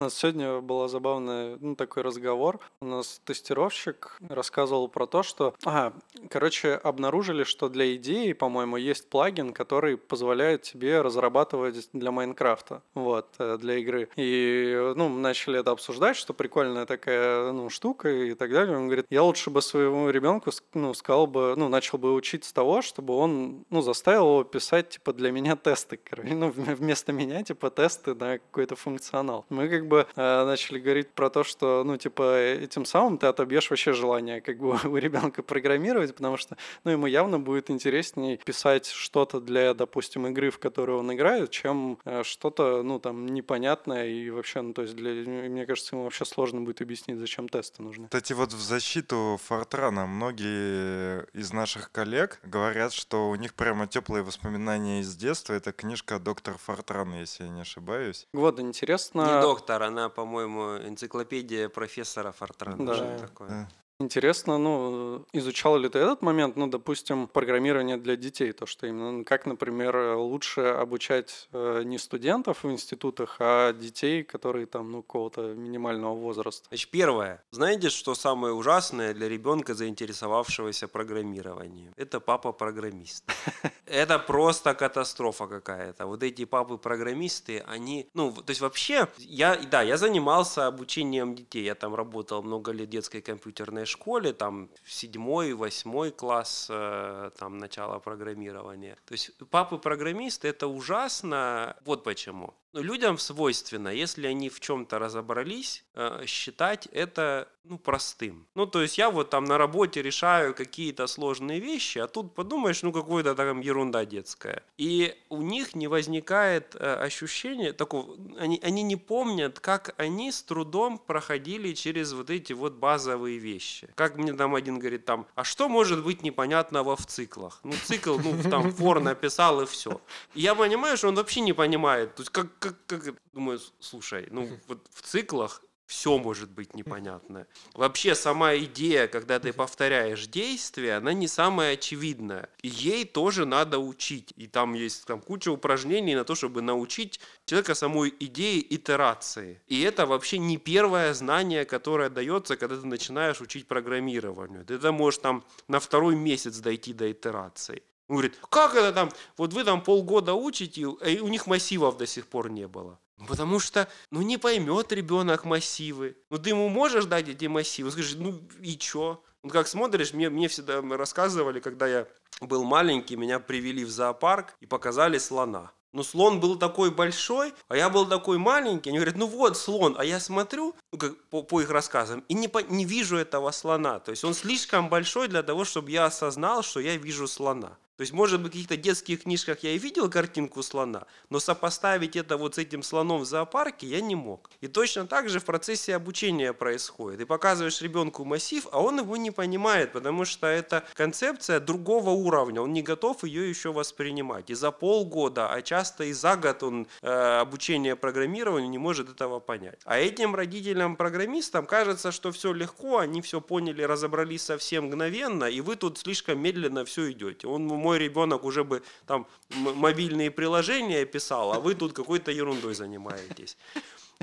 [0.00, 2.60] У нас сегодня был забавный ну, такой разговор.
[2.80, 5.56] У нас тестировщик рассказывал про то, что...
[5.64, 5.92] Ага,
[6.30, 13.26] короче, обнаружили, что для идеи, по-моему, есть плагин, который позволяет тебе разрабатывать для Майнкрафта, вот,
[13.40, 14.08] э, для игры.
[14.14, 18.76] И, ну, начали это обсуждать, что прикольная такая, ну, штука и так далее.
[18.76, 22.52] Он говорит, я лучше бы своему ребенку, ну, сказал бы, ну, начал бы учить с
[22.52, 27.42] того, чтобы он, ну, заставил его писать, типа, для меня тесты, короче, ну, вместо меня,
[27.42, 29.44] типа, тесты на какой-то функционал.
[29.48, 33.70] Мы как бы э, начали говорить про то, что, ну, типа, этим самым ты отобьешь
[33.70, 38.86] вообще желание как бы у ребенка программировать, потому что, ну, ему явно будет интереснее писать
[38.86, 44.30] что-то для, допустим, игры, в которую он играет, чем э, что-то, ну, там, непонятное и
[44.30, 48.06] вообще, ну, то есть, для, мне кажется, ему вообще сложно будет объяснить, зачем тесты нужны.
[48.06, 54.22] Кстати, вот в защиту Фортрана многие из наших коллег говорят, что у них прямо теплые
[54.22, 55.54] воспоминания из детства.
[55.54, 58.26] Это книжка «Доктор Фортран», если я не ошибаюсь.
[58.32, 59.22] Вот, интересно.
[59.22, 62.86] Не доктор, она, по-моему, энциклопедия профессора Фортрана.
[62.86, 63.18] Да.
[63.18, 63.68] Такое.
[64.00, 69.24] Интересно, ну, изучал ли ты этот момент, ну, допустим, программирование для детей, то, что именно,
[69.24, 75.52] как, например, лучше обучать э, не студентов в институтах, а детей, которые там, ну, какого-то
[75.54, 76.68] минимального возраста?
[76.68, 77.42] Значит, первое.
[77.50, 81.92] Знаете, что самое ужасное для ребенка, заинтересовавшегося программированием?
[81.96, 83.24] Это папа-программист.
[83.86, 86.06] Это просто катастрофа какая-то.
[86.06, 91.74] Вот эти папы-программисты, они, ну, то есть вообще, я, да, я занимался обучением детей, я
[91.74, 98.96] там работал много лет детской компьютерной школе, там седьмой, восьмой класс, э, там начало программирования.
[99.06, 101.76] То есть папы-программисты это ужасно.
[101.84, 102.54] Вот почему.
[102.78, 108.46] Но людям свойственно, если они в чем-то разобрались, э, считать это ну, простым.
[108.54, 112.82] Ну, то есть я вот там на работе решаю какие-то сложные вещи, а тут подумаешь,
[112.82, 114.62] ну, какая-то там ерунда детская.
[114.78, 120.42] И у них не возникает э, ощущения такого, они, они не помнят, как они с
[120.42, 123.88] трудом проходили через вот эти вот базовые вещи.
[123.94, 127.60] Как мне там один говорит, там, а что может быть непонятного в циклах?
[127.64, 130.00] Ну, цикл, ну, там, фор написал и все.
[130.34, 132.14] И я понимаю, что он вообще не понимает.
[132.14, 137.46] То есть как, как, как, думаю, слушай, ну, вот в циклах все может быть непонятно.
[137.72, 142.50] Вообще сама идея, когда ты повторяешь действие, она не самая очевидная.
[142.62, 144.34] И ей тоже надо учить.
[144.36, 149.62] И там есть там, куча упражнений на то, чтобы научить человека самой идеи итерации.
[149.66, 154.66] И это вообще не первое знание, которое дается, когда ты начинаешь учить программированию.
[154.66, 157.82] Ты это можешь там на второй месяц дойти до итерации.
[158.08, 162.06] Он говорит, как это там, вот вы там полгода учите, и у них массивов до
[162.06, 162.98] сих пор не было.
[163.18, 166.16] Ну, потому что, ну, не поймет ребенок массивы.
[166.30, 167.90] Ну, ты ему можешь дать эти массивы?
[167.90, 169.22] Скажи, ну, и чё?
[169.42, 172.06] Ну, как смотришь, мне, мне всегда рассказывали, когда я
[172.40, 175.72] был маленький, меня привели в зоопарк и показали слона.
[175.92, 178.90] Ну, слон был такой большой, а я был такой маленький.
[178.90, 179.96] Они говорят, ну вот слон.
[179.98, 183.50] А я смотрю, ну, как по, по их рассказам, и не, по, не вижу этого
[183.50, 183.98] слона.
[183.98, 187.76] То есть он слишком большой для того, чтобы я осознал, что я вижу слона.
[187.98, 192.14] То есть, может быть, в каких-то детских книжках я и видел картинку слона, но сопоставить
[192.14, 194.50] это вот с этим слоном в зоопарке я не мог.
[194.60, 197.18] И точно так же в процессе обучения происходит.
[197.18, 202.60] Ты показываешь ребенку массив, а он его не понимает, потому что это концепция другого уровня,
[202.60, 204.48] он не готов ее еще воспринимать.
[204.48, 209.40] И за полгода, а часто и за год он э, обучение программированию не может этого
[209.40, 209.80] понять.
[209.84, 215.74] А этим родителям-программистам кажется, что все легко, они все поняли, разобрались совсем мгновенно, и вы
[215.74, 217.48] тут слишком медленно все идете.
[217.48, 223.56] Он мой ребенок уже бы там мобильные приложения писал, а вы тут какой-то ерундой занимаетесь.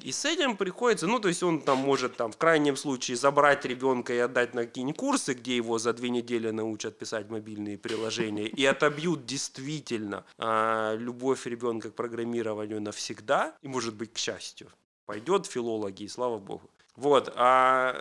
[0.03, 3.65] И с этим приходится, ну, то есть он там может там в крайнем случае забрать
[3.65, 8.45] ребенка и отдать на какие-нибудь курсы, где его за две недели научат писать мобильные приложения
[8.45, 14.67] и отобьют действительно а, любовь ребенка к программированию навсегда, и может быть к счастью.
[15.07, 16.69] Пойдет филологи, слава богу.
[16.95, 17.93] Вот, а,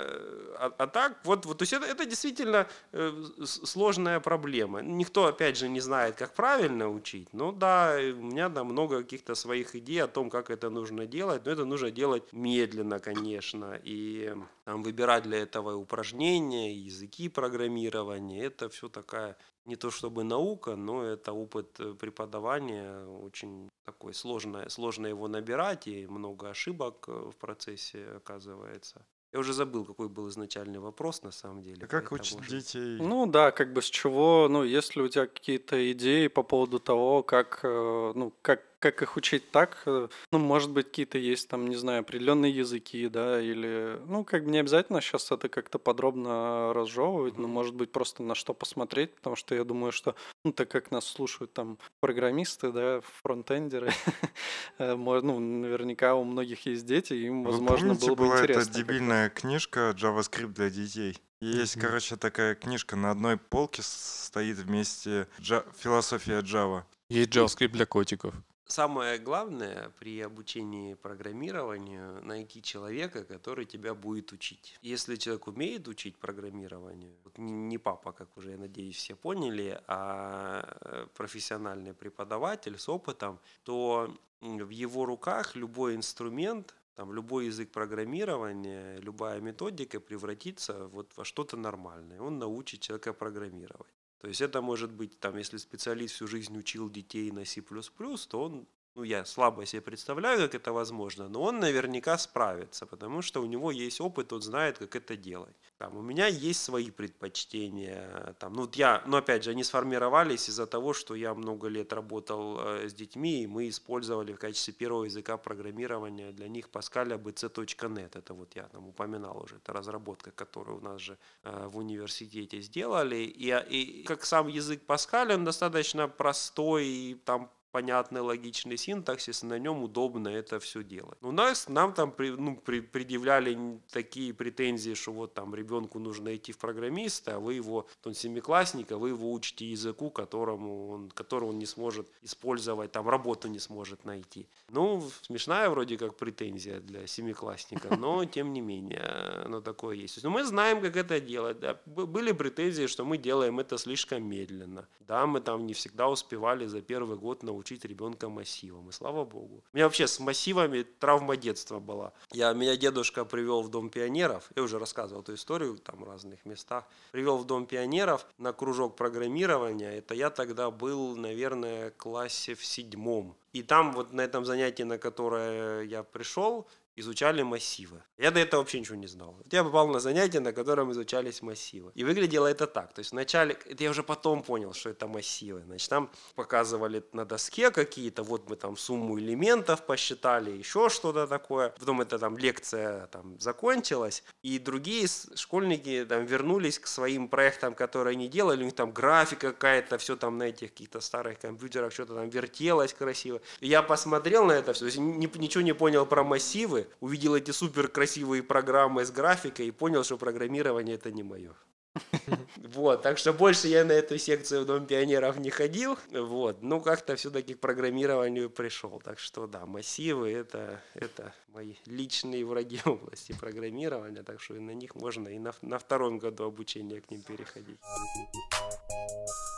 [0.57, 3.12] а, а так, вот, вот, то есть это, это действительно э,
[3.45, 4.83] сложная проблема.
[4.83, 7.29] Никто, опять же, не знает, как правильно учить.
[7.33, 11.45] Ну да, у меня там много каких-то своих идей о том, как это нужно делать,
[11.45, 14.33] но это нужно делать медленно, конечно, и
[14.65, 21.03] там, выбирать для этого упражнения, языки программирования, это все такая не то чтобы наука, но
[21.05, 27.36] это опыт э, преподавания, очень такой сложно, сложно его набирать, и много ошибок э, в
[27.36, 29.05] процессе оказывается.
[29.32, 31.82] Я уже забыл, какой был изначальный вопрос на самом деле.
[31.82, 32.51] А как учить может...
[32.51, 32.99] детей?
[33.01, 37.23] Ну да, как бы с чего, ну если у тебя какие-то идеи по поводу того,
[37.23, 41.69] как, э, ну как как их учить так, э, ну, может быть, какие-то есть там,
[41.69, 46.74] не знаю, определенные языки, да, или, ну, как бы не обязательно сейчас это как-то подробно
[46.74, 50.69] разжевывать, но, может быть, просто на что посмотреть, потому что я думаю, что, ну, так
[50.69, 53.90] как нас слушают там программисты, да, фронтендеры,
[54.78, 58.61] э, ну, наверняка у многих есть дети, им, возможно, было бы интересно.
[58.61, 61.19] эта дебильная книжка JavaScript для детей?
[61.40, 61.81] Есть, mm-hmm.
[61.81, 66.85] короче, такая книжка на одной полке стоит вместе Java, философия Java.
[67.09, 68.35] Есть JavaScript для котиков.
[68.66, 74.78] Самое главное при обучении программированию найти человека, который тебя будет учить.
[74.81, 81.09] Если человек умеет учить программированию, вот не папа, как уже, я надеюсь, все поняли, а
[81.15, 89.41] профессиональный преподаватель с опытом, то в его руках любой инструмент, там, любой язык программирования, любая
[89.41, 92.20] методика превратится вот во что-то нормальное.
[92.20, 93.93] Он научит человека программировать.
[94.25, 98.43] То есть это может быть, там, если специалист всю жизнь учил детей на C++, то
[98.43, 103.43] он ну, я слабо себе представляю, как это возможно, но он наверняка справится, потому что
[103.43, 105.57] у него есть опыт, он знает, как это делать.
[105.79, 108.37] Там, у меня есть свои предпочтения.
[108.39, 111.93] Там, ну, вот я, но опять же, они сформировались из-за того, что я много лет
[111.93, 117.19] работал э, с детьми, и мы использовали в качестве первого языка программирования для них Pascal
[117.19, 118.16] abc.net.
[118.16, 122.61] Это вот я там упоминал уже, это разработка, которую у нас же э, в университете
[122.61, 123.16] сделали.
[123.16, 129.47] И, и как сам язык Pascal, он достаточно простой, и там понятный, логичный синтаксис, и
[129.47, 131.19] на нем удобно это все делать.
[131.23, 136.59] У нас, нам там ну, предъявляли такие претензии, что вот там ребенку нужно идти в
[136.59, 141.59] программиста, а вы его, он семиклассник, а вы его учите языку, которому он, который он
[141.59, 144.47] не сможет использовать, там работу не сможет найти.
[144.69, 149.03] Ну, смешная вроде как претензия для семиклассника, но тем не менее,
[149.47, 150.23] оно такое есть.
[150.23, 151.59] Но мы знаем, как это делать.
[151.59, 151.81] Да.
[151.87, 154.87] Были претензии, что мы делаем это слишком медленно.
[155.01, 158.91] Да, мы там не всегда успевали за первый год научиться учить ребенка массивом.
[158.91, 159.65] И слава богу.
[159.73, 162.12] У меня вообще с массивами травма детства была.
[162.32, 164.51] Я, меня дедушка привел в Дом пионеров.
[164.55, 166.85] Я уже рассказывал эту историю там в разных местах.
[167.12, 169.97] Привел в Дом пионеров на кружок программирования.
[169.97, 173.35] Это я тогда был, наверное, классе в седьмом.
[173.55, 176.66] И там вот на этом занятии, на которое я пришел,
[176.97, 178.03] изучали массивы.
[178.19, 179.37] Я до этого вообще ничего не знал.
[179.51, 181.91] Я попал на занятие, на котором изучались массивы.
[181.95, 182.93] И выглядело это так.
[182.93, 185.62] То есть вначале, это я уже потом понял, что это массивы.
[185.66, 191.71] Значит, там показывали на доске какие-то, вот мы там сумму элементов посчитали, еще что-то такое.
[191.71, 198.12] Потом эта там лекция там закончилась, и другие школьники там вернулись к своим проектам, которые
[198.12, 198.62] они делали.
[198.62, 202.93] У них там графика какая-то, все там на этих каких-то старых компьютерах, что-то там вертелось
[202.95, 203.41] красиво.
[203.61, 208.43] И я посмотрел на это все, ничего не понял про массивы, увидел эти супер красивые
[208.43, 211.55] программы с графикой и понял, что программирование это не мое.
[212.56, 216.81] Вот, так что больше я на эту секцию в Дом пионеров не ходил, вот, ну
[216.81, 222.86] как-то все-таки к программированию пришел, так что да, массивы это, это мои личные враги в
[222.89, 227.11] области программирования, так что и на них можно и на, на втором году обучения к
[227.11, 227.78] ним переходить.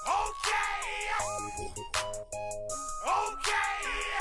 [0.07, 0.67] Okay!
[3.05, 4.16] Okay!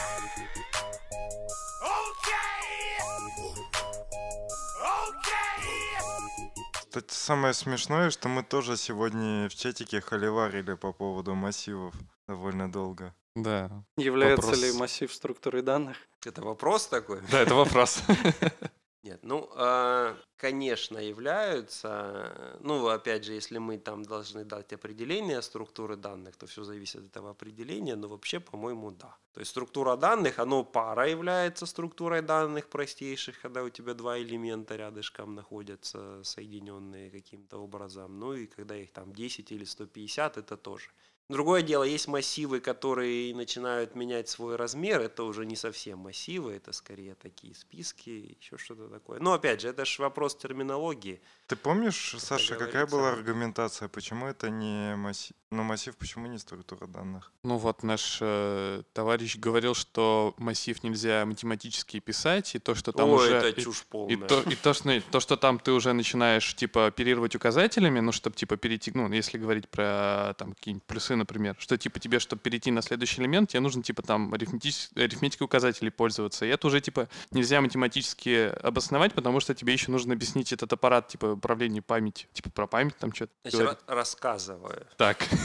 [6.95, 11.93] Кстати, самое смешное, что мы тоже сегодня в чатике холиварили по поводу массивов
[12.25, 13.13] довольно долго.
[13.35, 13.69] Да.
[13.97, 14.61] Является вопрос...
[14.61, 15.97] ли массив структурой данных?
[16.25, 17.19] Это вопрос такой?
[17.29, 18.01] Да, это вопрос.
[19.05, 22.57] Нет, ну, а, конечно, являются.
[22.61, 27.05] Ну, опять же, если мы там должны дать определение структуры данных, то все зависит от
[27.11, 29.15] этого определения, но вообще, по-моему, да.
[29.33, 34.75] То есть структура данных, оно пара является структурой данных простейших, когда у тебя два элемента
[34.75, 38.17] рядышком находятся, соединенные каким-то образом.
[38.17, 40.89] Ну и когда их там 10 или 150, это тоже
[41.27, 46.71] Другое дело, есть массивы, которые начинают менять свой размер, это уже не совсем массивы, это
[46.71, 49.19] скорее такие списки, еще что-то такое.
[49.19, 51.19] Но опять же, это же вопрос терминологии.
[51.47, 52.95] Ты помнишь, Как Саша, какая говорится.
[52.95, 55.35] была аргументация, почему это не массив?
[55.51, 57.31] Ну, массив, почему не структура данных?
[57.43, 63.09] Ну вот наш э, товарищ говорил, что массив нельзя математически писать, и то, что там
[63.09, 63.35] О, уже...
[63.35, 64.27] это и- чушь И полная.
[64.27, 68.35] то, и то, что, то, что там ты уже начинаешь, типа, оперировать указателями, ну, чтобы,
[68.35, 72.71] типа, перейти, ну, если говорить про, там, какие-нибудь плюсы, например, что, типа, тебе, чтобы перейти
[72.71, 74.89] на следующий элемент, тебе нужно, типа, там, арифметич...
[74.95, 76.45] арифметикой указателей пользоваться.
[76.45, 81.07] И это уже, типа, нельзя математически обосновать, потому что тебе еще нужно объяснить этот аппарат,
[81.07, 82.29] типа, управления памятью.
[82.33, 83.71] Типа, про память там что-то говорит.
[83.71, 84.87] ра- рассказываю.
[84.97, 85.17] Так.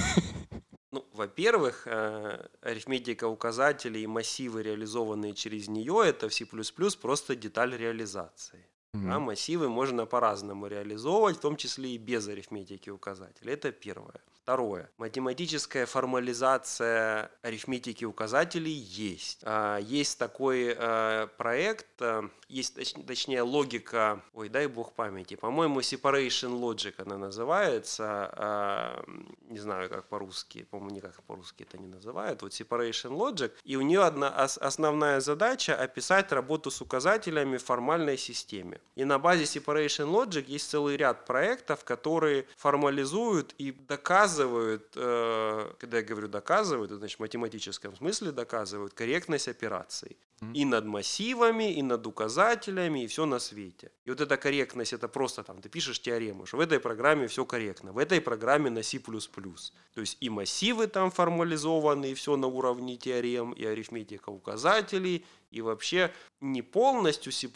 [0.92, 6.44] Ну, во-первых, э, арифметика указателей и массивы, реализованные через нее, это в C++
[7.00, 8.66] просто деталь реализации.
[8.92, 9.12] Мгм.
[9.12, 13.52] А массивы можно по-разному реализовывать, в том числе и без арифметики указателей.
[13.52, 14.20] Это первое.
[14.50, 14.90] Второе.
[14.98, 19.42] Математическая формализация арифметики указателей есть.
[19.44, 25.78] А, Есть такой э, проект, э, есть точ- точнее логика, ой, дай бог памяти, по-моему,
[25.80, 29.04] separation logic она называется, а,
[29.48, 33.82] не знаю, как по-русски, по-моему, никак по-русски это не называют, вот separation logic, и у
[33.82, 38.80] нее одна ос- основная задача описать работу с указателями в формальной системе.
[38.96, 45.96] И на базе separation logic есть целый ряд проектов, которые формализуют и доказывают, э, когда
[45.98, 50.16] я говорю доказывают, это значит в математическом смысле доказывают корректность операций.
[50.54, 53.90] И над массивами, и над указателями, и все на свете.
[54.06, 57.44] И вот эта корректность, это просто там, ты пишешь теорему, что в этой программе все
[57.44, 58.98] корректно, в этой программе на C++.
[58.98, 65.60] То есть и массивы там формализованы, и все на уровне теорем, и арифметика указателей, и
[65.62, 67.48] вообще не полностью C++,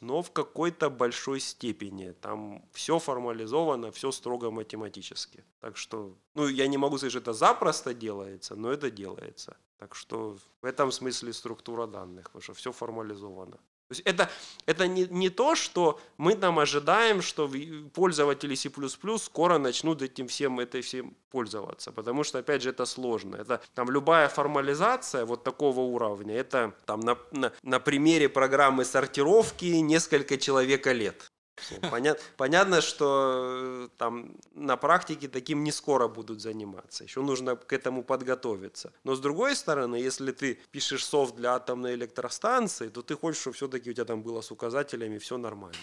[0.00, 2.12] но в какой-то большой степени.
[2.12, 5.44] Там все формализовано, все строго математически.
[5.60, 9.56] Так что, ну, я не могу сказать, что это запросто делается, но это делается.
[9.78, 13.58] Так что в этом смысле структура данных, потому что все формализовано.
[13.88, 14.28] То есть это,
[14.66, 17.48] это не, не то, что мы там ожидаем, что
[17.94, 18.68] пользователи C++
[19.18, 23.36] скоро начнут этим всем, этой всем пользоваться, потому что, опять же, это сложно.
[23.36, 29.66] Это там любая формализация вот такого уровня, это там на, на, на примере программы сортировки
[29.66, 31.30] несколько человека лет.
[31.90, 37.04] Понят- понятно, что э, там на практике таким не скоро будут заниматься.
[37.04, 38.92] Еще нужно к этому подготовиться.
[39.04, 43.56] Но с другой стороны, если ты пишешь софт для атомной электростанции, то ты хочешь, чтобы
[43.56, 45.76] все-таки у тебя там было с указателями все нормально.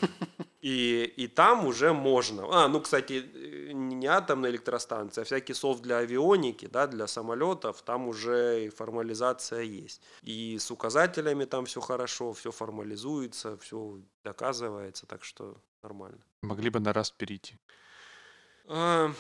[0.64, 2.48] И, и там уже можно.
[2.50, 7.82] А, ну, кстати, э, не атомная электростанция, а всякий софт для авионики, да, для самолетов,
[7.82, 10.02] там уже и формализация есть.
[10.22, 16.24] И с указателями там все хорошо, все формализуется, все доказывается, так что нормально.
[16.42, 17.60] Могли бы на раз перейти.
[18.68, 19.12] А,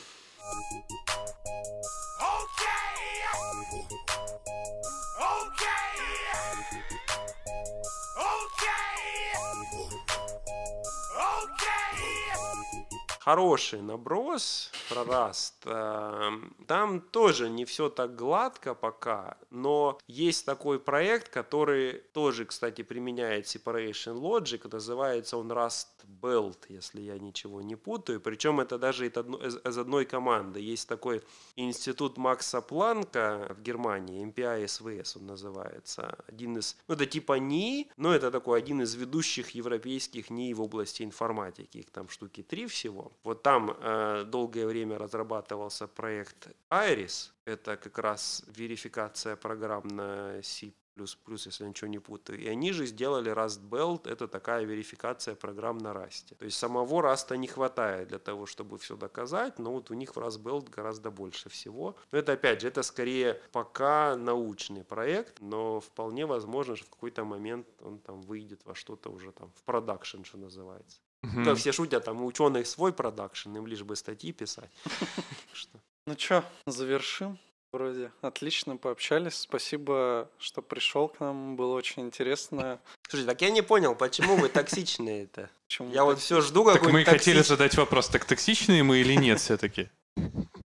[13.23, 15.53] Хороший наброс про Rust.
[15.63, 16.29] Э,
[16.67, 23.45] Там тоже не все так гладко пока, но есть такой проект, который тоже, кстати, применяет
[23.45, 24.67] separation logic.
[24.69, 25.87] Называется он Rust
[26.21, 28.19] Belt, если я ничего не путаю.
[28.19, 30.59] Причем это даже из одно- из из одной команды.
[30.59, 31.21] Есть такой
[31.55, 36.17] институт Макса Планка в Германии, MPI SVS он называется.
[36.27, 40.61] Один из, ну это типа НИИ, но это такой один из ведущих европейских НИИ в
[40.61, 41.77] области информатики.
[41.77, 43.12] Их там штуки три всего.
[43.23, 47.31] Вот там э, долгое время разрабатывался проект Iris.
[47.45, 52.39] Это как раз верификация программ на C++, если я ничего не путаю.
[52.39, 56.35] И они же сделали Rust Belt, это такая верификация программ на Rust.
[56.37, 60.15] То есть самого Rust не хватает для того, чтобы все доказать, но вот у них
[60.15, 61.95] в Rust Belt гораздо больше всего.
[62.11, 67.23] Но это опять же, это скорее пока научный проект, но вполне возможно, что в какой-то
[67.23, 71.01] момент он там выйдет во что-то уже там в продакшн, что называется.
[71.23, 71.45] Мгм.
[71.45, 74.69] Как все шутят, там у ученых свой продакшн, им лишь бы статьи писать.
[75.53, 75.79] Что?
[76.05, 77.39] Ну чё, завершим?
[77.71, 79.33] Вроде отлично пообщались.
[79.33, 81.55] Спасибо, что пришел к нам.
[81.55, 82.79] Было очень интересно.
[83.09, 85.49] Слушай, так я не понял, почему вы токсичные это?
[85.79, 89.89] Я вот все жду Так мы хотели задать вопрос, так токсичные мы или нет все-таки?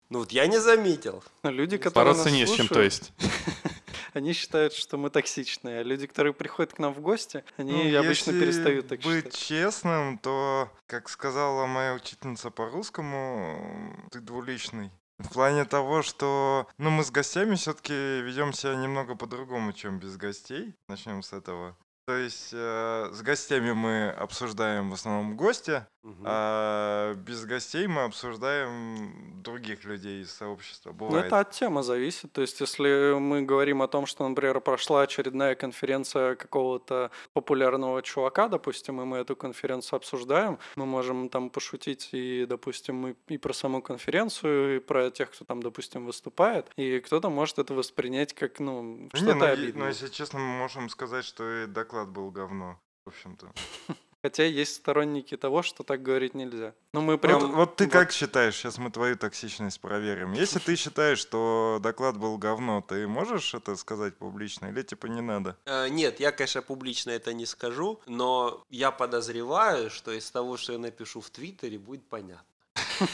[0.09, 1.23] Ну вот я не заметил.
[1.41, 3.11] Ну, люди, которые Бороться не с чем, то есть.
[4.14, 5.80] они считают, что мы токсичные.
[5.80, 9.35] А люди, которые приходят к нам в гости, они Ну, обычно перестают так быть считать.
[9.38, 14.91] честным, то, как сказала моя учительница по-русскому, ты двуличный.
[15.19, 20.18] В плане того, что ну, мы с гостями все-таки ведем себя немного по-другому, чем без
[20.18, 20.73] гостей.
[20.90, 21.77] Начнем с этого.
[22.06, 26.23] То есть э, с гостями мы обсуждаем в основном гостя, Мгм.
[26.25, 30.89] а без гостей мы обсуждаем других людей из сообщества.
[30.91, 31.27] Ну, Бывает.
[31.27, 32.31] это от темы зависит.
[32.34, 38.49] То есть, если мы говорим о том, что, например, прошла очередная конференция какого-то популярного чувака,
[38.49, 43.53] допустим, и мы эту конференцию обсуждаем, мы можем там пошутить и, допустим, мы и про
[43.53, 48.59] саму конференцию, и про тех, кто там, допустим, выступает, и кто-то может это воспринять как,
[48.59, 49.84] ну, Не, что-то ну, обидное.
[49.84, 53.53] ну, если честно, мы можем сказать, что и доклад был говно, в общем-то.
[54.23, 56.73] Хотя есть сторонники того, что так говорить нельзя.
[56.93, 57.51] Ну, мы Вот, прям...
[57.51, 60.31] вот ты вот- как считаешь, сейчас мы твою токсичность проверим.
[60.31, 65.19] Если ты считаешь, что доклад был говно, ты можешь это сказать публично или типа не
[65.21, 65.57] надо?
[65.65, 70.71] Э, Нет, я, конечно, публично это не скажу, но я подозреваю, что из того, что
[70.71, 72.45] я напишу в Твиттере, будет понятно.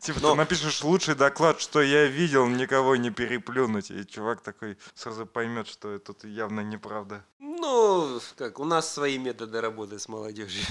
[0.00, 3.90] Типа Но- ты напишешь лучший доклад, что я видел, никого не переплюнуть.
[3.90, 7.24] И чувак такой сразу поймет, что это тут явно неправда.
[7.62, 10.64] Ну, как, у нас свои методы работы с молодежью.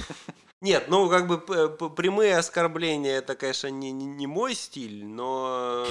[0.62, 1.40] Нет, ну, как бы
[1.90, 5.88] прямые оскорбления, это, конечно, не, не, не мой стиль, но,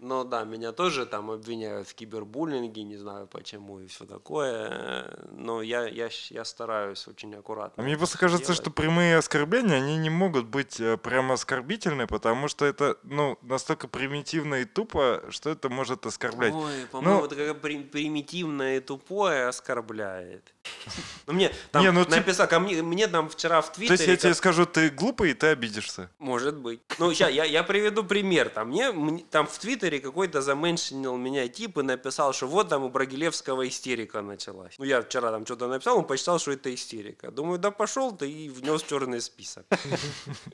[0.00, 5.62] но да, меня тоже там обвиняют в кибербуллинге, не знаю почему и все такое, но
[5.62, 7.80] я, я, я стараюсь очень аккуратно.
[7.80, 8.60] А мне просто кажется, делать.
[8.60, 13.86] что прямые оскорбления, они не могут быть э, прямо оскорбительны, потому что это, ну, настолько
[13.86, 16.52] примитивно и тупо, что это может оскорблять.
[16.52, 20.52] Ой, по-моему, Ну- это как при- примитивное и тупое оскорбляет.
[21.26, 24.16] Ну, мне там Не, ну, написал, ко мне, мне там вчера в То есть я
[24.16, 26.10] тебе скажу, ты глупый, и ты обидишься.
[26.18, 26.80] Может быть.
[26.98, 28.48] Ну, сейчас я, я приведу пример.
[28.48, 32.84] Там, мне, мне- там в Твиттере какой-то заменшинил меня тип и написал, что вот там
[32.84, 34.74] у Брагилевского истерика началась.
[34.78, 37.30] Ну, я вчера там что-то написал, он посчитал, что это истерика.
[37.30, 39.64] Думаю, да пошел ты и внес черный список.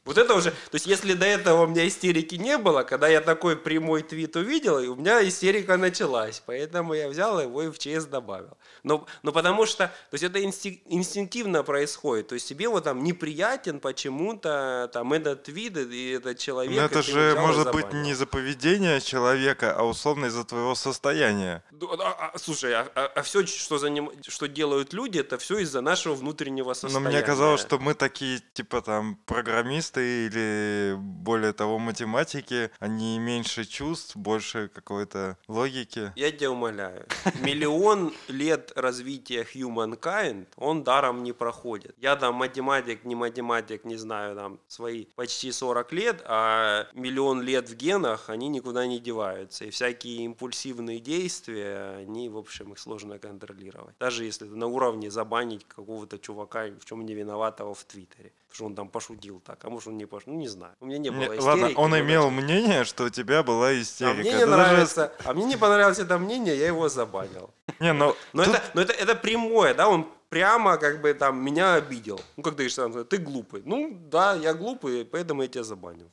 [0.05, 0.51] Вот это уже...
[0.51, 4.37] То есть, если до этого у меня истерики не было, когда я такой прямой твит
[4.37, 6.43] увидел, и у меня истерика началась.
[6.47, 8.57] Поэтому я взял его и в ЧС добавил.
[8.83, 9.87] Но, но потому что...
[10.11, 12.29] То есть, это инстинк- инстинктивно происходит.
[12.29, 16.75] То есть, тебе вот там неприятен почему-то там этот вид и этот человек.
[16.77, 18.05] Но и это же может быть забанил.
[18.05, 21.63] не за поведение человека, а условно из-за твоего состояния.
[21.71, 24.11] Ну, а- а, слушай, а, все, что, заним...
[24.27, 27.09] что делают люди, это все из-за нашего внутреннего Но состояния.
[27.09, 34.17] мне казалось, что мы такие, типа там, программисты или более того, математики, они меньше чувств,
[34.17, 36.13] больше какой-то логики.
[36.17, 37.07] Я тебя умоляю.
[37.41, 41.95] Миллион лет развития humankind, он даром не проходит.
[41.99, 47.69] Я там математик, не математик, не знаю, там свои почти 40 лет, а миллион лет
[47.69, 49.65] в генах, они никуда не деваются.
[49.67, 53.95] И всякие импульсивные действия, они, в общем, их сложно контролировать.
[54.01, 58.33] Даже если на уровне забанить какого-то чувака, в чем не виноватого в Твиттере.
[58.49, 60.73] Потому что он там пошутил так, а может он не пошутил, ну не знаю.
[60.81, 61.43] У меня не было истерики.
[61.45, 64.15] ладно, он но имел значит- мнение, что у тебя была а истерика.
[64.21, 67.51] мне не Это даже- нравится, а мне не понравилось это мнение, я его забанил.
[67.79, 71.43] Не, ну, Но, тут- это, но это, это прямое, да, он прямо как бы там
[71.45, 72.21] меня обидел.
[72.37, 73.63] Ну, как ты говоришь, ты глупый.
[73.65, 76.11] Ну, да, я глупый, поэтому я тебя забанил.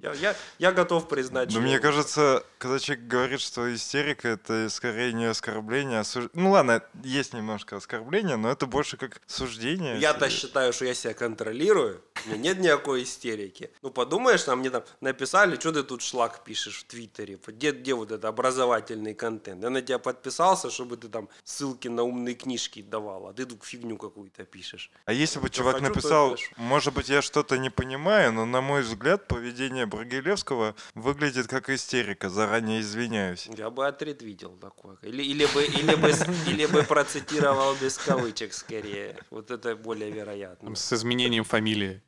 [0.00, 1.60] Я, я, я готов признать, Но что...
[1.60, 6.82] мне кажется, когда человек говорит, что истерика это скорее не оскорбление, а суж- Ну ладно,
[7.02, 9.98] есть немножко оскорбления, но это больше как суждение.
[9.98, 13.70] Я-то считаю, что я себя контролирую, у меня нет никакой истерики.
[13.82, 17.94] Ну, подумаешь, там мне там написали, что ты тут шлак пишешь в Твиттере, где, где
[17.94, 19.62] вот это образовательный контент.
[19.62, 23.64] Я на тебя подписался, чтобы ты там ссылки на умные книжки давал, а ты тут
[23.64, 24.90] фигню какую-то пишешь.
[25.06, 28.60] А если бы Что чувак хочу, написал, может быть, я что-то не понимаю, но на
[28.60, 33.48] мой взгляд, поведение Брагилевского выглядит как истерика, заранее извиняюсь.
[33.56, 34.96] Я бы отретвитил такое.
[35.02, 36.12] Или, или, бы, или, бы,
[36.46, 39.16] или бы процитировал без кавычек скорее.
[39.30, 40.74] Вот это более вероятно.
[40.74, 42.02] С изменением фамилии.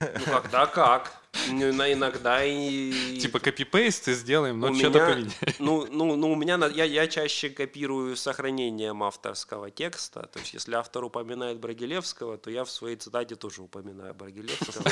[0.00, 1.22] Ну когда как.
[1.50, 3.18] Ну, на- иногда и...
[3.18, 5.32] Типа копипейст и сделаем, но что-то меня- поменяем.
[5.58, 10.22] Ну, ну, ну, у меня, я, я чаще копирую сохранением авторского текста.
[10.32, 14.90] То есть, если автор упоминает Брагилевского, то я в своей цитате тоже упоминаю Брагилевского.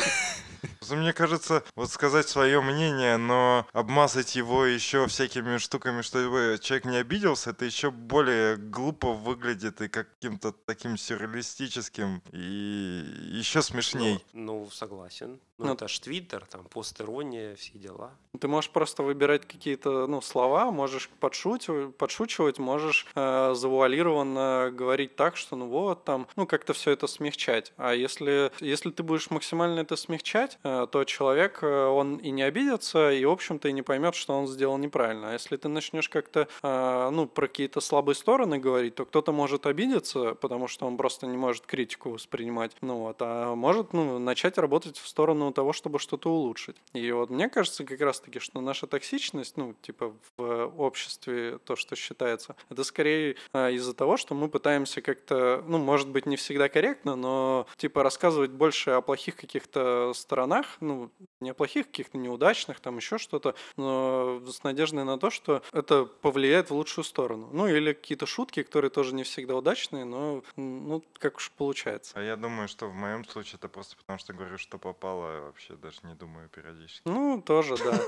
[0.90, 6.96] Мне кажется, вот сказать свое мнение, но обмазать его еще всякими штуками, чтобы человек не
[6.96, 14.24] обиделся, это еще более глупо выглядит и каким-то таким сюрреалистическим и еще смешней.
[14.32, 15.40] Ну, ну, согласен.
[15.58, 18.10] Ну, Ну, это ж Твиттер, там, постерония, все дела.
[18.40, 25.36] Ты можешь просто выбирать какие-то ну, слова, можешь подшучивать, подшучивать можешь э, завуалированно говорить так,
[25.36, 27.72] что ну вот там, ну как-то все это смягчать.
[27.76, 32.42] А если, если ты будешь максимально это смягчать, э, то человек, э, он и не
[32.42, 35.30] обидится, и, в общем-то, и не поймет, что он сделал неправильно.
[35.30, 39.66] А если ты начнешь как-то, э, ну, про какие-то слабые стороны говорить, то кто-то может
[39.66, 42.72] обидеться, потому что он просто не может критику воспринимать.
[42.80, 46.76] Ну вот, а может, ну, начать работать в сторону того, чтобы что-то улучшить.
[46.92, 51.96] И вот мне кажется как раз-таки, что наша токсичность, ну, типа в обществе то, что
[51.96, 57.16] считается, это скорее из-за того, что мы пытаемся как-то, ну, может быть, не всегда корректно,
[57.16, 61.10] но, типа, рассказывать больше о плохих каких-то сторонах, ну,
[61.40, 66.04] не о плохих, каких-то неудачных, там еще что-то, но с надеждой на то, что это
[66.04, 67.48] повлияет в лучшую сторону.
[67.52, 72.12] Ну, или какие-то шутки, которые тоже не всегда удачные, но, ну, как уж получается.
[72.16, 75.46] А я думаю, что в моем случае это просто потому, что говорю, что попало, а
[75.46, 77.02] вообще даже не думаю периодически.
[77.04, 78.00] Ну, тоже, да.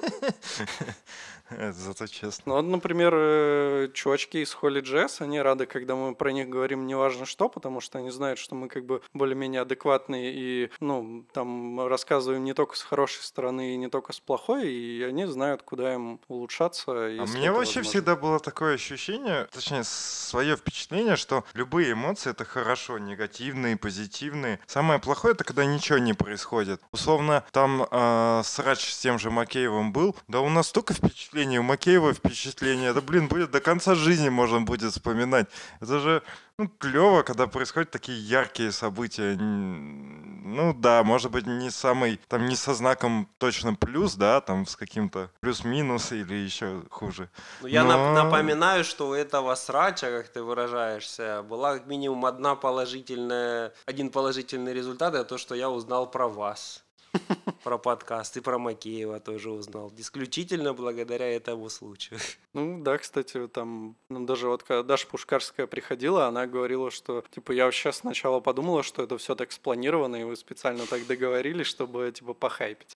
[1.73, 2.43] Зато честно.
[2.47, 6.87] Ну, вот, например, э, чувачки из Holy Jazz, они рады, когда мы про них говорим
[6.87, 11.87] неважно что, потому что они знают, что мы как бы более-менее адекватные и, ну, там
[11.87, 15.95] рассказываем не только с хорошей стороны и не только с плохой, и они знают, куда
[15.95, 16.85] им улучшаться.
[16.89, 17.83] А мне вообще возможно.
[17.83, 24.61] всегда было такое ощущение, точнее, свое впечатление, что любые эмоции это хорошо, негативные, позитивные.
[24.67, 26.81] Самое плохое это когда ничего не происходит.
[26.93, 31.63] Условно, там э, срач с тем же Макеевым был, да у нас столько впечатлений, у
[31.63, 35.49] Макеева впечатления, да блин, будет до конца жизни можно будет вспоминать.
[35.81, 36.23] Это же
[36.59, 39.37] ну, клево, когда происходят такие яркие события.
[39.37, 44.75] Ну да, может быть, не самый, там не со знаком точно плюс, да, там с
[44.75, 47.29] каким-то плюс-минус или еще хуже.
[47.61, 48.13] Ну, я Но...
[48.15, 54.73] напоминаю, что у этого срача, как ты выражаешься, была как минимум одна положительная, один положительный
[54.73, 56.86] результат, это то, что я узнал про вас
[57.63, 59.93] про подкаст и про Макеева тоже узнал.
[59.97, 62.19] Исключительно благодаря этому случаю.
[62.53, 67.53] Ну да, кстати, там ну, даже вот когда Даша Пушкарская приходила, она говорила, что типа
[67.53, 72.11] я вообще сначала подумала, что это все так спланировано, и вы специально так договорились, чтобы
[72.13, 72.96] типа похайпить.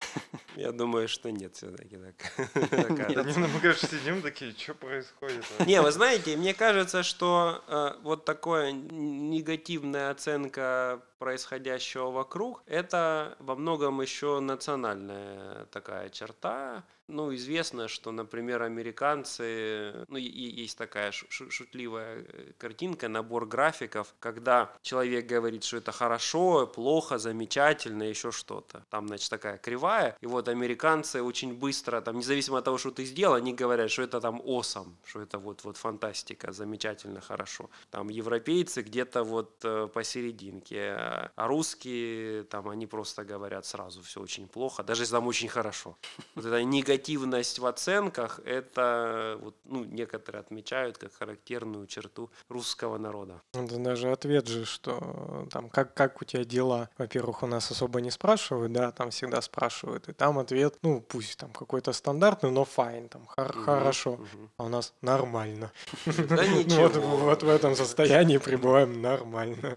[0.56, 2.50] Я думаю, что нет все-таки так.
[2.90, 5.46] Мы, конечно, сидим такие, что происходит?
[5.66, 13.56] Не, вы знаете, мне кажется, что э, вот такая негативная оценка происходящего вокруг, это во
[13.56, 22.52] многом еще национальная такая черта, ну, известно, что, например, американцы, ну, есть такая шутливая э,
[22.58, 28.86] картинка, набор графиков, когда человек говорит, что это хорошо, плохо, замечательно, еще что-то.
[28.90, 33.06] Там, значит, такая кривая, и вот американцы очень быстро, там, независимо от того, что ты
[33.06, 37.70] сделал, они говорят, что это там осом, что это вот, вот фантастика, замечательно, хорошо.
[37.90, 40.94] Там европейцы где-то вот э, посерединке,
[41.36, 45.98] а русские, там, они просто говорят сразу, все очень плохо, даже если там очень хорошо.
[46.36, 52.98] Вот это негатив негативность в оценках– это вот, ну, некоторые отмечают как характерную черту русского
[52.98, 53.42] народа.
[53.54, 56.90] Это даже ответ же, что там как, как у тебя дела?
[56.98, 60.10] Во-первых, у нас особо не спрашивают, да, там всегда спрашивают.
[60.10, 64.12] И там ответ, ну, пусть там какой-то стандартный, но файн, там хор- угу, хорошо.
[64.12, 64.50] Угу.
[64.58, 65.72] А у нас нормально.
[66.28, 66.88] Да ничего.
[67.18, 69.76] Вот, в этом состоянии пребываем нормально.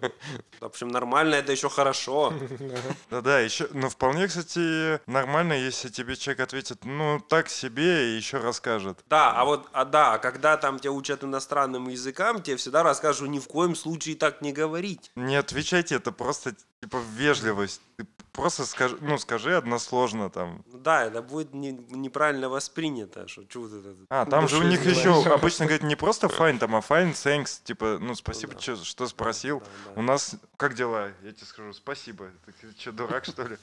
[0.61, 2.33] В общем, нормально это еще хорошо.
[3.11, 8.17] Да-да, еще, но вполне, кстати, нормально, если тебе человек ответит, ну, ну, так себе и
[8.17, 8.99] еще расскажет.
[9.09, 13.39] Да, а вот, а да, когда там тебя учат иностранным языкам, тебе всегда расскажут, ни
[13.39, 15.11] в коем случае так не говорить.
[15.17, 17.81] Не отвечайте, это просто типа вежливость.
[17.97, 20.65] Ты просто скажи, ну, скажи односложно там.
[20.73, 23.95] Да, это будет не, неправильно воспринято, что что вот это.
[24.09, 27.61] А, там же у них еще обычно говорят не просто fine, там, а fine, thanks,
[27.63, 28.63] типа, ну, спасибо, ну, да.
[28.63, 29.61] что, что спросил.
[29.61, 30.01] Да, да.
[30.01, 31.09] У нас, как дела?
[31.23, 32.31] Я тебе скажу, спасибо.
[32.61, 33.59] Ты что, дурак, что ли?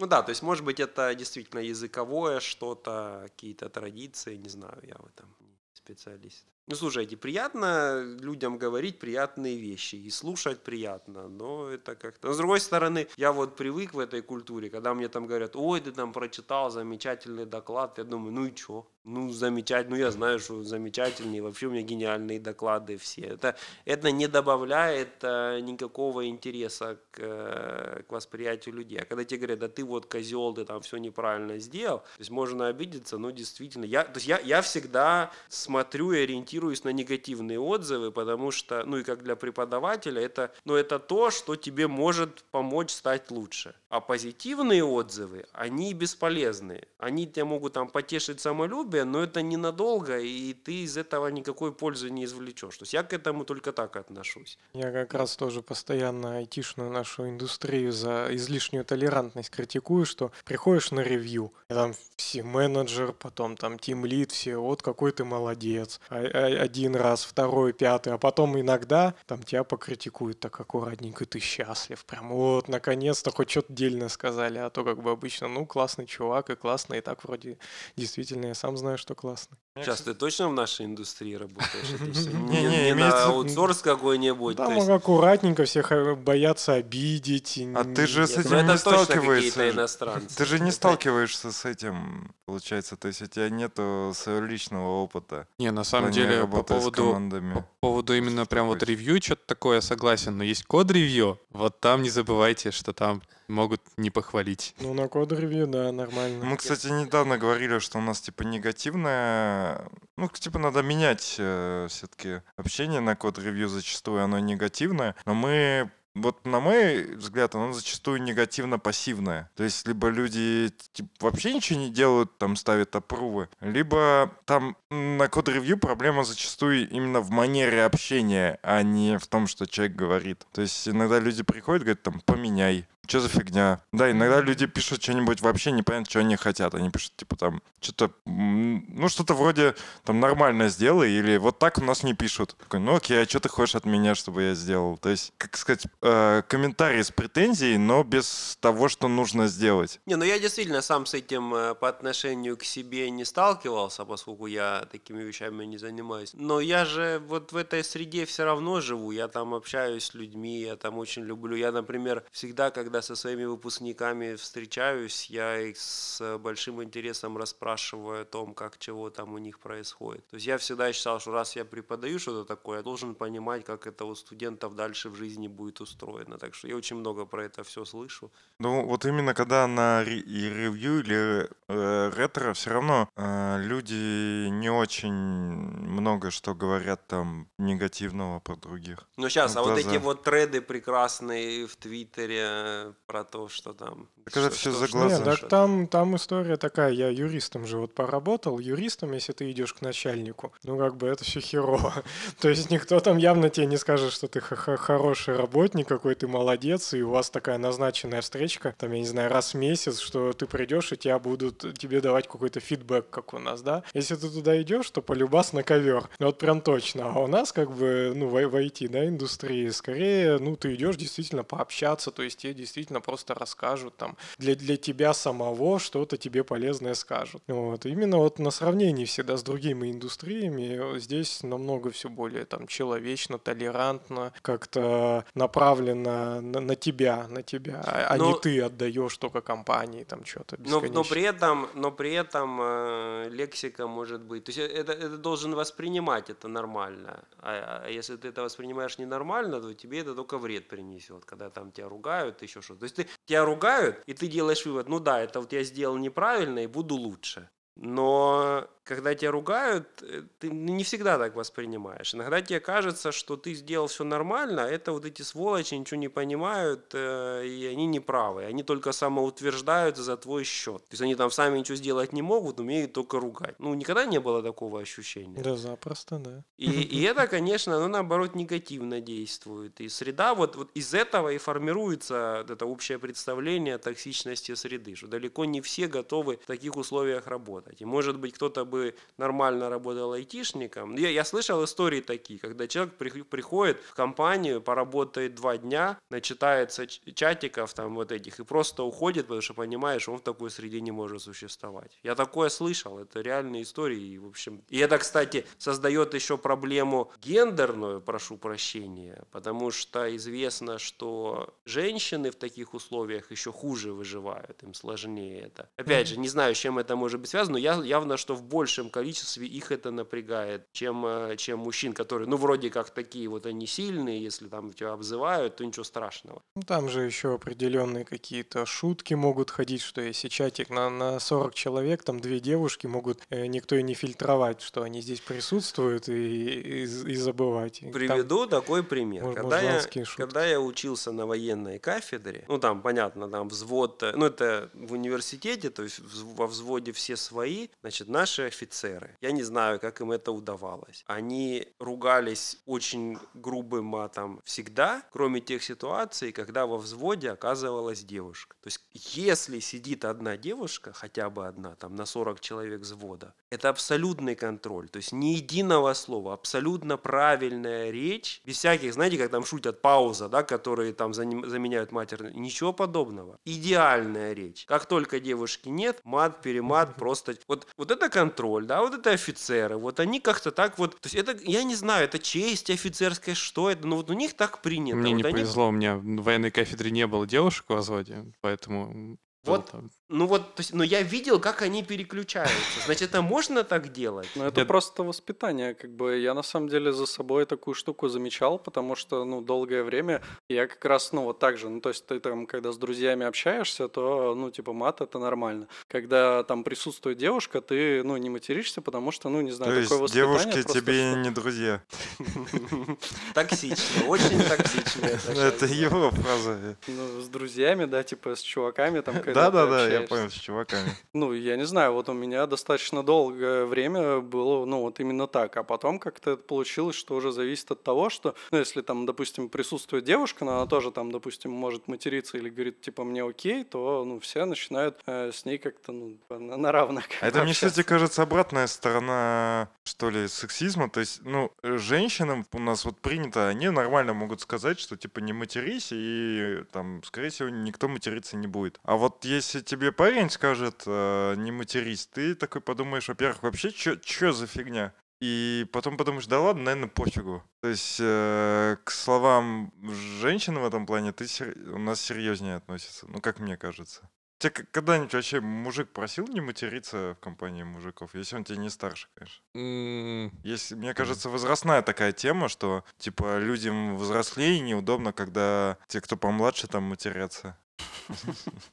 [0.00, 4.96] Ну да, то есть, может быть, это действительно языковое что-то, какие-то традиции, не знаю, я
[4.96, 5.34] в этом
[5.72, 6.44] специалист.
[6.66, 12.32] Ну, слушайте, приятно людям говорить приятные вещи и слушать приятно, но это как-то...
[12.32, 15.92] С другой стороны, я вот привык в этой культуре, когда мне там говорят, ой, ты
[15.92, 18.86] там прочитал замечательный доклад, я думаю, ну и чё?
[19.04, 23.20] Ну, замечательно, ну я знаю, что замечательные, вообще у меня гениальные доклады все.
[23.20, 23.54] Это,
[23.84, 29.00] это не добавляет а, никакого интереса к, э, к восприятию людей.
[29.00, 32.30] А когда тебе говорят, да ты вот козел, ты там все неправильно сделал, то есть
[32.30, 37.58] можно обидеться, но действительно, я, то есть я, я всегда смотрю и ориентируюсь на негативные
[37.58, 42.44] отзывы, потому что, ну и как для преподавателя, это, ну, это то, что тебе может
[42.50, 43.74] помочь стать лучше.
[43.88, 46.82] А позитивные отзывы, они бесполезны.
[46.98, 52.10] Они тебя могут там потешить самолюбие, но это ненадолго, и ты из этого никакой пользы
[52.10, 52.76] не извлечешь.
[52.78, 54.58] То есть я к этому только так отношусь.
[54.72, 61.00] Я как раз тоже постоянно айтишную нашу индустрию за излишнюю толерантность критикую, что приходишь на
[61.00, 66.00] ревью, там все менеджер, потом там тим лид, все, вот какой ты молодец.
[66.08, 71.38] А, а один раз, второй, пятый, а потом иногда там тебя покритикуют так аккуратненько, ты
[71.38, 72.04] счастлив.
[72.04, 76.50] Прям вот, наконец-то хоть что-то дельно сказали, а то как бы обычно, ну, классный чувак
[76.50, 77.58] и классно, и так вроде
[77.96, 79.56] действительно я сам знаю, что классно.
[79.76, 82.00] Сейчас ты точно в нашей индустрии работаешь?
[82.24, 84.56] Не на аутсорс какой-нибудь?
[84.56, 87.58] Там есть- аккуратненько всех э, боятся обидеть.
[87.74, 89.88] А ты же с Ну, этим не сталкиваешься.
[90.36, 95.46] Ты же не сталкиваешься с этим, получается, то есть у тебя нету своего личного опыта.
[95.58, 97.54] Не, на самом плане деле, по поводу, командами.
[97.54, 100.36] по поводу именно прям вот ревью, что-то такое, я согласен.
[100.36, 104.74] Но есть код-ревью, вот там не забывайте, что там могут не похвалить.
[104.80, 106.44] Ну, на код-ревью, да, нормально.
[106.44, 113.00] Мы, кстати, недавно говорили, что у нас типа негативное, ну типа надо менять все-таки общение
[113.00, 119.50] на код-ревью зачастую оно негативное, но мы вот на мой взгляд, оно зачастую негативно-пассивное.
[119.56, 125.28] То есть, либо люди типа, вообще ничего не делают, там ставят опрувы, либо там на
[125.28, 130.46] код-ревью проблема зачастую именно в манере общения, а не в том, что человек говорит.
[130.52, 133.80] То есть, иногда люди приходят, говорят, там, поменяй, что за фигня?
[133.92, 136.74] Да, иногда люди пишут что-нибудь вообще непонятно, что они хотят.
[136.74, 139.74] Они пишут, типа, там, что-то, ну, что-то вроде,
[140.04, 142.56] там, нормально сделай, или вот так у нас не пишут.
[142.58, 144.98] Такой, ну, окей, а что ты хочешь от меня, чтобы я сделал?
[144.98, 150.00] То есть, как сказать, э, комментарий с претензией, но без того, что нужно сделать.
[150.06, 154.46] Не, ну я действительно сам с этим э, по отношению к себе не сталкивался, поскольку
[154.46, 156.30] я такими вещами не занимаюсь.
[156.34, 160.60] Но я же вот в этой среде все равно живу, я там общаюсь с людьми,
[160.60, 161.56] я там очень люблю.
[161.56, 168.24] Я, например, всегда, когда со своими выпускниками встречаюсь, я их с большим интересом расспрашиваю о
[168.24, 170.26] том, как чего там у них происходит.
[170.28, 173.86] То есть я всегда считал, что раз я преподаю что-то такое, я должен понимать, как
[173.86, 176.38] это у студентов дальше в жизни будет устроено.
[176.38, 178.30] Так что я очень много про это все слышу.
[178.58, 185.12] Ну, вот именно когда на ревью или э, ретро, все равно э, люди не очень
[185.12, 189.08] много что говорят там негативного про других.
[189.16, 194.08] Ну сейчас, в а вот эти вот треды прекрасные в Твиттере про то, что там...
[194.24, 195.16] Так это что- всё что- за глаза.
[195.16, 199.72] Нет, так там, там история такая, я юристом же вот поработал, юристом, если ты идешь
[199.72, 201.92] к начальнику, ну как бы это все херово.
[202.40, 206.94] То есть никто там явно тебе не скажет, что ты хороший работник, какой ты молодец,
[206.94, 210.46] и у вас такая назначенная встречка, там, я не знаю, раз в месяц, что ты
[210.46, 213.82] придешь, и тебя будут тебе давать какой-то фидбэк, как у нас, да?
[213.94, 216.08] Если ты туда идешь, то полюбас на ковер.
[216.18, 217.12] Ну, Вот прям точно.
[217.14, 220.96] А у нас как бы, ну, в, в IT, да, индустрии, скорее, ну, ты идешь
[220.96, 226.44] действительно пообщаться, то есть тебе действительно просто расскажут там для, для тебя самого что-то тебе
[226.44, 227.42] полезное скажут.
[227.46, 227.86] Вот.
[227.86, 234.32] Именно вот на сравнении всегда с другими индустриями здесь намного все более там человечно, толерантно,
[234.42, 240.04] как-то направлено на, на тебя, на тебя, а а не Но- ты отдаешь только компании
[240.04, 244.44] там что-то Но, но при этом, но при этом э, лексика может быть.
[244.44, 247.24] То есть это, это должен воспринимать это нормально.
[247.38, 251.72] А, а если ты это воспринимаешь ненормально, то тебе это только вред принесет, когда там
[251.72, 252.80] тебя ругают, еще что-то.
[252.80, 255.96] То есть ты, тебя ругают, и ты делаешь вывод, ну да, это вот я сделал
[255.98, 257.48] неправильно и буду лучше.
[257.76, 262.14] Но когда тебя ругают, э, ты не всегда так воспринимаешь.
[262.14, 266.08] Иногда тебе кажется, что ты сделал все нормально, а это вот эти сволочи ничего не
[266.08, 268.44] понимают, э, и они не правы.
[268.44, 270.82] Они только самоутверждаются за твой счет.
[270.84, 273.54] То есть они там сами ничего сделать не могут, умеют только ругать.
[273.58, 275.40] Ну, никогда не было такого ощущения.
[275.40, 276.44] Да, запросто, да.
[276.58, 279.80] И, и это, конечно, ну, наоборот, негативно действует.
[279.80, 284.94] И среда, вот, вот из этого и формируется вот это общее представление о токсичности среды,
[284.94, 287.63] что далеко не все готовы в таких условиях работать.
[287.78, 290.96] И, может быть, кто-то бы нормально работал айтишником.
[290.96, 296.86] Я, я слышал истории такие, когда человек при- приходит в компанию, поработает два дня, начитается
[296.86, 300.80] чатиков там вот этих и просто уходит, потому что понимает, что он в такой среде
[300.80, 301.98] не может существовать.
[302.02, 304.00] Я такое слышал, это реальные истории.
[304.00, 310.78] И, в общем, и это, кстати, создает еще проблему гендерную, прошу прощения, потому что известно,
[310.78, 315.68] что женщины в таких условиях еще хуже выживают, им сложнее это.
[315.76, 318.42] Опять же, не знаю, с чем это может быть связано, но я, явно, что в
[318.42, 323.46] большем количестве их это напрягает, чем, э, чем мужчин, которые, ну, вроде как такие вот
[323.46, 326.42] они сильные, если там тебя обзывают, то ничего страшного.
[326.56, 331.54] Ну, Там же еще определенные какие-то шутки могут ходить, что если чатик на, на 40
[331.54, 336.12] человек, там две девушки могут э, никто и не фильтровать, что они здесь присутствуют и,
[336.12, 337.78] и, и забывать.
[337.78, 339.24] И там- Приведу такой пример.
[339.26, 340.04] муж- Когда я, шутки.
[340.16, 344.92] когда я учился на военной кафедре, ну там, понятно, там взвод, э, ну это в
[344.92, 347.68] университете, то есть во взводе все свои, свои.
[347.82, 351.04] Значит, наши офицеры, я не знаю, как им это удавалось.
[351.06, 358.56] Они ругались очень грубым матом всегда, кроме тех ситуаций, когда во взводе оказывалась девушка.
[358.62, 358.80] То есть,
[359.16, 364.88] если сидит одна девушка, хотя бы одна, там на 40 человек взвода, это абсолютный контроль.
[364.88, 370.28] То есть, ни единого слова, абсолютно правильная речь, без всяких, знаете, как там шутят, пауза,
[370.28, 372.34] да, которые там заменяют матерную.
[372.34, 373.38] Ничего подобного.
[373.44, 374.64] Идеальная речь.
[374.66, 376.96] Как только девушки нет, мат, перемат,
[377.46, 377.66] просто...
[377.76, 379.76] Вот, вот это контроль, да, вот это офицеры.
[379.76, 381.00] Вот они как-то так вот...
[381.00, 384.34] То есть это, я не знаю, это честь офицерская, что это, но вот у них
[384.34, 384.96] так принято.
[384.96, 385.32] Мне вот не они...
[385.32, 389.70] повезло, у меня в военной кафедре не было девушек в взводе, поэтому вот,
[390.08, 392.80] ну вот, то есть, но я видел, как они переключаются.
[392.86, 394.28] Значит, это можно так делать?
[394.34, 394.66] Ну, это я...
[394.66, 396.18] просто воспитание, как бы.
[396.18, 400.66] Я на самом деле за собой такую штуку замечал, потому что, ну, долгое время я
[400.66, 403.88] как раз, ну, вот так же, ну, то есть ты там, когда с друзьями общаешься,
[403.88, 405.68] то, ну, типа, мат это нормально.
[405.88, 410.02] Когда там присутствует девушка, ты, ну, не материшься, потому что, ну, не знаю, то такое
[410.02, 411.20] есть девушки тебе что...
[411.20, 411.82] не друзья?
[413.34, 415.06] Токсично, очень токсично.
[415.40, 416.76] Это его фраза.
[416.86, 420.90] Ну, с друзьями, да, типа, с чуваками там, да-да-да, я понял, с чуваками.
[421.12, 425.56] Ну, я не знаю, вот у меня достаточно долгое время было, ну, вот именно так.
[425.56, 429.48] А потом как-то это получилось, что уже зависит от того, что, ну, если там, допустим,
[429.48, 434.04] присутствует девушка, но она тоже там, допустим, может материться или говорит, типа, мне окей, то,
[434.04, 437.04] ну, все начинают э, с ней как-то, ну, на, на равных.
[437.20, 440.88] А это, мне, кстати, кажется, обратная сторона, что ли, сексизма.
[440.90, 445.32] То есть, ну, женщинам у нас вот принято, они нормально могут сказать, что, типа, не
[445.32, 448.80] матерись, и там, скорее всего, никто материться не будет.
[448.82, 454.32] А вот если тебе парень скажет э, не матерись, ты такой подумаешь, во-первых, вообще, что
[454.32, 454.92] за фигня?
[455.20, 457.42] И потом подумаешь, да ладно, наверное, пофигу.
[457.62, 459.72] То есть э, к словам
[460.20, 461.56] женщин в этом плане ты сер...
[461.72, 464.08] у нас серьезнее относится, ну, как мне кажется.
[464.38, 469.08] Тебя когда-нибудь вообще мужик просил не материться в компании мужиков, если он тебе не старше,
[469.14, 469.42] конечно?
[469.56, 470.30] Mm.
[470.42, 476.66] Если, мне кажется, возрастная такая тема, что, типа, людям взрослее неудобно, когда те, кто помладше,
[476.66, 477.56] там матерятся.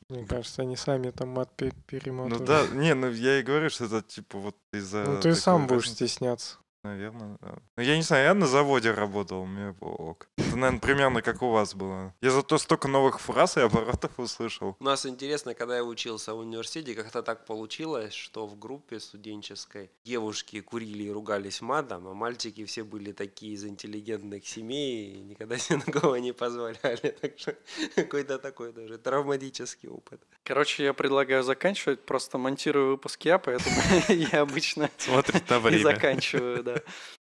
[0.10, 2.40] Мне кажется, они сами там мат перемотывают.
[2.40, 5.04] Ну да, не, ну я и говорю, что это типа вот из-за...
[5.04, 6.58] Ну ты сам будешь стесняться.
[6.84, 7.58] Наверное, да.
[7.78, 10.28] Ну, я не знаю, я на заводе работал, мне ок.
[10.38, 12.16] Это, наверное, примерно как у вас было.
[12.22, 14.76] Я зато столько новых фраз и оборотов услышал.
[14.80, 19.92] У нас интересно, когда я учился в университете, как-то так получилось, что в группе студенческой
[20.04, 25.60] девушки курили и ругались матом, а мальчики все были такие из интеллигентных семей и никогда
[25.60, 27.16] себе на кого не позволяли.
[27.22, 27.56] Так что
[27.96, 30.20] какой-то такой даже травматический опыт.
[30.44, 33.76] Короче, я предлагаю заканчивать, просто монтирую выпуск я, поэтому
[34.08, 35.78] я обычно Смотрит на время.
[35.78, 36.82] и заканчиваю, да да.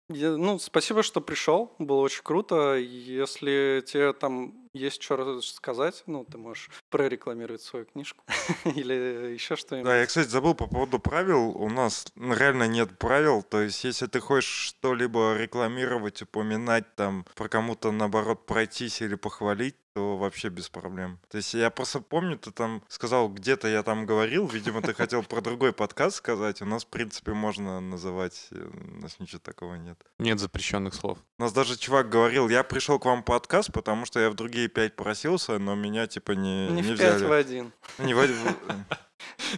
[0.09, 1.75] Я, ну, спасибо, что пришел.
[1.77, 2.75] Было очень круто.
[2.75, 8.23] Если тебе там есть что сказать, ну, ты можешь прорекламировать свою книжку
[8.65, 9.85] или еще что-нибудь.
[9.85, 11.49] Да, я, кстати, забыл по поводу правил.
[11.49, 13.43] У нас реально нет правил.
[13.43, 19.75] То есть, если ты хочешь что-либо рекламировать, упоминать, там, про кому-то, наоборот, пройтись или похвалить,
[19.99, 21.19] то вообще без проблем.
[21.29, 25.23] То есть я просто помню, ты там сказал, где-то я там говорил, видимо, ты хотел
[25.23, 26.61] про другой подкаст сказать.
[26.61, 29.99] У нас, в принципе, можно называть, э, у нас ничего такого нет.
[30.17, 31.17] Нет запрещенных слов.
[31.37, 34.69] У нас даже чувак говорил, я пришел к вам подкаст, потому что я в другие
[34.69, 37.19] пять просился, но меня типа не, не, не в взяли.
[37.21, 37.73] Не в один.
[37.97, 38.21] Не в,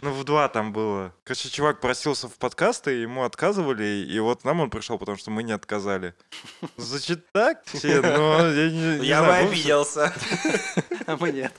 [0.02, 1.14] ну, в два там было.
[1.24, 5.42] Короче, чувак просился в подкасты, ему отказывали, и вот нам он пришел, потому что мы
[5.42, 6.14] не отказали.
[6.76, 10.12] Звучит так, все, но я не, не Я бы обиделся.
[11.04, 11.52] А мы нет.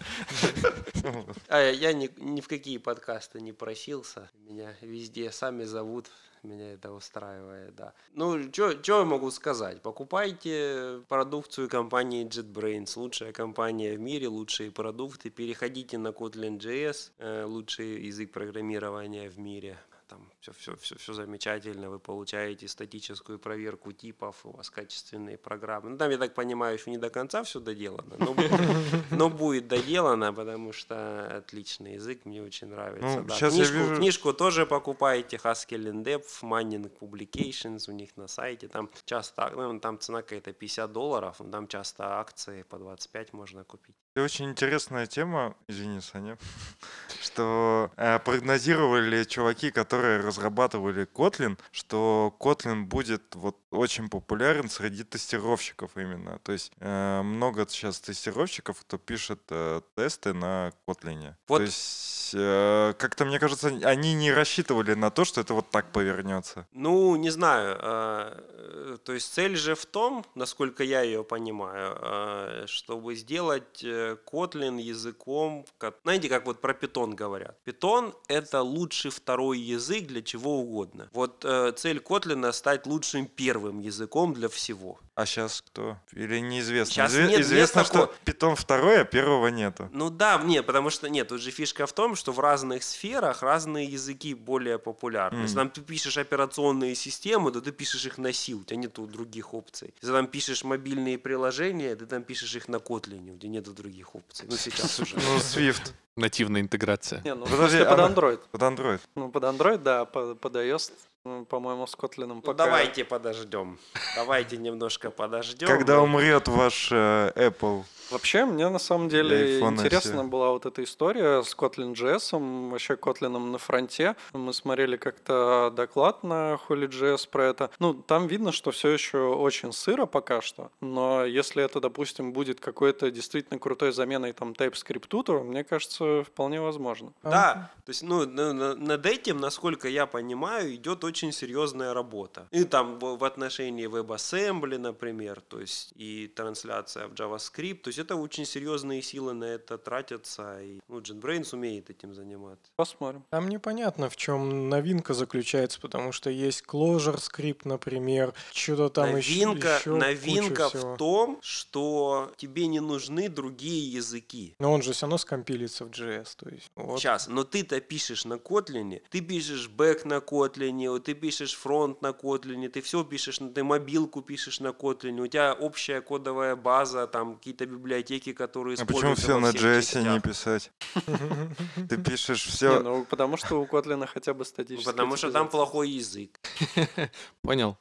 [1.49, 4.29] А я ни, ни в какие подкасты не просился.
[4.47, 6.09] Меня везде сами зовут
[6.43, 7.93] меня это устраивает, да.
[8.13, 9.81] Ну, что я могу сказать?
[9.81, 15.29] Покупайте продукцию компании JetBrains, лучшая компания в мире, лучшие продукты.
[15.29, 21.89] Переходите на Kotlin.js, э, лучший язык программирования в мире там все, все, все, все замечательно,
[21.89, 25.91] вы получаете статическую проверку типов, у вас качественные программы.
[25.91, 28.35] Ну, там, я так понимаю, еще не до конца все доделано, но,
[29.11, 33.21] но будет доделано, потому что отличный язык, мне очень нравится.
[33.21, 33.35] Ну, да.
[33.35, 33.95] сейчас книжку, вижу...
[33.95, 39.79] книжку тоже покупайте, Haskell in Depth, Manning Publications у них на сайте, там часто, ну,
[39.79, 43.95] там цена какая-то 50 долларов, там часто акции по 25 можно купить.
[44.15, 46.37] Это очень интересная тема, извини, Саня,
[47.21, 55.91] что э, прогнозировали чуваки, которые разрабатывали Kotlin, что Kotlin будет вот очень популярен среди тестировщиков
[55.95, 56.39] именно.
[56.43, 61.33] То есть э, много сейчас тестировщиков, кто пишет э, тесты на Kotlin.
[61.47, 61.57] Вот.
[61.57, 65.91] То есть э, как-то, мне кажется, они не рассчитывали на то, что это вот так
[65.91, 66.67] повернется.
[66.71, 67.77] Ну, не знаю.
[67.81, 74.17] Э, то есть цель же в том, насколько я ее понимаю, э, чтобы сделать э,
[74.31, 77.57] Kotlin языком, как, знаете, как вот про Python говорят.
[77.65, 81.09] Python— это лучший второй язык для чего угодно.
[81.13, 84.99] Вот э, цель Котлина— стать лучшим первым языком для всего.
[85.15, 85.97] А сейчас кто?
[86.13, 86.93] Или неизвестно?
[86.93, 88.05] Щас Изве- нет- нет известно, такого.
[88.07, 89.89] что питон второй, а первого нету.
[89.91, 93.43] Ну да, не, потому что нет, тут же фишка в том, что в разных сферах
[93.43, 95.41] разные языки более популярны.
[95.41, 95.69] Если Мгм.
[95.69, 99.53] там ты пишешь операционные системы, то ты пишешь их на C, у тебя нету других
[99.53, 99.93] опций.
[100.01, 104.15] Если там пишешь мобильные приложения, ты там пишешь их на Kotlin, у тебя нету других
[104.15, 104.47] опций.
[104.49, 105.15] Ну сейчас уже.
[105.15, 105.93] Ну, Swift.
[106.15, 107.21] Нативная интеграция.
[107.23, 108.39] Не, ну Подожди, смысле под а- Android.
[108.51, 108.99] Под Android.
[109.15, 110.91] Ну, под Android, да, под, под iOS,
[111.23, 112.65] по-моему, с Kotlin Ну, пока...
[112.65, 113.79] давайте подождем.
[114.15, 115.67] Давайте немножко подождем.
[115.67, 117.83] Когда умрет ваш э, Apple.
[118.11, 123.37] Вообще, мне на самом деле интересна была вот эта история с Kotlin JS, вообще Kotlin
[123.37, 124.15] на фронте.
[124.33, 127.69] Мы смотрели как-то доклад на Holy.js про это.
[127.79, 132.59] Ну, там видно, что все еще очень сыро пока что, но если это, допустим, будет
[132.59, 137.13] какой-то действительно крутой заменой там TypeScript, то, мне кажется, вполне возможно.
[137.23, 142.47] Да, то есть, ну, на- на- над этим, насколько я понимаю, идет очень серьезная работа.
[142.51, 148.15] И там в отношении WebAssembly, например, то есть и трансляция в JavaScript, то есть это
[148.15, 152.71] очень серьезные силы на это тратятся, и ну, JetBrains умеет этим заниматься.
[152.75, 153.23] Посмотрим.
[153.29, 159.45] Там непонятно, в чем новинка заключается, потому что есть Clojure скрипт, например, что-то там еще-
[159.45, 160.93] новинка еще новинка куча всего.
[160.93, 164.55] в том, что тебе не нужны другие языки.
[164.59, 166.99] Но он же все равно скомпилится в JS, то есть вот.
[166.99, 172.09] Сейчас, но ты-то пишешь на Kotlin, ты пишешь бэк на Kotlin, ты пишешь фронт на
[172.09, 177.35] Kotlin, ты все пишешь, ты мобилку пишешь на Kotlin, у тебя общая кодовая база, там
[177.35, 180.71] какие-то библиотеки, которые А почему все на JS не писать?
[181.89, 182.79] Ты пишешь все.
[182.79, 186.39] ну, потому что у Kotlin хотя бы статическая Потому что там плохой язык.
[187.41, 187.77] Понял.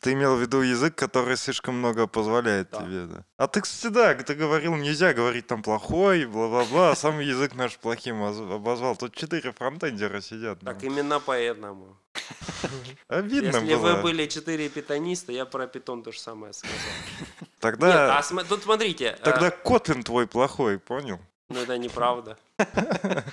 [0.00, 2.78] Ты имел в виду язык, который слишком много позволяет Да.
[2.78, 3.24] тебе, да?
[3.36, 7.76] А ты, кстати, да, ты говорил, нельзя говорить там плохой, бла-бла-бла, а сам язык наш
[7.76, 8.96] плохим оз- обозвал.
[8.96, 10.60] Тут четыре фронтендера сидят.
[10.60, 11.98] Так именно поэтому.
[13.08, 13.96] Обидно Если было.
[13.96, 16.76] вы были четыре питониста, я про питон то же самое сказал.
[17.60, 21.20] Тогда, Нет, а см- тут смотрите, тогда Kotlin твой плохой, понял?
[21.50, 22.38] ну это неправда.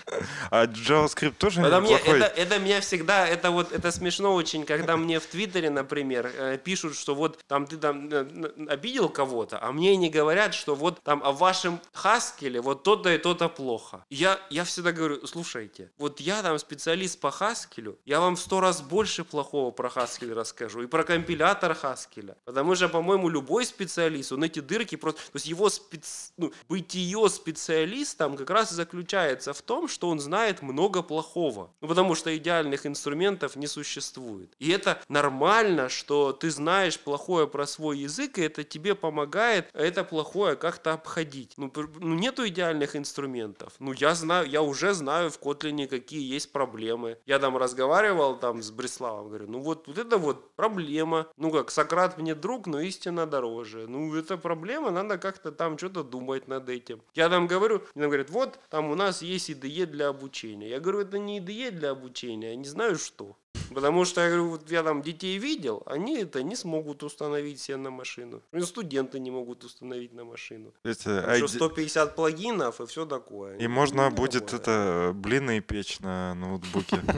[0.50, 2.20] А JavaScript тоже неплохой.
[2.20, 6.58] это, это меня всегда, это вот, это смешно очень, когда мне в Твиттере, например, э,
[6.58, 11.02] пишут, что вот там ты там э, обидел кого-то, а мне не говорят, что вот
[11.04, 14.06] там о вашем Хаскеле вот то-то и то-то плохо.
[14.10, 18.60] Я, я всегда говорю, слушайте, вот я там специалист по Хаскелю, я вам в сто
[18.60, 22.38] раз больше плохого про Хаскель расскажу и про компилятор Хаскеля.
[22.46, 25.20] Потому что, по-моему, любой специалист, он эти дырки просто...
[25.20, 26.34] То есть его спец...
[26.38, 29.17] ну, бытие специалистом как раз и заключается
[29.54, 31.72] в том, что он знает много плохого.
[31.82, 34.54] Ну, потому что идеальных инструментов не существует.
[34.60, 40.04] И это нормально, что ты знаешь плохое про свой язык, и это тебе помогает это
[40.04, 41.54] плохое как-то обходить.
[41.58, 43.74] Ну, ну, нету идеальных инструментов.
[43.80, 47.18] Ну, я знаю, я уже знаю в Kotlin какие есть проблемы.
[47.26, 51.28] Я там разговаривал там с Бреславом, говорю, ну вот, вот это вот проблема.
[51.38, 53.88] Ну как, Сократ мне друг, но истина дороже.
[53.88, 57.02] Ну, это проблема, надо как-то там что-то думать над этим.
[57.14, 60.70] Я там говорю, мне там говорят, вот, там у нас есть IDE для обучения.
[60.70, 63.36] Я говорю, это не IDE для обучения, я не знаю что.
[63.74, 67.78] Потому что я говорю, вот я там детей видел, они это не смогут установить себе
[67.78, 68.42] на машину.
[68.54, 70.74] И студенты не могут установить на машину.
[70.84, 73.58] Там еще ID 150 плагинов и все такое.
[73.58, 77.02] И можно Не будет это блины печь на ноутбуке.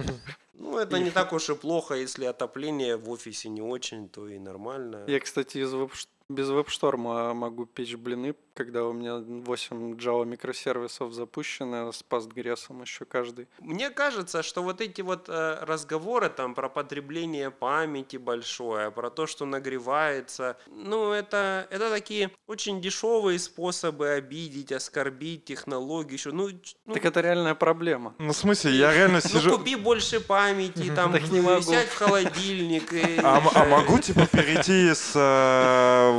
[0.61, 4.37] Ну, это не так уж и плохо, если отопление в офисе не очень, то и
[4.37, 5.05] нормально.
[5.07, 5.91] Я, кстати, из веб
[6.29, 13.05] без веб-шторма могу печь блины, когда у меня 8 Java микросервисов запущены с Postgres еще
[13.05, 13.47] каждый.
[13.59, 19.27] Мне кажется, что вот эти вот э, разговоры там про потребление памяти большое, про то,
[19.27, 26.15] что нагревается, ну, это, это такие очень дешевые способы обидеть, оскорбить технологии.
[26.15, 26.49] Еще, ну,
[26.85, 28.13] ну, Так это реальная проблема.
[28.17, 29.57] Ну, в смыме, я реально ну, сижу...
[29.57, 32.89] купи больше памяти, там, сядь в холодильник.
[33.23, 36.11] А, а могу, типа, перейти с э,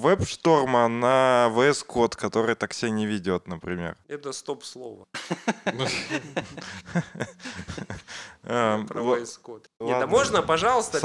[0.00, 3.96] веб-шторма на VS Code, который так себя не ведет, например?
[4.08, 5.06] Это стоп-слово.
[8.42, 9.18] А, Про.
[9.18, 10.04] Нет, ладно.
[10.04, 10.98] а можно, пожалуйста.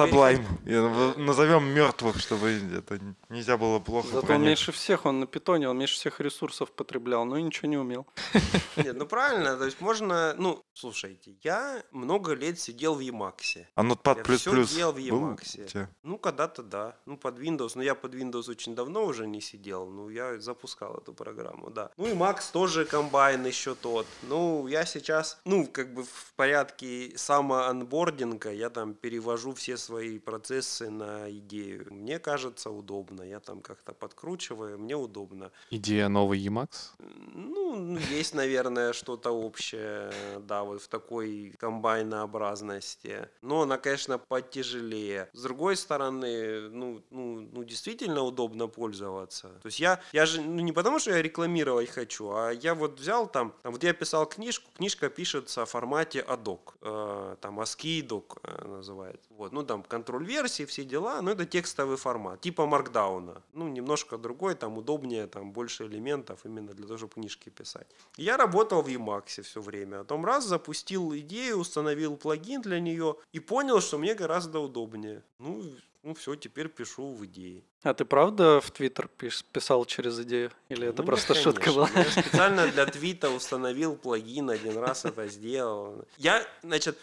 [0.65, 2.99] Я- в- Назовем мертвых, чтобы это
[3.29, 7.25] нельзя было плохо Зато он меньше всех, он на питоне, он меньше всех ресурсов потреблял,
[7.25, 8.07] но ничего не умел.
[8.77, 13.65] Нет, ну правильно, то есть можно, ну, слушайте, я много лет сидел в Emacs.
[13.75, 14.93] А Notepad++ Я всё делал
[15.35, 15.89] в тебя?
[16.03, 16.95] Ну, когда-то да.
[17.05, 17.71] Ну, под Windows.
[17.75, 19.87] Но я под Windows очень давно уже не сидел.
[19.89, 21.91] Ну, я запускал эту программу, да.
[21.97, 24.07] Ну, и Max тоже комбайн еще тот.
[24.23, 30.89] Ну, я сейчас, ну, как бы в порядке самоанбординга я там перевожу все свои процессы
[30.89, 31.87] на идею.
[31.91, 35.51] Мне кажется удобно, я там как-то подкручиваю, мне удобно.
[35.71, 36.91] Идея новый Emacs?
[37.33, 43.27] Ну, есть, наверное, что-то общее, да, вот в такой комбайнообразности.
[43.41, 45.29] Но она, конечно, потяжелее.
[45.33, 49.49] С другой стороны, ну, ну, ну действительно удобно пользоваться.
[49.61, 52.99] То есть я, я же ну, не потому, что я рекламировать хочу, а я вот
[52.99, 58.39] взял там, там вот я писал книжку, книжка пишется в формате ADOC, э, там doc
[58.43, 59.27] э, называется.
[59.29, 63.41] Вот, ну там контроль версии, все дела, но это текстовый формат, типа маркдауна.
[63.53, 67.87] Ну, немножко другой, там удобнее, там больше элементов именно для того, чтобы книжки писать.
[68.17, 69.99] Я работал в Emacs все время.
[69.99, 75.23] Потом раз запустил идею, установил плагин для нее и понял, что мне гораздо удобнее.
[75.39, 75.63] Ну,
[76.05, 77.63] ну все, теперь пишу в идее.
[77.81, 79.07] А ты правда в Твиттер
[79.51, 80.51] писал через идею?
[80.69, 81.87] Или это Ну, просто нет, шутка конечно.
[81.93, 82.03] была?
[82.03, 86.05] Я специально для твита установил плагин, один раз это сделал.
[86.17, 86.97] Я, значит,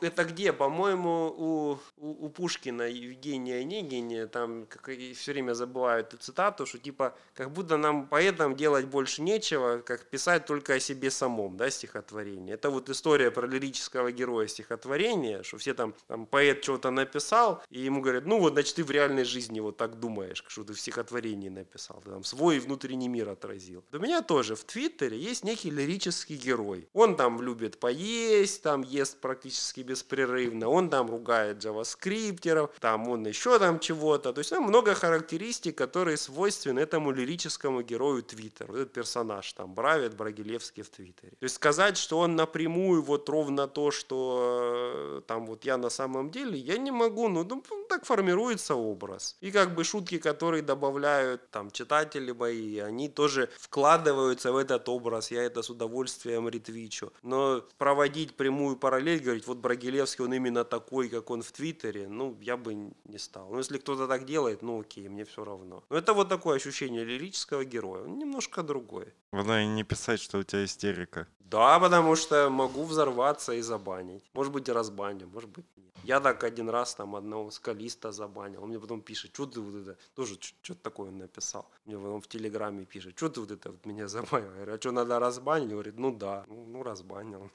[0.00, 0.52] это где?
[0.52, 4.66] По-моему, у, у, у Пушкина Евгения Онегине, там
[5.14, 10.08] все время забываю эту цитату, что типа, как будто нам, поэтам, делать больше нечего, как
[10.08, 12.54] писать только о себе самом, да, стихотворение.
[12.54, 17.80] Это вот история про лирического героя стихотворения, что все там, там поэт что-то написал, и
[17.80, 20.80] ему говорят, ну вот, значит, ты в реальной жизни вот так думаешь, что ты в
[20.80, 23.84] стихотворении написал, ты там свой внутренний мир отразил.
[23.92, 26.88] У меня тоже в Твиттере есть некий лирический герой.
[26.94, 33.58] Он там любит поесть, там ест практически беспрерывно, он там ругает джаваскриптеров, там он еще
[33.58, 34.32] там чего-то.
[34.32, 38.68] То есть там много характеристик, которые свойственны этому лирическому герою Твиттера.
[38.68, 41.30] Вот этот персонаж там, Бравит Брагилевский в Твиттере.
[41.30, 45.90] То есть сказать, что он напрямую вот ровно то, что э, там вот я на
[45.90, 49.36] самом деле, я не могу, ну, ну так формируется образ.
[49.40, 55.30] И как бы шутки, которые добавляют там читатели мои, они тоже вкладываются в этот образ,
[55.30, 57.12] я это с удовольствием ретвичу.
[57.22, 62.36] Но проводить прямую параллель, говорить, вот Брагилевский, он именно такой, как он в Твиттере, ну,
[62.40, 63.50] я бы не стал.
[63.50, 65.84] Ну, если кто-то так делает, ну, окей, мне все равно.
[65.90, 69.12] Но это вот такое ощущение лирического героя, он немножко другой.
[69.36, 71.28] Главное не писать, что у тебя истерика.
[71.40, 74.24] Да, потому что могу взорваться и забанить.
[74.32, 75.92] Может быть, и разбаню, может быть, нет.
[76.04, 78.62] Я так один раз там одного скалиста забанил.
[78.62, 81.70] Он мне потом пишет, что ты вот это, тоже что-то такое написал.
[81.84, 84.48] Мне потом в Телеграме пишет, что ты вот это вот меня забанил.
[84.48, 85.66] Я говорю, а что, надо разбанить?
[85.66, 87.50] Он говорит, ну да, ну, ну разбанил.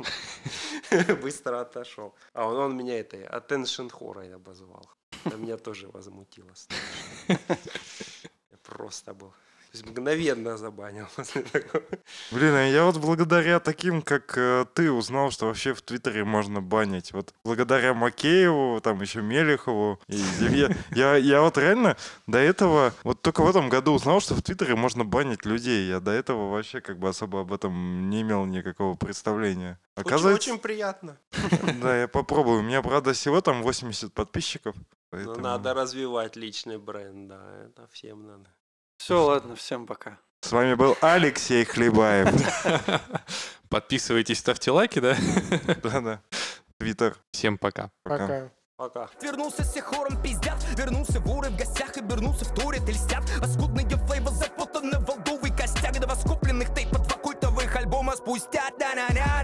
[1.24, 2.14] Быстро отошел.
[2.34, 4.88] А он, он меня это, attention хорой обозвал.
[5.26, 6.52] Это меня тоже возмутило.
[7.28, 9.34] Я просто был.
[9.72, 11.84] То есть мгновенно забанил после такого.
[12.32, 16.62] Блин, а я вот благодаря таким, как э, ты, узнал, что вообще в Твиттере можно
[16.62, 17.14] банить.
[17.14, 20.76] Вот благодаря Макееву, там еще Мелехову и Зелье.
[20.92, 21.96] Я, я вот реально
[22.28, 25.88] до этого, вот только в этом году узнал, что в Твиттере можно банить людей.
[25.88, 29.80] Я до этого вообще как бы особо об этом не имел никакого представления.
[29.96, 31.18] Очень, Оказывается, очень приятно.
[31.82, 32.60] да, я попробую.
[32.60, 34.76] У меня, правда, всего там 80 подписчиков.
[34.76, 38.50] Но поэтому- надо развивать личный бренд, да, это всем надо.
[39.02, 40.20] Все, ладно, всем пока.
[40.42, 42.30] С вами был Алексей Хлебаев.
[43.70, 45.18] Подписывайтесь, ставьте лайки, да?
[45.82, 46.22] Да-да.
[46.78, 47.18] Твиттер.
[47.32, 47.90] Всем пока.
[48.04, 48.52] Пока.
[48.78, 49.10] Пока.
[49.20, 53.88] Вернулся все хором пиздят Вернулся воры в гостях и вернулся в туре Ты льстят Паскудные
[53.88, 59.41] флейвы запутаны в олдовый костяк Два скупленных тейпа, два культовых альбома спустя Да-на-на